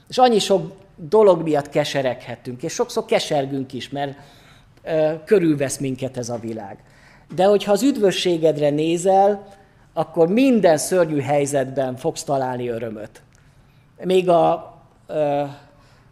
És 0.08 0.18
annyi 0.18 0.38
sok 0.38 0.72
dolog 0.96 1.42
miatt 1.42 1.68
kesereghetünk, 1.68 2.62
és 2.62 2.72
sokszor 2.72 3.04
kesergünk 3.04 3.72
is, 3.72 3.88
mert 3.88 4.18
ö, 4.82 5.12
körülvesz 5.24 5.78
minket 5.78 6.16
ez 6.16 6.28
a 6.28 6.38
világ. 6.38 6.78
De 7.34 7.44
hogyha 7.44 7.72
az 7.72 7.82
üdvösségedre 7.82 8.70
nézel, 8.70 9.46
akkor 9.92 10.28
minden 10.28 10.76
szörnyű 10.76 11.20
helyzetben 11.20 11.96
fogsz 11.96 12.22
találni 12.22 12.68
örömöt. 12.68 13.22
Még 14.04 14.28
a 14.28 14.74
ö, 15.06 15.42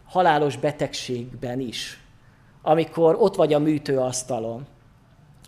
halálos 0.05 0.57
betegségben 0.57 1.59
is, 1.59 2.03
amikor 2.61 3.15
ott 3.19 3.35
vagy 3.35 3.53
a 3.53 3.59
műtőasztalon, 3.59 4.65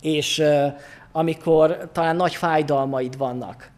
és 0.01 0.39
ö, 0.39 0.67
amikor 1.11 1.89
talán 1.91 2.15
nagy 2.15 2.35
fájdalmaid 2.35 3.17
vannak, 3.17 3.73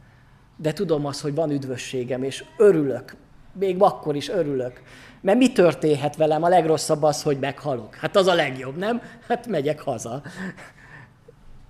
de 0.58 0.74
tudom 0.74 1.06
azt, 1.06 1.22
hogy 1.22 1.36
van 1.36 1.52
üdvösségem, 1.52 2.24
és 2.24 2.44
örülök. 2.58 3.16
Még 3.60 3.76
akkor 3.80 4.16
is 4.16 4.30
örülök. 4.30 4.82
Mert 5.22 5.38
mi 5.38 5.52
történhet 5.52 6.16
velem? 6.16 6.44
A 6.44 6.50
legrosszabb 6.50 7.04
az, 7.04 7.24
hogy 7.24 7.40
meghalok. 7.40 7.96
Hát 7.96 8.16
az 8.16 8.28
a 8.28 8.34
legjobb, 8.34 8.78
nem? 8.78 9.02
Hát 9.28 9.48
megyek 9.48 9.80
haza. 9.80 10.22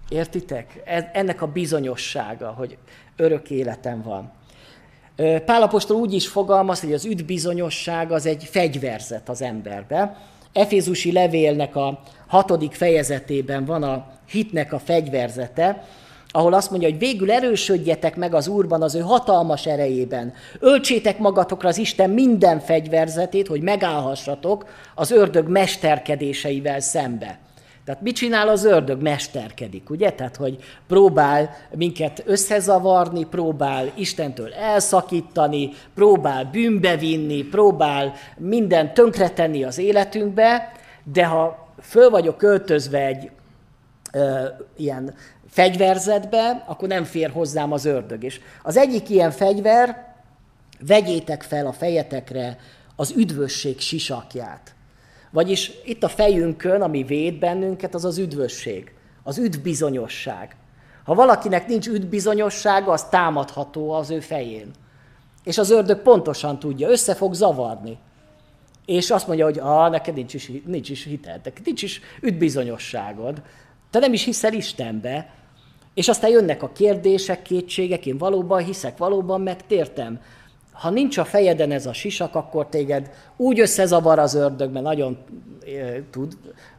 Értitek? 0.09 0.81
Ez, 0.85 1.03
ennek 1.13 1.41
a 1.41 1.47
bizonyossága, 1.47 2.49
hogy 2.49 2.77
örök 3.15 3.49
életem 3.49 4.01
van. 4.01 4.31
Pálapostól 5.45 5.97
úgy 5.97 6.13
is 6.13 6.27
fogalmaz, 6.27 6.79
hogy 6.79 6.93
az 6.93 7.05
üdbizonyosság 7.05 8.11
az 8.11 8.25
egy 8.25 8.43
fegyverzet 8.43 9.29
az 9.29 9.41
emberbe. 9.41 10.17
Efézusi 10.53 11.11
levélnek 11.11 11.75
a 11.75 11.99
hatodik 12.27 12.73
fejezetében 12.73 13.65
van 13.65 13.83
a 13.83 14.07
hitnek 14.25 14.73
a 14.73 14.79
fegyverzete, 14.79 15.83
ahol 16.31 16.53
azt 16.53 16.69
mondja, 16.69 16.89
hogy 16.89 16.99
végül 16.99 17.31
erősödjetek 17.31 18.15
meg 18.15 18.33
az 18.33 18.47
Úrban 18.47 18.81
az 18.81 18.95
ő 18.95 18.99
hatalmas 18.99 19.65
erejében. 19.65 20.33
Öltsétek 20.59 21.17
magatokra 21.17 21.69
az 21.69 21.77
Isten 21.77 22.09
minden 22.09 22.59
fegyverzetét, 22.59 23.47
hogy 23.47 23.61
megállhassatok 23.61 24.65
az 24.95 25.11
ördög 25.11 25.47
mesterkedéseivel 25.47 26.79
szembe. 26.79 27.39
Tehát 27.87 28.01
mit 28.01 28.15
csinál 28.15 28.47
az 28.47 28.65
ördög? 28.65 29.01
Mesterkedik, 29.01 29.89
ugye? 29.89 30.11
Tehát, 30.11 30.35
hogy 30.35 30.57
próbál 30.87 31.49
minket 31.75 32.23
összezavarni, 32.25 33.23
próbál 33.23 33.91
Istentől 33.95 34.53
elszakítani, 34.53 35.69
próbál 35.95 36.45
bűnbe 36.45 36.97
vinni, 36.97 37.43
próbál 37.43 38.13
minden 38.37 38.93
tönkretenni 38.93 39.63
az 39.63 39.77
életünkbe, 39.77 40.71
de 41.03 41.25
ha 41.25 41.67
föl 41.81 42.09
vagyok 42.09 42.37
költözve 42.37 43.05
egy 43.05 43.29
ö, 44.13 44.45
ilyen 44.77 45.13
fegyverzetbe, 45.57 46.63
akkor 46.67 46.87
nem 46.87 47.03
fér 47.03 47.29
hozzám 47.29 47.71
az 47.71 47.85
ördög. 47.85 48.23
És 48.23 48.39
az 48.63 48.77
egyik 48.77 49.09
ilyen 49.09 49.31
fegyver, 49.31 50.13
vegyétek 50.79 51.43
fel 51.43 51.67
a 51.67 51.71
fejetekre 51.71 52.57
az 52.95 53.13
üdvösség 53.15 53.79
sisakját. 53.79 54.75
Vagyis 55.31 55.71
itt 55.85 56.03
a 56.03 56.07
fejünkön, 56.07 56.81
ami 56.81 57.03
véd 57.03 57.39
bennünket, 57.39 57.95
az 57.95 58.05
az 58.05 58.17
üdvösség, 58.17 58.93
az 59.23 59.37
üdvbizonyosság. 59.37 60.55
Ha 61.03 61.13
valakinek 61.13 61.67
nincs 61.67 61.87
üdvbizonyossága, 61.87 62.91
az 62.91 63.03
támadható 63.03 63.91
az 63.91 64.09
ő 64.09 64.19
fején. 64.19 64.71
És 65.43 65.57
az 65.57 65.69
ördög 65.69 66.01
pontosan 66.01 66.59
tudja, 66.59 66.89
össze 66.89 67.15
fog 67.15 67.33
zavarni. 67.33 67.97
És 68.85 69.11
azt 69.11 69.27
mondja, 69.27 69.45
hogy 69.45 69.59
ah, 69.59 69.89
neked 69.89 70.13
nincs 70.13 70.33
is, 70.33 70.51
nincs 70.65 70.89
is 70.89 71.03
hited, 71.03 71.53
nincs 71.63 71.81
is 71.81 72.01
üdvbizonyosságod. 72.21 73.41
Te 73.89 73.99
nem 73.99 74.13
is 74.13 74.23
hiszel 74.23 74.53
Istenbe, 74.53 75.36
és 75.97 76.07
aztán 76.07 76.29
jönnek 76.29 76.63
a 76.63 76.71
kérdések, 76.71 77.41
kétségek, 77.41 78.05
én 78.05 78.17
valóban 78.17 78.63
hiszek, 78.63 78.97
valóban 78.97 79.41
megtértem. 79.41 80.19
Ha 80.71 80.89
nincs 80.89 81.17
a 81.17 81.25
fejeden 81.25 81.71
ez 81.71 81.85
a 81.85 81.93
sisak, 81.93 82.35
akkor 82.35 82.67
téged 82.67 83.11
úgy 83.37 83.59
összezavar 83.59 84.19
az 84.19 84.33
ördög, 84.33 84.71
mert 84.71 84.85
nagyon 84.85 85.17
e, 85.65 86.01
tud, 86.11 86.37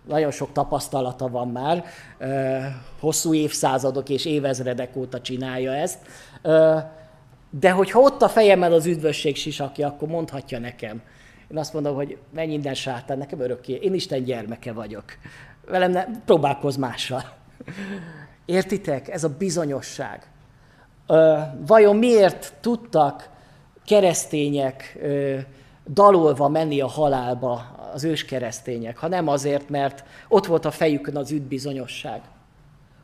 nagyon 0.08 0.30
sok 0.30 0.52
tapasztalata 0.52 1.28
van 1.28 1.48
már, 1.48 1.84
e, 2.18 2.82
hosszú 3.00 3.34
évszázadok 3.34 4.08
és 4.08 4.24
évezredek 4.24 4.96
óta 4.96 5.20
csinálja 5.20 5.72
ezt. 5.74 5.98
E, 6.42 6.92
de 7.50 7.70
hogyha 7.70 8.00
ott 8.00 8.22
a 8.22 8.28
fejemmel 8.28 8.72
az 8.72 8.86
üdvösség 8.86 9.36
sisakja, 9.36 9.86
akkor 9.86 10.08
mondhatja 10.08 10.58
nekem. 10.58 11.02
Én 11.50 11.58
azt 11.58 11.72
mondom, 11.72 11.94
hogy 11.94 12.18
menj 12.34 12.52
innen 12.52 12.74
sátán, 12.74 13.18
nekem 13.18 13.40
örökké, 13.40 13.72
én 13.72 13.94
Isten 13.94 14.24
gyermeke 14.24 14.72
vagyok. 14.72 15.04
Velem 15.66 15.90
ne, 15.90 16.04
próbálkozz 16.24 16.76
mással. 16.76 17.22
Értitek? 18.48 19.08
Ez 19.08 19.24
a 19.24 19.28
bizonyosság. 19.38 20.26
Vajon 21.66 21.96
miért 21.96 22.52
tudtak 22.60 23.30
keresztények 23.86 24.98
dalolva 25.92 26.48
menni 26.48 26.80
a 26.80 26.86
halálba 26.86 27.76
az 27.92 28.04
őskeresztények, 28.04 28.96
ha 28.96 29.08
nem 29.08 29.28
azért, 29.28 29.68
mert 29.68 30.04
ott 30.28 30.46
volt 30.46 30.64
a 30.64 30.70
fejükön 30.70 31.16
az 31.16 31.30
üdbizonyosság. 31.30 32.20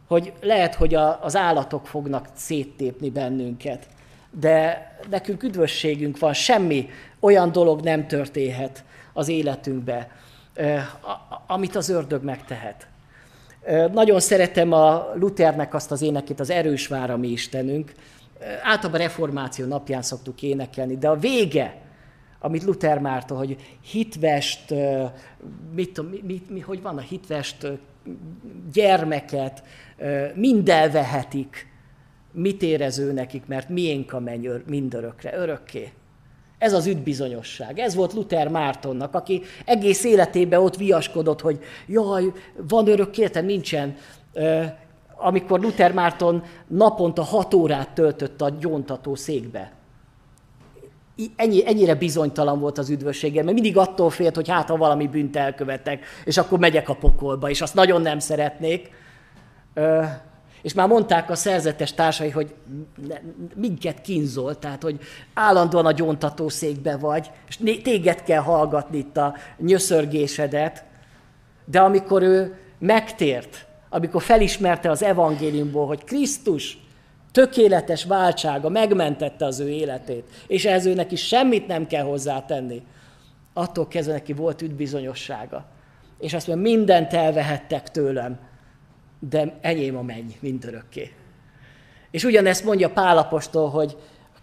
Hogy 0.07 0.33
lehet, 0.41 0.75
hogy 0.75 0.95
a, 0.95 1.23
az 1.23 1.37
állatok 1.37 1.87
fognak 1.87 2.29
széttépni 2.35 3.11
bennünket, 3.11 3.87
de 4.31 4.89
nekünk 5.11 5.43
üdvösségünk 5.43 6.19
van, 6.19 6.33
semmi 6.33 6.89
olyan 7.21 7.53
dolog 7.53 7.81
nem 7.81 8.07
történhet 8.07 8.85
az 9.13 9.29
életünkbe, 9.29 10.11
amit 11.47 11.77
az 11.77 11.89
ördög 11.89 12.23
megtehet. 12.23 12.87
Nagyon 13.93 14.21
szeretem 14.21 14.73
a 14.73 15.13
Luthernek 15.15 15.75
azt 15.75 15.91
az 15.91 16.03
énekét, 16.03 16.41
az 16.41 16.51
erős 16.51 16.87
vár 16.87 17.11
a 17.11 17.17
mi 17.17 17.29
Istenünk. 17.29 17.93
Általában 18.63 19.01
reformáció 19.01 19.67
napján 19.67 20.03
szoktuk 20.03 20.43
énekelni, 20.43 20.97
de 20.97 21.09
a 21.09 21.17
vége, 21.17 21.83
amit 22.39 22.65
Luther 22.65 22.99
Mártól, 22.99 23.37
hogy 23.37 23.57
hitvest, 23.81 24.75
mit, 25.75 26.23
mit, 26.23 26.51
mi, 26.51 26.61
hogy 26.61 26.83
van 26.83 26.97
a 26.97 27.01
hitvest 27.01 27.67
gyermeket, 28.73 29.63
mind 30.35 30.69
elvehetik, 30.69 31.67
mit 32.33 32.63
érező 32.63 33.13
nekik, 33.13 33.47
mert 33.47 33.69
miénk 33.69 34.13
a 34.13 34.21
menny 34.21 34.49
mindörökre, 34.67 35.37
örökké. 35.37 35.93
Ez 36.65 36.73
az 36.73 36.87
üdbizonyosság. 36.87 37.79
Ez 37.79 37.95
volt 37.95 38.13
Luther 38.13 38.49
Mártonnak, 38.49 39.15
aki 39.15 39.43
egész 39.65 40.05
életében 40.05 40.61
ott 40.61 40.77
viaskodott, 40.77 41.41
hogy 41.41 41.59
jaj, 41.87 42.33
van 42.69 42.89
örök 42.89 43.19
életem, 43.19 43.45
nincsen. 43.45 43.97
Amikor 45.17 45.61
Luther 45.61 45.93
Márton 45.93 46.43
naponta 46.67 47.23
hat 47.23 47.55
órát 47.55 47.91
töltött 47.91 48.41
a 48.41 48.49
gyóntató 48.61 49.15
székbe. 49.15 49.73
Ennyi, 51.37 51.67
ennyire 51.67 51.95
bizonytalan 51.95 52.61
volt 52.61 52.79
az 52.79 52.91
üdvössége, 52.91 53.43
mert 53.43 53.55
mindig 53.55 53.77
attól 53.77 54.11
félt, 54.11 54.35
hogy 54.35 54.49
hát 54.49 54.69
ha 54.69 54.77
valami 54.77 55.07
bűnt 55.07 55.37
elkövetek, 55.37 56.05
és 56.25 56.37
akkor 56.37 56.59
megyek 56.59 56.89
a 56.89 56.95
pokolba, 56.95 57.51
és 57.51 57.61
azt 57.61 57.75
nagyon 57.75 58.03
nem 58.03 58.19
szeretnék. 58.19 58.91
És 60.65 60.75
már 60.75 60.89
mondták 60.89 61.31
a 61.31 61.35
szerzetes 61.35 61.93
társai, 61.93 62.31
hogy 62.31 62.55
minket 63.55 64.01
kínzol, 64.01 64.59
tehát 64.59 64.83
hogy 64.83 64.99
állandóan 65.35 65.87
a 65.87 65.93
gyóntató 65.93 66.49
székbe 66.49 66.97
vagy, 66.97 67.31
és 67.49 67.59
téged 67.83 68.23
kell 68.23 68.41
hallgatni 68.41 68.99
itt 68.99 69.17
a 69.17 69.35
nyöszörgésedet. 69.59 70.85
De 71.65 71.81
amikor 71.81 72.23
ő 72.23 72.59
megtért, 72.79 73.67
amikor 73.89 74.23
felismerte 74.23 74.91
az 74.91 75.03
evangéliumból, 75.03 75.87
hogy 75.87 76.05
Krisztus 76.05 76.79
tökéletes 77.33 78.05
váltsága 78.05 78.69
megmentette 78.69 79.45
az 79.45 79.61
ő 79.61 79.69
életét, 79.69 80.25
és 80.47 80.65
ehhez 80.65 80.87
ő 80.87 80.95
neki 80.95 81.17
semmit 81.17 81.67
nem 81.67 81.87
kell 81.87 82.05
hozzátenni, 82.05 82.83
attól 83.53 83.89
kezdve 83.89 84.13
neki 84.13 84.33
volt 84.33 84.63
üdbizonyossága. 84.63 85.65
És 86.19 86.35
azt 86.35 86.47
mondja, 86.47 86.71
mindent 86.71 87.13
elvehettek 87.13 87.91
tőlem, 87.91 88.39
de 89.29 89.59
enyém 89.61 89.97
a 89.97 90.03
menny 90.03 90.31
mindörökké. 90.41 91.13
És 92.11 92.25
ugyanezt 92.25 92.65
mondja 92.65 92.91
Pálapostól, 92.91 93.71
hogy 93.71 93.97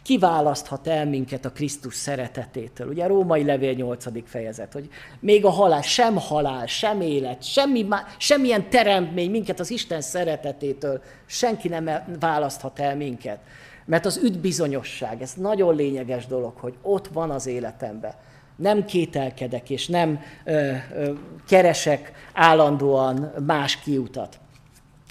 kiválaszthat 0.03 0.87
el 0.87 1.05
minket 1.05 1.45
a 1.45 1.51
Krisztus 1.51 1.95
szeretetétől. 1.95 2.87
Ugye 2.87 3.03
a 3.03 3.07
római 3.07 3.43
levél 3.43 3.73
8. 3.73 4.29
fejezet, 4.29 4.73
hogy 4.73 4.89
még 5.19 5.45
a 5.45 5.49
halál, 5.49 5.81
sem 5.81 6.15
halál, 6.17 6.65
sem 6.65 7.01
élet, 7.01 7.43
semmi, 7.43 7.87
semmilyen 8.17 8.69
teremtmény 8.69 9.29
minket 9.29 9.59
az 9.59 9.71
Isten 9.71 10.01
szeretetétől 10.01 11.01
senki 11.25 11.67
nem 11.67 11.89
választhat 12.19 12.79
el 12.79 12.95
minket. 12.95 13.39
Mert 13.85 14.05
az 14.05 14.17
üdbizonyosság, 14.23 15.21
ez 15.21 15.33
nagyon 15.33 15.75
lényeges 15.75 16.25
dolog, 16.25 16.57
hogy 16.57 16.73
ott 16.81 17.07
van 17.07 17.29
az 17.29 17.45
életemben. 17.45 18.13
Nem 18.55 18.85
kételkedek, 18.85 19.69
és 19.69 19.87
nem 19.87 20.21
ö, 20.45 20.71
ö, 20.95 21.13
keresek 21.47 22.11
állandóan 22.33 23.33
más 23.45 23.79
kiutat. 23.79 24.40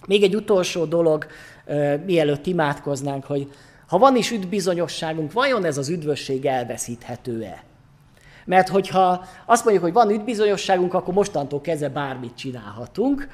Még 0.06 0.22
egy 0.22 0.36
utolsó 0.36 0.84
dolog, 0.84 1.26
mielőtt 2.04 2.46
imádkoznánk, 2.46 3.24
hogy 3.24 3.50
ha 3.86 3.98
van 3.98 4.16
is 4.16 4.30
üdbizonyosságunk, 4.30 5.32
vajon 5.32 5.64
ez 5.64 5.78
az 5.78 5.88
üdvösség 5.88 6.46
elveszíthető-e? 6.46 7.62
Mert 8.44 8.68
hogyha 8.68 9.24
azt 9.46 9.64
mondjuk, 9.64 9.84
hogy 9.84 9.94
van 9.94 10.10
üdbizonyosságunk, 10.10 10.94
akkor 10.94 11.14
mostantól 11.14 11.60
kezdve 11.60 11.88
bármit 11.88 12.34
csinálhatunk, 12.34 13.28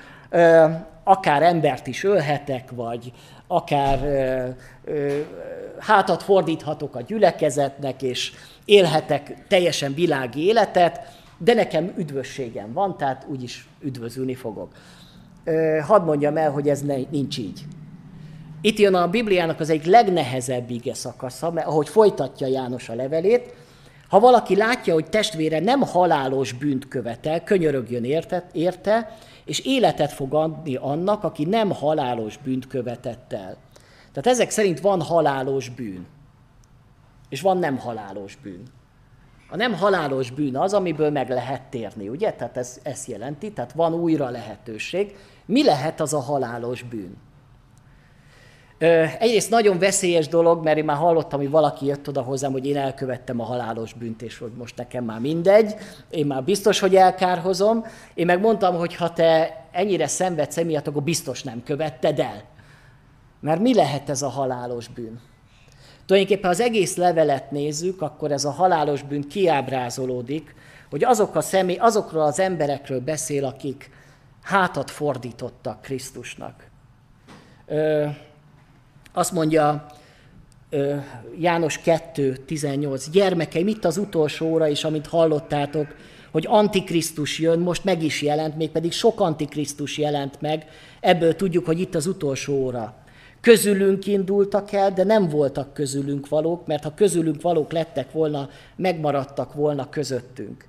akár 1.04 1.42
embert 1.42 1.86
is 1.86 2.04
ölhetek, 2.04 2.70
vagy 2.70 3.12
akár 3.46 3.98
hátat 5.78 6.22
fordíthatok 6.22 6.94
a 6.94 7.02
gyülekezetnek, 7.02 8.02
és 8.02 8.32
élhetek 8.64 9.46
teljesen 9.48 9.94
világi 9.94 10.46
életet, 10.46 11.00
de 11.38 11.54
nekem 11.54 11.94
üdvösségem 11.96 12.72
van, 12.72 12.96
tehát 12.96 13.26
úgyis 13.28 13.66
üdvözülni 13.80 14.34
fogok 14.34 14.72
hadd 15.86 16.04
mondjam 16.04 16.36
el, 16.36 16.50
hogy 16.50 16.68
ez 16.68 16.82
ne, 16.82 16.96
nincs 17.10 17.38
így. 17.38 17.64
Itt 18.60 18.78
jön 18.78 18.94
a 18.94 19.08
Bibliának 19.08 19.60
az 19.60 19.70
egyik 19.70 19.84
legnehezebb 19.84 20.70
ige 20.70 20.94
szakasza, 20.94 21.50
mert 21.50 21.66
ahogy 21.66 21.88
folytatja 21.88 22.46
János 22.46 22.88
a 22.88 22.94
levelét, 22.94 23.54
ha 24.08 24.20
valaki 24.20 24.56
látja, 24.56 24.94
hogy 24.94 25.08
testvére 25.08 25.60
nem 25.60 25.80
halálos 25.80 26.52
bűnt 26.52 26.88
követel, 26.88 27.42
könyörögjön 27.42 28.04
érte, 28.04 28.46
érte, 28.52 29.16
és 29.44 29.60
életet 29.60 30.12
fog 30.12 30.34
adni 30.34 30.76
annak, 30.76 31.24
aki 31.24 31.44
nem 31.44 31.70
halálos 31.70 32.36
bűnt 32.36 32.66
követett 32.66 33.32
el. 33.32 33.56
Tehát 34.12 34.38
ezek 34.38 34.50
szerint 34.50 34.80
van 34.80 35.02
halálos 35.02 35.68
bűn, 35.68 36.06
és 37.28 37.40
van 37.40 37.58
nem 37.58 37.78
halálos 37.78 38.38
bűn. 38.42 38.62
A 39.48 39.56
nem 39.56 39.74
halálos 39.74 40.30
bűn 40.30 40.56
az, 40.56 40.74
amiből 40.74 41.10
meg 41.10 41.28
lehet 41.28 41.62
térni, 41.62 42.08
ugye? 42.08 42.32
Tehát 42.32 42.56
ez, 42.56 42.80
ez 42.82 43.06
jelenti, 43.06 43.52
tehát 43.52 43.72
van 43.72 43.94
újra 43.94 44.28
lehetőség. 44.28 45.16
Mi 45.46 45.64
lehet 45.64 46.00
az 46.00 46.14
a 46.14 46.20
halálos 46.20 46.82
bűn? 46.82 47.16
Egyrészt 49.18 49.50
nagyon 49.50 49.78
veszélyes 49.78 50.28
dolog, 50.28 50.64
mert 50.64 50.78
én 50.78 50.84
már 50.84 50.96
hallottam, 50.96 51.40
hogy 51.40 51.50
valaki 51.50 51.86
jött 51.86 52.08
oda 52.08 52.22
hozzám, 52.22 52.52
hogy 52.52 52.66
én 52.66 52.76
elkövettem 52.76 53.40
a 53.40 53.44
halálos 53.44 53.92
bűnt, 53.92 54.22
és 54.22 54.38
hogy 54.38 54.52
most 54.58 54.76
nekem 54.76 55.04
már 55.04 55.20
mindegy, 55.20 55.74
én 56.10 56.26
már 56.26 56.44
biztos, 56.44 56.78
hogy 56.78 56.94
elkárhozom. 56.96 57.84
Én 58.14 58.26
meg 58.26 58.40
mondtam, 58.40 58.76
hogy 58.76 58.94
ha 58.94 59.12
te 59.12 59.64
ennyire 59.72 60.06
szenvedsz 60.06 60.56
emiatt, 60.56 60.86
akkor 60.86 61.02
biztos 61.02 61.42
nem 61.42 61.62
követted 61.62 62.18
el. 62.18 62.42
Mert 63.40 63.60
mi 63.60 63.74
lehet 63.74 64.10
ez 64.10 64.22
a 64.22 64.28
halálos 64.28 64.88
bűn? 64.88 65.20
Tulajdonképpen 66.06 66.50
az 66.50 66.60
egész 66.60 66.96
levelet 66.96 67.50
nézzük, 67.50 68.02
akkor 68.02 68.32
ez 68.32 68.44
a 68.44 68.50
halálos 68.50 69.02
bűn 69.02 69.28
kiábrázolódik, 69.28 70.54
hogy 70.90 71.04
azok 71.04 71.34
a 71.34 71.40
személy, 71.40 71.76
azokról 71.76 72.22
az 72.22 72.40
emberekről 72.40 73.00
beszél, 73.00 73.44
akik 73.44 73.90
hátat 74.42 74.90
fordítottak 74.90 75.82
Krisztusnak. 75.82 76.70
Ö, 77.66 78.06
azt 79.12 79.32
mondja 79.32 79.86
ö, 80.70 80.96
János 81.38 81.80
2.18, 81.84 83.06
gyermekeim, 83.12 83.68
itt 83.68 83.84
az 83.84 83.96
utolsó 83.96 84.46
óra 84.46 84.66
is, 84.66 84.84
amit 84.84 85.06
hallottátok, 85.06 85.86
hogy 86.30 86.46
antikrisztus 86.48 87.38
jön, 87.38 87.58
most 87.58 87.84
meg 87.84 88.02
is 88.02 88.22
jelent, 88.22 88.56
mégpedig 88.56 88.92
sok 88.92 89.20
antikrisztus 89.20 89.98
jelent 89.98 90.40
meg, 90.40 90.66
ebből 91.00 91.36
tudjuk, 91.36 91.66
hogy 91.66 91.80
itt 91.80 91.94
az 91.94 92.06
utolsó 92.06 92.54
óra. 92.54 92.94
Közülünk 93.46 94.06
indultak 94.06 94.72
el, 94.72 94.92
de 94.92 95.04
nem 95.04 95.28
voltak 95.28 95.74
közülünk 95.74 96.28
valók, 96.28 96.66
mert 96.66 96.82
ha 96.82 96.94
közülünk 96.94 97.42
valók 97.42 97.72
lettek 97.72 98.12
volna, 98.12 98.48
megmaradtak 98.76 99.54
volna 99.54 99.88
közöttünk. 99.88 100.64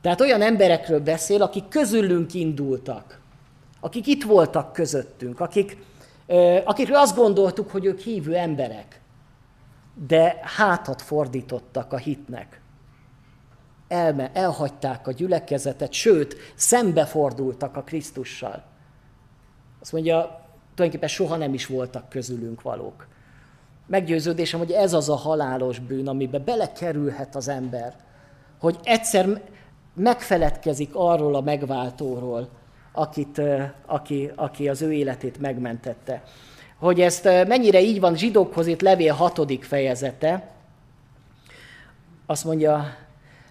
Tehát 0.00 0.20
olyan 0.20 0.42
emberekről 0.42 1.00
beszél, 1.00 1.42
akik 1.42 1.68
közülünk 1.68 2.34
indultak, 2.34 3.20
akik 3.80 4.06
itt 4.06 4.22
voltak 4.22 4.72
közöttünk, 4.72 5.40
akik, 5.40 5.76
akikről 6.64 6.96
azt 6.96 7.16
gondoltuk, 7.16 7.70
hogy 7.70 7.84
ők 7.84 7.98
hívő 7.98 8.34
emberek, 8.34 9.00
de 10.06 10.40
hátat 10.56 11.02
fordítottak 11.02 11.92
a 11.92 11.96
hitnek. 11.96 12.60
Elme, 13.88 14.30
elhagyták 14.32 15.06
a 15.06 15.12
gyülekezetet, 15.12 15.92
sőt, 15.92 16.36
szembefordultak 16.54 17.76
a 17.76 17.82
Krisztussal. 17.82 18.64
Azt 19.80 19.92
mondja, 19.92 20.46
tulajdonképpen 20.78 21.08
soha 21.08 21.36
nem 21.36 21.54
is 21.54 21.66
voltak 21.66 22.08
közülünk 22.08 22.62
valók. 22.62 23.06
Meggyőződésem, 23.86 24.58
hogy 24.58 24.70
ez 24.70 24.92
az 24.92 25.08
a 25.08 25.14
halálos 25.14 25.78
bűn, 25.78 26.08
amiben 26.08 26.44
belekerülhet 26.44 27.36
az 27.36 27.48
ember, 27.48 27.94
hogy 28.58 28.78
egyszer 28.82 29.42
megfeledkezik 29.94 30.90
arról 30.92 31.34
a 31.34 31.40
megváltóról, 31.40 32.48
akit, 32.92 33.40
aki, 33.86 34.30
aki 34.34 34.68
az 34.68 34.82
ő 34.82 34.92
életét 34.92 35.40
megmentette. 35.40 36.22
Hogy 36.76 37.00
ezt 37.00 37.24
mennyire 37.24 37.80
így 37.80 38.00
van, 38.00 38.16
zsidókhoz 38.16 38.66
itt 38.66 38.80
levél 38.80 39.14
hatodik 39.14 39.64
fejezete, 39.64 40.50
azt 42.26 42.44
mondja, 42.44 42.96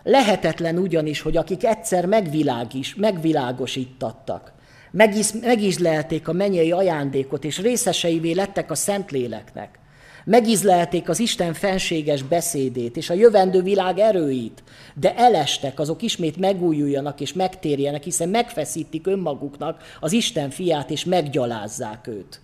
lehetetlen 0.04 0.78
ugyanis, 0.78 1.22
hogy 1.22 1.38
akik 1.38 1.64
egyszer 1.64 2.06
megvilágis, 2.06 2.96
megvilágosítattak, 2.96 4.52
megis, 4.98 5.32
megizlelték 5.42 6.28
a 6.28 6.34
mennyei 6.34 6.72
ajándékot, 6.72 7.44
és 7.44 7.62
részeseivé 7.62 8.32
lettek 8.32 8.72
a 8.72 8.76
Szentléleknek. 8.76 9.80
Megizlelték 10.26 11.10
az 11.10 11.20
Isten 11.20 11.54
fenséges 11.54 12.24
beszédét 12.24 12.98
és 12.98 13.10
a 13.10 13.14
jövendő 13.14 13.62
világ 13.62 14.00
erőit, 14.00 14.64
de 14.94 15.16
elestek, 15.16 15.80
azok 15.80 16.02
ismét 16.02 16.38
megújuljanak 16.38 17.20
és 17.20 17.34
megtérjenek, 17.34 18.04
hiszen 18.04 18.30
megfeszítik 18.30 19.08
önmaguknak 19.08 19.82
az 20.00 20.12
Isten 20.12 20.50
fiát 20.50 20.90
és 20.90 21.06
meggyalázzák 21.06 22.08
őt. 22.08 22.42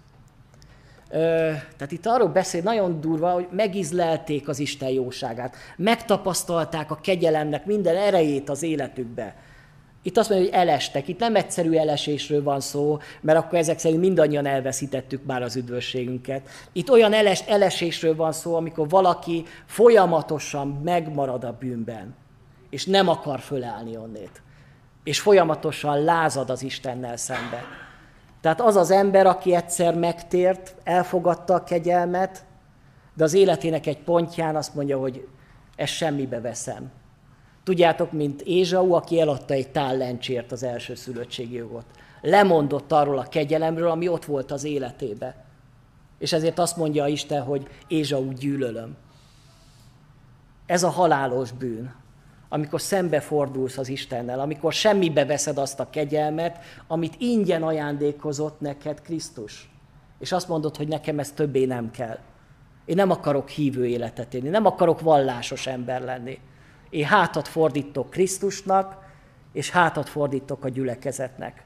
Ö, 1.10 1.18
tehát 1.78 1.92
itt 1.92 2.06
arról 2.06 2.28
beszél 2.28 2.62
nagyon 2.62 3.02
durva, 3.02 3.32
hogy 3.32 3.48
megizlelték 3.52 4.48
az 4.48 4.60
Isten 4.60 4.90
jóságát, 4.90 5.56
megtapasztalták 5.78 6.92
a 6.92 7.00
kegyelemnek 7.04 7.66
minden 7.66 7.96
erejét 7.96 8.50
az 8.50 8.64
életükbe. 8.64 9.36
Itt 10.06 10.18
azt 10.18 10.30
mondja, 10.30 10.50
hogy 10.50 10.60
elestek. 10.60 11.08
Itt 11.08 11.20
nem 11.20 11.36
egyszerű 11.36 11.72
elesésről 11.72 12.44
van 12.44 12.60
szó, 12.60 13.00
mert 13.22 13.38
akkor 13.38 13.58
ezek 13.58 13.80
szerint 13.80 14.00
mindannyian 14.02 14.46
elveszítettük 14.46 15.26
már 15.26 15.42
az 15.42 15.56
üdvösségünket. 15.56 16.50
Itt 16.72 16.92
olyan 16.92 17.14
eles, 17.14 17.42
elesésről 17.48 18.16
van 18.16 18.32
szó, 18.32 18.56
amikor 18.56 18.90
valaki 18.90 19.46
folyamatosan 19.66 20.68
megmarad 20.68 21.44
a 21.44 21.58
bűnben. 21.60 22.16
és 22.70 22.86
nem 22.86 23.08
akar 23.08 23.40
fölállni 23.40 23.98
onnét. 23.98 24.42
És 25.04 25.20
folyamatosan 25.20 26.04
lázad 26.04 26.50
az 26.50 26.64
Istennel 26.64 27.18
szembe. 27.18 27.64
Tehát 28.42 28.62
az 28.62 28.76
az 28.76 28.92
ember, 28.92 29.26
aki 29.26 29.56
egyszer 29.56 29.96
megtért, 29.96 30.76
elfogadta 30.84 31.54
a 31.54 31.64
kegyelmet, 31.64 32.46
de 33.14 33.24
az 33.24 33.34
életének 33.34 33.86
egy 33.86 34.00
pontján 34.00 34.56
azt 34.56 34.76
mondja, 34.76 34.98
hogy 34.98 35.28
ezt 35.76 35.94
semmibe 35.94 36.42
veszem. 36.42 36.92
Tudjátok, 37.64 38.12
mint 38.12 38.42
Ézsau, 38.42 38.94
aki 38.94 39.20
eladta 39.20 39.54
egy 39.54 39.70
tál 39.70 39.98
lencsért 39.98 40.52
az 40.52 40.64
első 40.64 40.96
szülöttségi 40.96 41.56
jogot. 41.56 41.86
Lemondott 42.22 42.92
arról 42.92 43.18
a 43.18 43.24
kegyelemről, 43.30 43.90
ami 43.90 44.08
ott 44.08 44.26
volt 44.26 44.52
az 44.52 44.64
életébe. 44.64 45.46
És 46.20 46.34
ezért 46.34 46.60
azt 46.60 46.78
mondja 46.78 47.08
Isten, 47.08 47.42
hogy 47.42 47.68
Ézsau 47.88 48.32
gyűlölöm. 48.32 48.96
Ez 50.66 50.84
a 50.84 50.90
halálos 50.90 51.52
bűn, 51.52 51.94
amikor 52.50 52.82
szembefordulsz 52.82 53.78
az 53.78 53.90
Istennel, 53.90 54.40
amikor 54.40 54.74
semmibe 54.74 55.26
veszed 55.26 55.58
azt 55.58 55.80
a 55.80 55.90
kegyelmet, 55.90 56.58
amit 56.88 57.16
ingyen 57.18 57.64
ajándékozott 57.64 58.60
neked 58.60 59.02
Krisztus. 59.02 59.72
És 60.20 60.32
azt 60.32 60.48
mondod, 60.48 60.76
hogy 60.78 60.88
nekem 60.88 61.20
ez 61.20 61.32
többé 61.32 61.66
nem 61.66 61.92
kell. 61.92 62.18
Én 62.86 62.96
nem 62.96 63.12
akarok 63.12 63.50
hívő 63.50 63.88
életet 63.88 64.34
élni, 64.34 64.50
nem 64.50 64.66
akarok 64.66 65.02
vallásos 65.02 65.68
ember 65.68 66.02
lenni. 66.02 66.40
Én 66.94 67.06
hátat 67.06 67.48
fordítok 67.48 68.10
Krisztusnak, 68.10 68.98
és 69.52 69.70
hátat 69.70 70.10
fordítok 70.10 70.66
a 70.66 70.70
gyülekezetnek. 70.70 71.66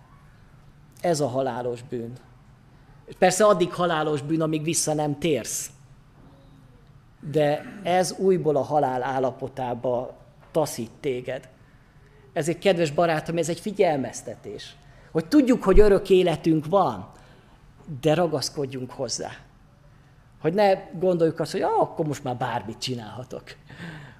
Ez 1.01 1.19
a 1.19 1.27
halálos 1.27 1.81
bűn. 1.81 2.13
Persze 3.17 3.45
addig 3.45 3.73
halálos 3.73 4.21
bűn, 4.21 4.41
amíg 4.41 4.63
vissza 4.63 4.93
nem 4.93 5.19
térsz. 5.19 5.69
De 7.31 7.79
ez 7.83 8.11
újból 8.11 8.55
a 8.55 8.61
halál 8.61 9.03
állapotába 9.03 10.17
taszít 10.51 10.91
téged. 10.99 11.49
Ezért, 12.33 12.59
kedves 12.59 12.91
barátom, 12.91 13.37
ez 13.37 13.49
egy 13.49 13.59
figyelmeztetés. 13.59 14.75
Hogy 15.11 15.27
tudjuk, 15.27 15.63
hogy 15.63 15.79
örök 15.79 16.09
életünk 16.09 16.65
van, 16.65 17.11
de 18.01 18.13
ragaszkodjunk 18.13 18.91
hozzá. 18.91 19.31
Hogy 20.41 20.53
ne 20.53 20.73
gondoljuk 20.99 21.39
azt, 21.39 21.51
hogy 21.51 21.61
ah, 21.61 21.79
akkor 21.79 22.05
most 22.05 22.23
már 22.23 22.37
bármit 22.37 22.77
csinálhatok. 22.77 23.43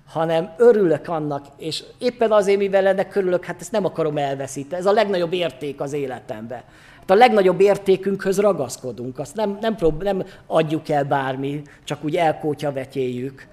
Hanem 0.08 0.54
örülök 0.58 1.08
annak, 1.08 1.46
és 1.58 1.84
éppen 1.98 2.32
azért, 2.32 2.58
mivel 2.58 2.88
ennek 2.88 3.10
körülök, 3.10 3.46
hát 3.46 3.62
ezt 3.62 3.72
nem 3.72 3.86
akarom 3.86 4.18
elveszíteni. 4.18 4.82
Ez 4.82 4.88
a 4.88 4.92
legnagyobb 4.92 5.34
érték 5.34 5.82
az 5.82 5.94
életemben. 5.94 6.62
Hát 7.00 7.10
a 7.10 7.16
legnagyobb 7.16 7.60
értékünkhöz 7.60 8.40
ragaszkodunk, 8.40 9.20
azt 9.20 9.36
nem, 9.36 9.58
nem, 9.62 9.76
prób- 9.76 10.04
nem 10.04 10.24
adjuk 10.46 10.90
el 10.90 11.04
bármi, 11.04 11.62
csak 11.84 12.04
úgy 12.04 12.16
elkótya 12.16 12.72
vetyéljük. 12.72 13.48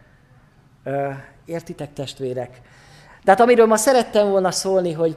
Értitek, 1.44 1.92
testvérek? 1.92 2.60
Tehát 3.24 3.40
amiről 3.40 3.66
ma 3.66 3.76
szerettem 3.76 4.30
volna 4.30 4.50
szólni, 4.50 4.92
hogy 4.92 5.16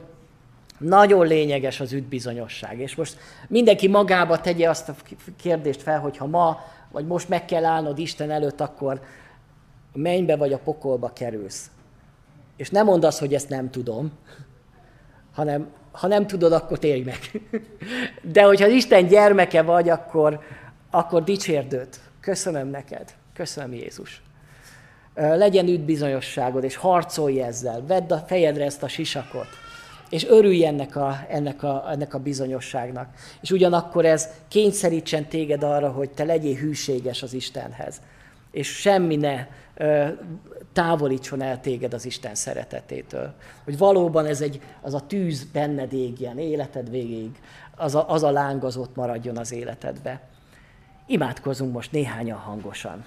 nagyon 0.78 1.26
lényeges 1.26 1.80
az 1.80 1.92
üdbizonyosság. 1.92 2.80
És 2.80 2.94
most 2.94 3.16
mindenki 3.48 3.88
magába 3.88 4.40
tegye 4.40 4.68
azt 4.68 4.88
a 4.88 4.94
kérdést 5.42 5.82
fel, 5.82 6.00
hogy 6.00 6.16
ha 6.16 6.26
ma, 6.26 6.60
vagy 6.90 7.06
most 7.06 7.28
meg 7.28 7.44
kell 7.44 7.64
állnod 7.64 7.98
Isten 7.98 8.30
előtt, 8.30 8.60
akkor 8.60 9.00
mennybe 9.92 10.36
vagy 10.36 10.52
a 10.52 10.58
pokolba 10.58 11.12
kerülsz. 11.12 11.70
És 12.56 12.70
nem 12.70 12.84
mondd 12.84 13.04
azt, 13.04 13.18
hogy 13.18 13.34
ezt 13.34 13.48
nem 13.48 13.70
tudom, 13.70 14.12
hanem 15.32 15.68
ha 15.92 16.06
nem 16.06 16.26
tudod, 16.26 16.52
akkor 16.52 16.78
térj 16.78 17.00
meg. 17.00 17.18
De 18.32 18.42
hogyha 18.42 18.66
Isten 18.66 19.06
gyermeke 19.06 19.62
vagy, 19.62 19.88
akkor, 19.88 20.40
akkor 20.90 21.24
dicsérd 21.24 21.72
őt. 21.72 22.00
Köszönöm 22.20 22.68
neked. 22.68 23.14
Köszönöm 23.34 23.72
Jézus 23.72 24.22
legyen 25.18 25.66
üdbizonyosságod, 25.66 26.64
és 26.64 26.76
harcolj 26.76 27.42
ezzel, 27.42 27.84
vedd 27.86 28.12
a 28.12 28.18
fejedre 28.18 28.64
ezt 28.64 28.82
a 28.82 28.88
sisakot, 28.88 29.46
és 30.10 30.26
örülj 30.26 30.66
ennek 30.66 30.96
a, 30.96 31.18
ennek, 31.28 31.62
a, 31.62 31.84
ennek 31.90 32.14
a 32.14 32.18
bizonyosságnak. 32.18 33.08
És 33.40 33.50
ugyanakkor 33.50 34.04
ez 34.04 34.28
kényszerítsen 34.48 35.28
téged 35.28 35.62
arra, 35.62 35.90
hogy 35.90 36.10
te 36.10 36.24
legyél 36.24 36.56
hűséges 36.56 37.22
az 37.22 37.32
Istenhez. 37.32 38.00
És 38.50 38.68
semmi 38.68 39.16
ne 39.16 39.46
távolítson 40.72 41.42
el 41.42 41.60
téged 41.60 41.94
az 41.94 42.04
Isten 42.04 42.34
szeretetétől. 42.34 43.32
Hogy 43.64 43.78
valóban 43.78 44.26
ez 44.26 44.40
egy, 44.40 44.60
az 44.80 44.94
a 44.94 45.06
tűz 45.06 45.44
benned 45.44 45.92
égjen, 45.92 46.38
életed 46.38 46.90
végéig, 46.90 47.40
az 47.76 47.94
a, 47.94 48.10
az 48.10 48.22
a 48.22 48.30
láng 48.30 48.64
az 48.64 48.76
ott 48.76 48.96
maradjon 48.96 49.36
az 49.36 49.52
életedbe. 49.52 50.20
Imádkozunk 51.06 51.72
most 51.72 51.92
néhányan 51.92 52.38
hangosan. 52.38 53.04